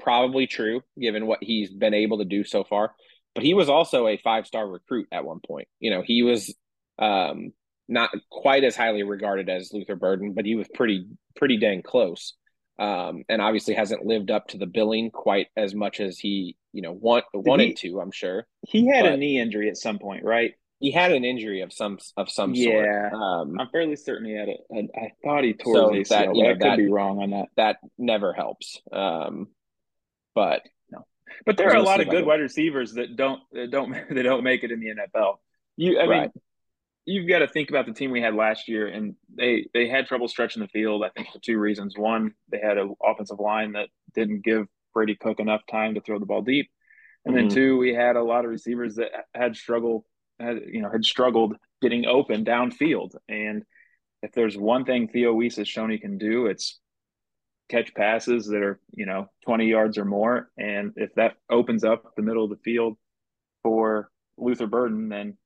probably 0.00 0.46
true 0.46 0.80
given 0.98 1.26
what 1.26 1.42
he's 1.42 1.70
been 1.70 1.94
able 1.94 2.18
to 2.18 2.24
do 2.24 2.42
so 2.42 2.64
far. 2.64 2.94
But 3.34 3.44
he 3.44 3.54
was 3.54 3.68
also 3.68 4.08
a 4.08 4.16
five 4.16 4.46
star 4.46 4.66
recruit 4.66 5.06
at 5.12 5.24
one 5.24 5.40
point. 5.46 5.68
You 5.78 5.90
know, 5.90 6.02
he 6.04 6.22
was 6.22 6.52
um, 6.98 7.52
not 7.88 8.10
quite 8.28 8.64
as 8.64 8.74
highly 8.74 9.04
regarded 9.04 9.48
as 9.48 9.70
Luther 9.72 9.94
Burden, 9.94 10.32
but 10.34 10.46
he 10.46 10.56
was 10.56 10.66
pretty 10.74 11.06
pretty 11.36 11.58
dang 11.58 11.82
close. 11.82 12.34
Um, 12.78 13.24
and 13.28 13.42
obviously 13.42 13.74
hasn't 13.74 14.06
lived 14.06 14.30
up 14.30 14.48
to 14.48 14.58
the 14.58 14.66
billing 14.66 15.10
quite 15.10 15.48
as 15.54 15.74
much 15.74 16.00
as 16.00 16.18
he, 16.18 16.56
you 16.72 16.82
know, 16.82 16.92
want 16.92 17.24
wanted 17.32 17.78
he, 17.78 17.90
to. 17.90 18.00
I'm 18.00 18.12
sure 18.12 18.46
he 18.66 18.86
had 18.86 19.04
but, 19.04 19.12
a 19.12 19.16
knee 19.16 19.40
injury 19.40 19.68
at 19.68 19.76
some 19.76 19.98
point, 19.98 20.24
right? 20.24 20.54
he 20.80 20.90
had 20.90 21.12
an 21.12 21.24
injury 21.26 21.60
of 21.60 21.72
some 21.72 21.98
of 22.16 22.30
some 22.30 22.54
yeah, 22.54 23.10
sort. 23.10 23.12
Um, 23.12 23.60
I'm 23.60 23.68
fairly 23.68 23.96
certain 23.96 24.26
he 24.26 24.32
had 24.32 24.48
it. 24.48 24.60
I, 24.74 24.88
I 24.98 25.12
thought 25.22 25.44
he 25.44 25.52
tore 25.52 25.74
so 25.74 25.92
his 25.92 26.08
ACL, 26.08 26.08
that, 26.08 26.34
you 26.34 26.42
know, 26.42 26.50
I 26.50 26.52
could 26.54 26.62
that, 26.62 26.76
be 26.78 26.88
wrong 26.88 27.22
on 27.22 27.30
that. 27.30 27.48
That 27.56 27.76
never 27.98 28.32
helps. 28.32 28.80
Um, 28.90 29.48
but 30.34 30.62
no, 30.90 31.06
but 31.44 31.58
there 31.58 31.70
are 31.70 31.76
a 31.76 31.82
lot 31.82 32.00
of 32.00 32.08
good 32.08 32.24
wide 32.24 32.40
receivers 32.40 32.94
that 32.94 33.14
don't 33.14 33.40
that 33.52 33.70
don't 33.70 33.94
they 34.10 34.22
don't 34.22 34.42
make 34.42 34.64
it 34.64 34.72
in 34.72 34.80
the 34.80 34.86
NFL. 34.86 35.36
You, 35.76 35.98
I 35.98 36.06
right. 36.06 36.20
mean, 36.22 36.30
you've 37.04 37.28
got 37.28 37.40
to 37.40 37.48
think 37.48 37.68
about 37.68 37.84
the 37.84 37.92
team 37.92 38.10
we 38.10 38.22
had 38.22 38.34
last 38.34 38.66
year, 38.66 38.86
and 38.86 39.16
they 39.36 39.66
they 39.74 39.86
had 39.86 40.06
trouble 40.06 40.28
stretching 40.28 40.62
the 40.62 40.68
field. 40.68 41.04
I 41.04 41.10
think 41.10 41.28
for 41.30 41.40
two 41.40 41.58
reasons: 41.58 41.94
one, 41.98 42.32
they 42.50 42.58
had 42.58 42.78
an 42.78 42.94
offensive 43.04 43.38
line 43.38 43.72
that 43.72 43.90
didn't 44.14 44.44
give 44.44 44.66
Brady 44.92 45.16
Cook 45.16 45.40
enough 45.40 45.62
time 45.70 45.94
to 45.94 46.00
throw 46.00 46.18
the 46.18 46.26
ball 46.26 46.42
deep, 46.42 46.70
and 47.24 47.34
mm-hmm. 47.34 47.48
then 47.48 47.54
two, 47.54 47.78
we 47.78 47.94
had 47.94 48.16
a 48.16 48.22
lot 48.22 48.44
of 48.44 48.50
receivers 48.50 48.96
that 48.96 49.10
had 49.34 49.56
struggled, 49.56 50.04
had 50.38 50.60
you 50.66 50.82
know 50.82 50.90
had 50.90 51.04
struggled 51.04 51.56
getting 51.82 52.06
open 52.06 52.44
downfield. 52.44 53.14
And 53.28 53.64
if 54.22 54.32
there's 54.32 54.56
one 54.56 54.84
thing 54.84 55.08
Theo 55.08 55.32
Wease 55.32 55.56
has 55.56 55.68
shown 55.68 55.90
he 55.90 55.98
can 55.98 56.18
do, 56.18 56.46
it's 56.46 56.78
catch 57.68 57.94
passes 57.94 58.46
that 58.48 58.62
are 58.62 58.80
you 58.92 59.06
know 59.06 59.26
20 59.44 59.66
yards 59.66 59.98
or 59.98 60.04
more. 60.04 60.50
And 60.58 60.92
if 60.96 61.14
that 61.14 61.34
opens 61.48 61.84
up 61.84 62.14
the 62.16 62.22
middle 62.22 62.44
of 62.44 62.50
the 62.50 62.56
field 62.56 62.96
for 63.62 64.10
Luther 64.36 64.66
Burden, 64.66 65.08
then 65.08 65.36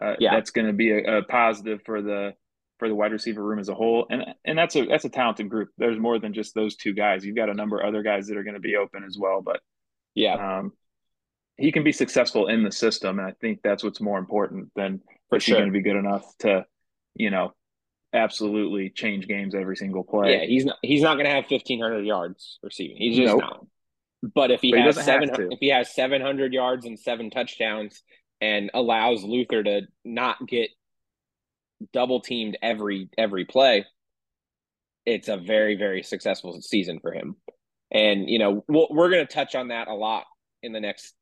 uh, 0.00 0.14
yeah. 0.18 0.34
that's 0.34 0.50
going 0.50 0.66
to 0.66 0.72
be 0.72 0.92
a, 0.92 1.18
a 1.18 1.22
positive 1.24 1.80
for 1.84 2.02
the 2.02 2.34
for 2.80 2.88
the 2.88 2.94
wide 2.96 3.12
receiver 3.12 3.44
room 3.44 3.60
as 3.60 3.68
a 3.68 3.74
whole. 3.74 4.06
And 4.10 4.24
and 4.44 4.58
that's 4.58 4.74
a 4.74 4.86
that's 4.86 5.04
a 5.04 5.08
talented 5.08 5.48
group. 5.48 5.68
There's 5.78 5.98
more 5.98 6.18
than 6.18 6.34
just 6.34 6.54
those 6.54 6.74
two 6.74 6.92
guys. 6.92 7.24
You've 7.24 7.36
got 7.36 7.48
a 7.48 7.54
number 7.54 7.78
of 7.78 7.86
other 7.86 8.02
guys 8.02 8.26
that 8.26 8.36
are 8.36 8.42
going 8.42 8.54
to 8.54 8.60
be 8.60 8.74
open 8.74 9.04
as 9.04 9.16
well. 9.16 9.42
But 9.42 9.60
yeah, 10.16 10.58
um, 10.58 10.72
he 11.56 11.70
can 11.70 11.84
be 11.84 11.92
successful 11.92 12.48
in 12.48 12.64
the 12.64 12.72
system, 12.72 13.20
and 13.20 13.28
I 13.28 13.34
think 13.40 13.60
that's 13.62 13.84
what's 13.84 14.00
more 14.00 14.18
important 14.18 14.72
than 14.74 15.02
for 15.28 15.38
sure 15.38 15.58
going 15.58 15.68
to 15.68 15.72
be 15.72 15.82
good 15.82 15.96
enough 15.96 16.24
to, 16.40 16.64
you 17.14 17.30
know, 17.30 17.52
absolutely 18.12 18.90
change 18.90 19.28
games 19.28 19.54
every 19.54 19.76
single 19.76 20.02
play. 20.02 20.32
Yeah, 20.32 20.46
he's 20.46 20.64
not 20.64 20.78
he's 20.82 21.02
not 21.02 21.14
going 21.14 21.26
to 21.26 21.32
have 21.32 21.46
fifteen 21.46 21.80
hundred 21.80 22.04
yards 22.04 22.58
receiving. 22.62 22.96
He's 22.96 23.16
just 23.16 23.28
nope. 23.28 23.40
not. 23.40 23.66
But 24.34 24.50
if 24.50 24.60
he 24.60 24.72
but 24.72 24.80
has 24.80 24.96
he 24.96 25.02
seven, 25.02 25.30
if 25.52 25.58
he 25.60 25.68
has 25.68 25.94
seven 25.94 26.20
hundred 26.20 26.52
yards 26.52 26.86
and 26.86 26.98
seven 26.98 27.30
touchdowns, 27.30 28.02
and 28.40 28.70
allows 28.74 29.22
Luther 29.22 29.62
to 29.62 29.82
not 30.04 30.36
get 30.46 30.70
double 31.92 32.20
teamed 32.20 32.58
every 32.62 33.08
every 33.16 33.44
play, 33.44 33.84
it's 35.06 35.28
a 35.28 35.36
very 35.36 35.76
very 35.76 36.02
successful 36.02 36.60
season 36.60 37.00
for 37.00 37.12
him. 37.12 37.36
And 37.90 38.28
you 38.28 38.38
know 38.38 38.64
we 38.68 38.86
we 38.90 38.98
are 38.98 39.10
going 39.10 39.26
to 39.26 39.32
touch 39.32 39.54
on 39.54 39.68
that 39.68 39.88
a 39.88 39.94
lot 39.94 40.24
in 40.62 40.72
the 40.72 40.80
next 40.80 41.14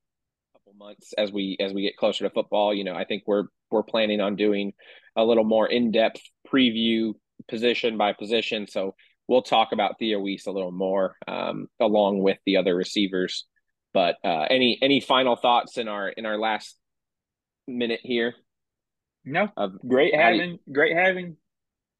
couple 0.52 0.74
months 0.78 1.12
as 1.16 1.32
we 1.32 1.56
as 1.60 1.72
we 1.72 1.82
get 1.82 1.96
closer 1.96 2.24
to 2.24 2.30
football. 2.30 2.74
You 2.74 2.84
know, 2.84 2.94
I 2.94 3.04
think 3.04 3.24
we're 3.26 3.44
we're 3.70 3.82
planning 3.82 4.20
on 4.20 4.36
doing 4.36 4.72
a 5.16 5.24
little 5.24 5.44
more 5.44 5.66
in 5.66 5.90
depth 5.90 6.20
preview 6.52 7.14
position 7.48 7.96
by 7.96 8.12
position. 8.12 8.66
So 8.66 8.94
we'll 9.26 9.42
talk 9.42 9.68
about 9.72 9.98
Theo 9.98 10.20
Wease 10.20 10.46
a 10.46 10.52
little 10.52 10.72
more 10.72 11.16
um, 11.26 11.68
along 11.80 12.22
with 12.22 12.38
the 12.46 12.56
other 12.56 12.74
receivers. 12.74 13.46
But 13.94 14.16
uh, 14.24 14.46
any 14.50 14.78
any 14.82 15.00
final 15.00 15.36
thoughts 15.36 15.78
in 15.78 15.88
our 15.88 16.08
in 16.08 16.26
our 16.26 16.38
last 16.38 16.76
minute 17.66 18.00
here? 18.02 18.34
No, 19.28 19.48
of 19.56 19.72
great 19.86 20.14
having 20.14 20.58
great 20.72 20.96
having 20.96 21.36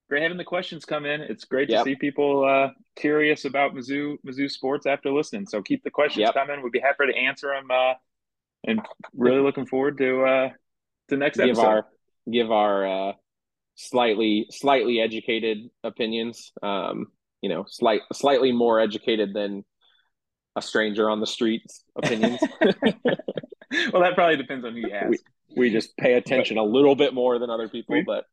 great 0.08 0.22
having 0.22 0.38
the 0.38 0.44
questions 0.44 0.84
come 0.84 1.04
in. 1.04 1.20
It's 1.20 1.44
great 1.44 1.68
yep. 1.68 1.84
to 1.84 1.90
see 1.90 1.96
people 1.96 2.44
uh, 2.44 2.70
curious 2.96 3.44
about 3.44 3.74
Mizzou 3.74 4.16
Mizzou 4.26 4.50
sports 4.50 4.86
after 4.86 5.12
listening. 5.12 5.46
So 5.46 5.62
keep 5.62 5.84
the 5.84 5.90
questions 5.90 6.22
yep. 6.22 6.34
coming. 6.34 6.62
We'd 6.62 6.72
be 6.72 6.80
happy 6.80 7.12
to 7.12 7.16
answer 7.16 7.48
them. 7.48 7.70
Uh, 7.70 7.94
and 8.66 8.80
really 9.14 9.40
looking 9.40 9.66
forward 9.66 9.98
to 9.98 10.22
uh, 10.22 10.48
to 11.08 11.16
next 11.16 11.36
give 11.36 11.50
episode. 11.50 11.64
Our, 11.64 11.86
give 12.30 12.50
our 12.50 13.08
uh, 13.08 13.12
slightly 13.76 14.46
slightly 14.50 15.00
educated 15.00 15.70
opinions. 15.84 16.52
Um, 16.62 17.06
you 17.42 17.48
know, 17.48 17.64
slight 17.68 18.00
slightly 18.12 18.52
more 18.52 18.80
educated 18.80 19.32
than 19.34 19.64
a 20.56 20.62
stranger 20.62 21.08
on 21.08 21.20
the 21.20 21.26
streets 21.26 21.84
opinions. 21.96 22.40
well, 22.60 24.02
that 24.02 24.14
probably 24.14 24.36
depends 24.36 24.64
on 24.64 24.72
who 24.72 24.80
you 24.80 24.90
ask. 24.92 25.10
We, 25.10 25.18
we 25.56 25.70
just 25.70 25.96
pay 25.96 26.14
attention 26.14 26.58
a 26.58 26.64
little 26.64 26.94
bit 26.94 27.14
more 27.14 27.38
than 27.38 27.50
other 27.50 27.68
people, 27.68 28.02
but 28.06 28.24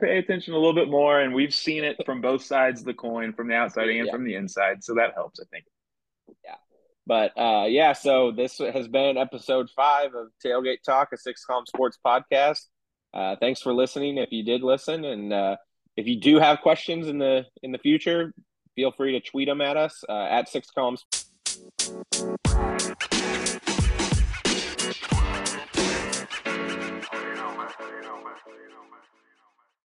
pay 0.00 0.18
attention 0.18 0.54
a 0.54 0.56
little 0.56 0.74
bit 0.74 0.88
more, 0.88 1.20
and 1.20 1.34
we've 1.34 1.54
seen 1.54 1.84
it 1.84 1.96
from 2.04 2.20
both 2.20 2.42
sides 2.42 2.80
of 2.80 2.86
the 2.86 2.94
coin, 2.94 3.32
from 3.32 3.48
the 3.48 3.54
outside 3.54 3.88
and 3.88 4.06
yeah. 4.06 4.12
from 4.12 4.24
the 4.24 4.34
inside. 4.34 4.82
So 4.82 4.94
that 4.94 5.12
helps, 5.14 5.40
I 5.40 5.44
think. 5.52 5.64
Yeah. 6.44 6.56
But 7.06 7.32
uh, 7.36 7.66
yeah, 7.68 7.92
so 7.92 8.30
this 8.30 8.58
has 8.58 8.88
been 8.88 9.16
episode 9.16 9.68
five 9.74 10.14
of 10.14 10.28
Tailgate 10.44 10.82
Talk, 10.84 11.08
a 11.12 11.16
Six 11.16 11.44
Column 11.44 11.66
Sports 11.66 11.98
podcast. 12.04 12.66
Uh, 13.12 13.36
thanks 13.40 13.60
for 13.60 13.74
listening. 13.74 14.18
If 14.18 14.30
you 14.30 14.44
did 14.44 14.62
listen, 14.62 15.04
and 15.04 15.32
uh, 15.32 15.56
if 15.96 16.06
you 16.06 16.20
do 16.20 16.38
have 16.38 16.60
questions 16.60 17.08
in 17.08 17.18
the 17.18 17.46
in 17.62 17.72
the 17.72 17.78
future, 17.78 18.32
feel 18.76 18.92
free 18.92 19.12
to 19.12 19.20
tweet 19.20 19.48
them 19.48 19.60
at 19.60 19.76
us 19.76 20.04
uh, 20.08 20.12
at 20.12 20.48
Six 20.48 20.68
Columns. 20.70 21.04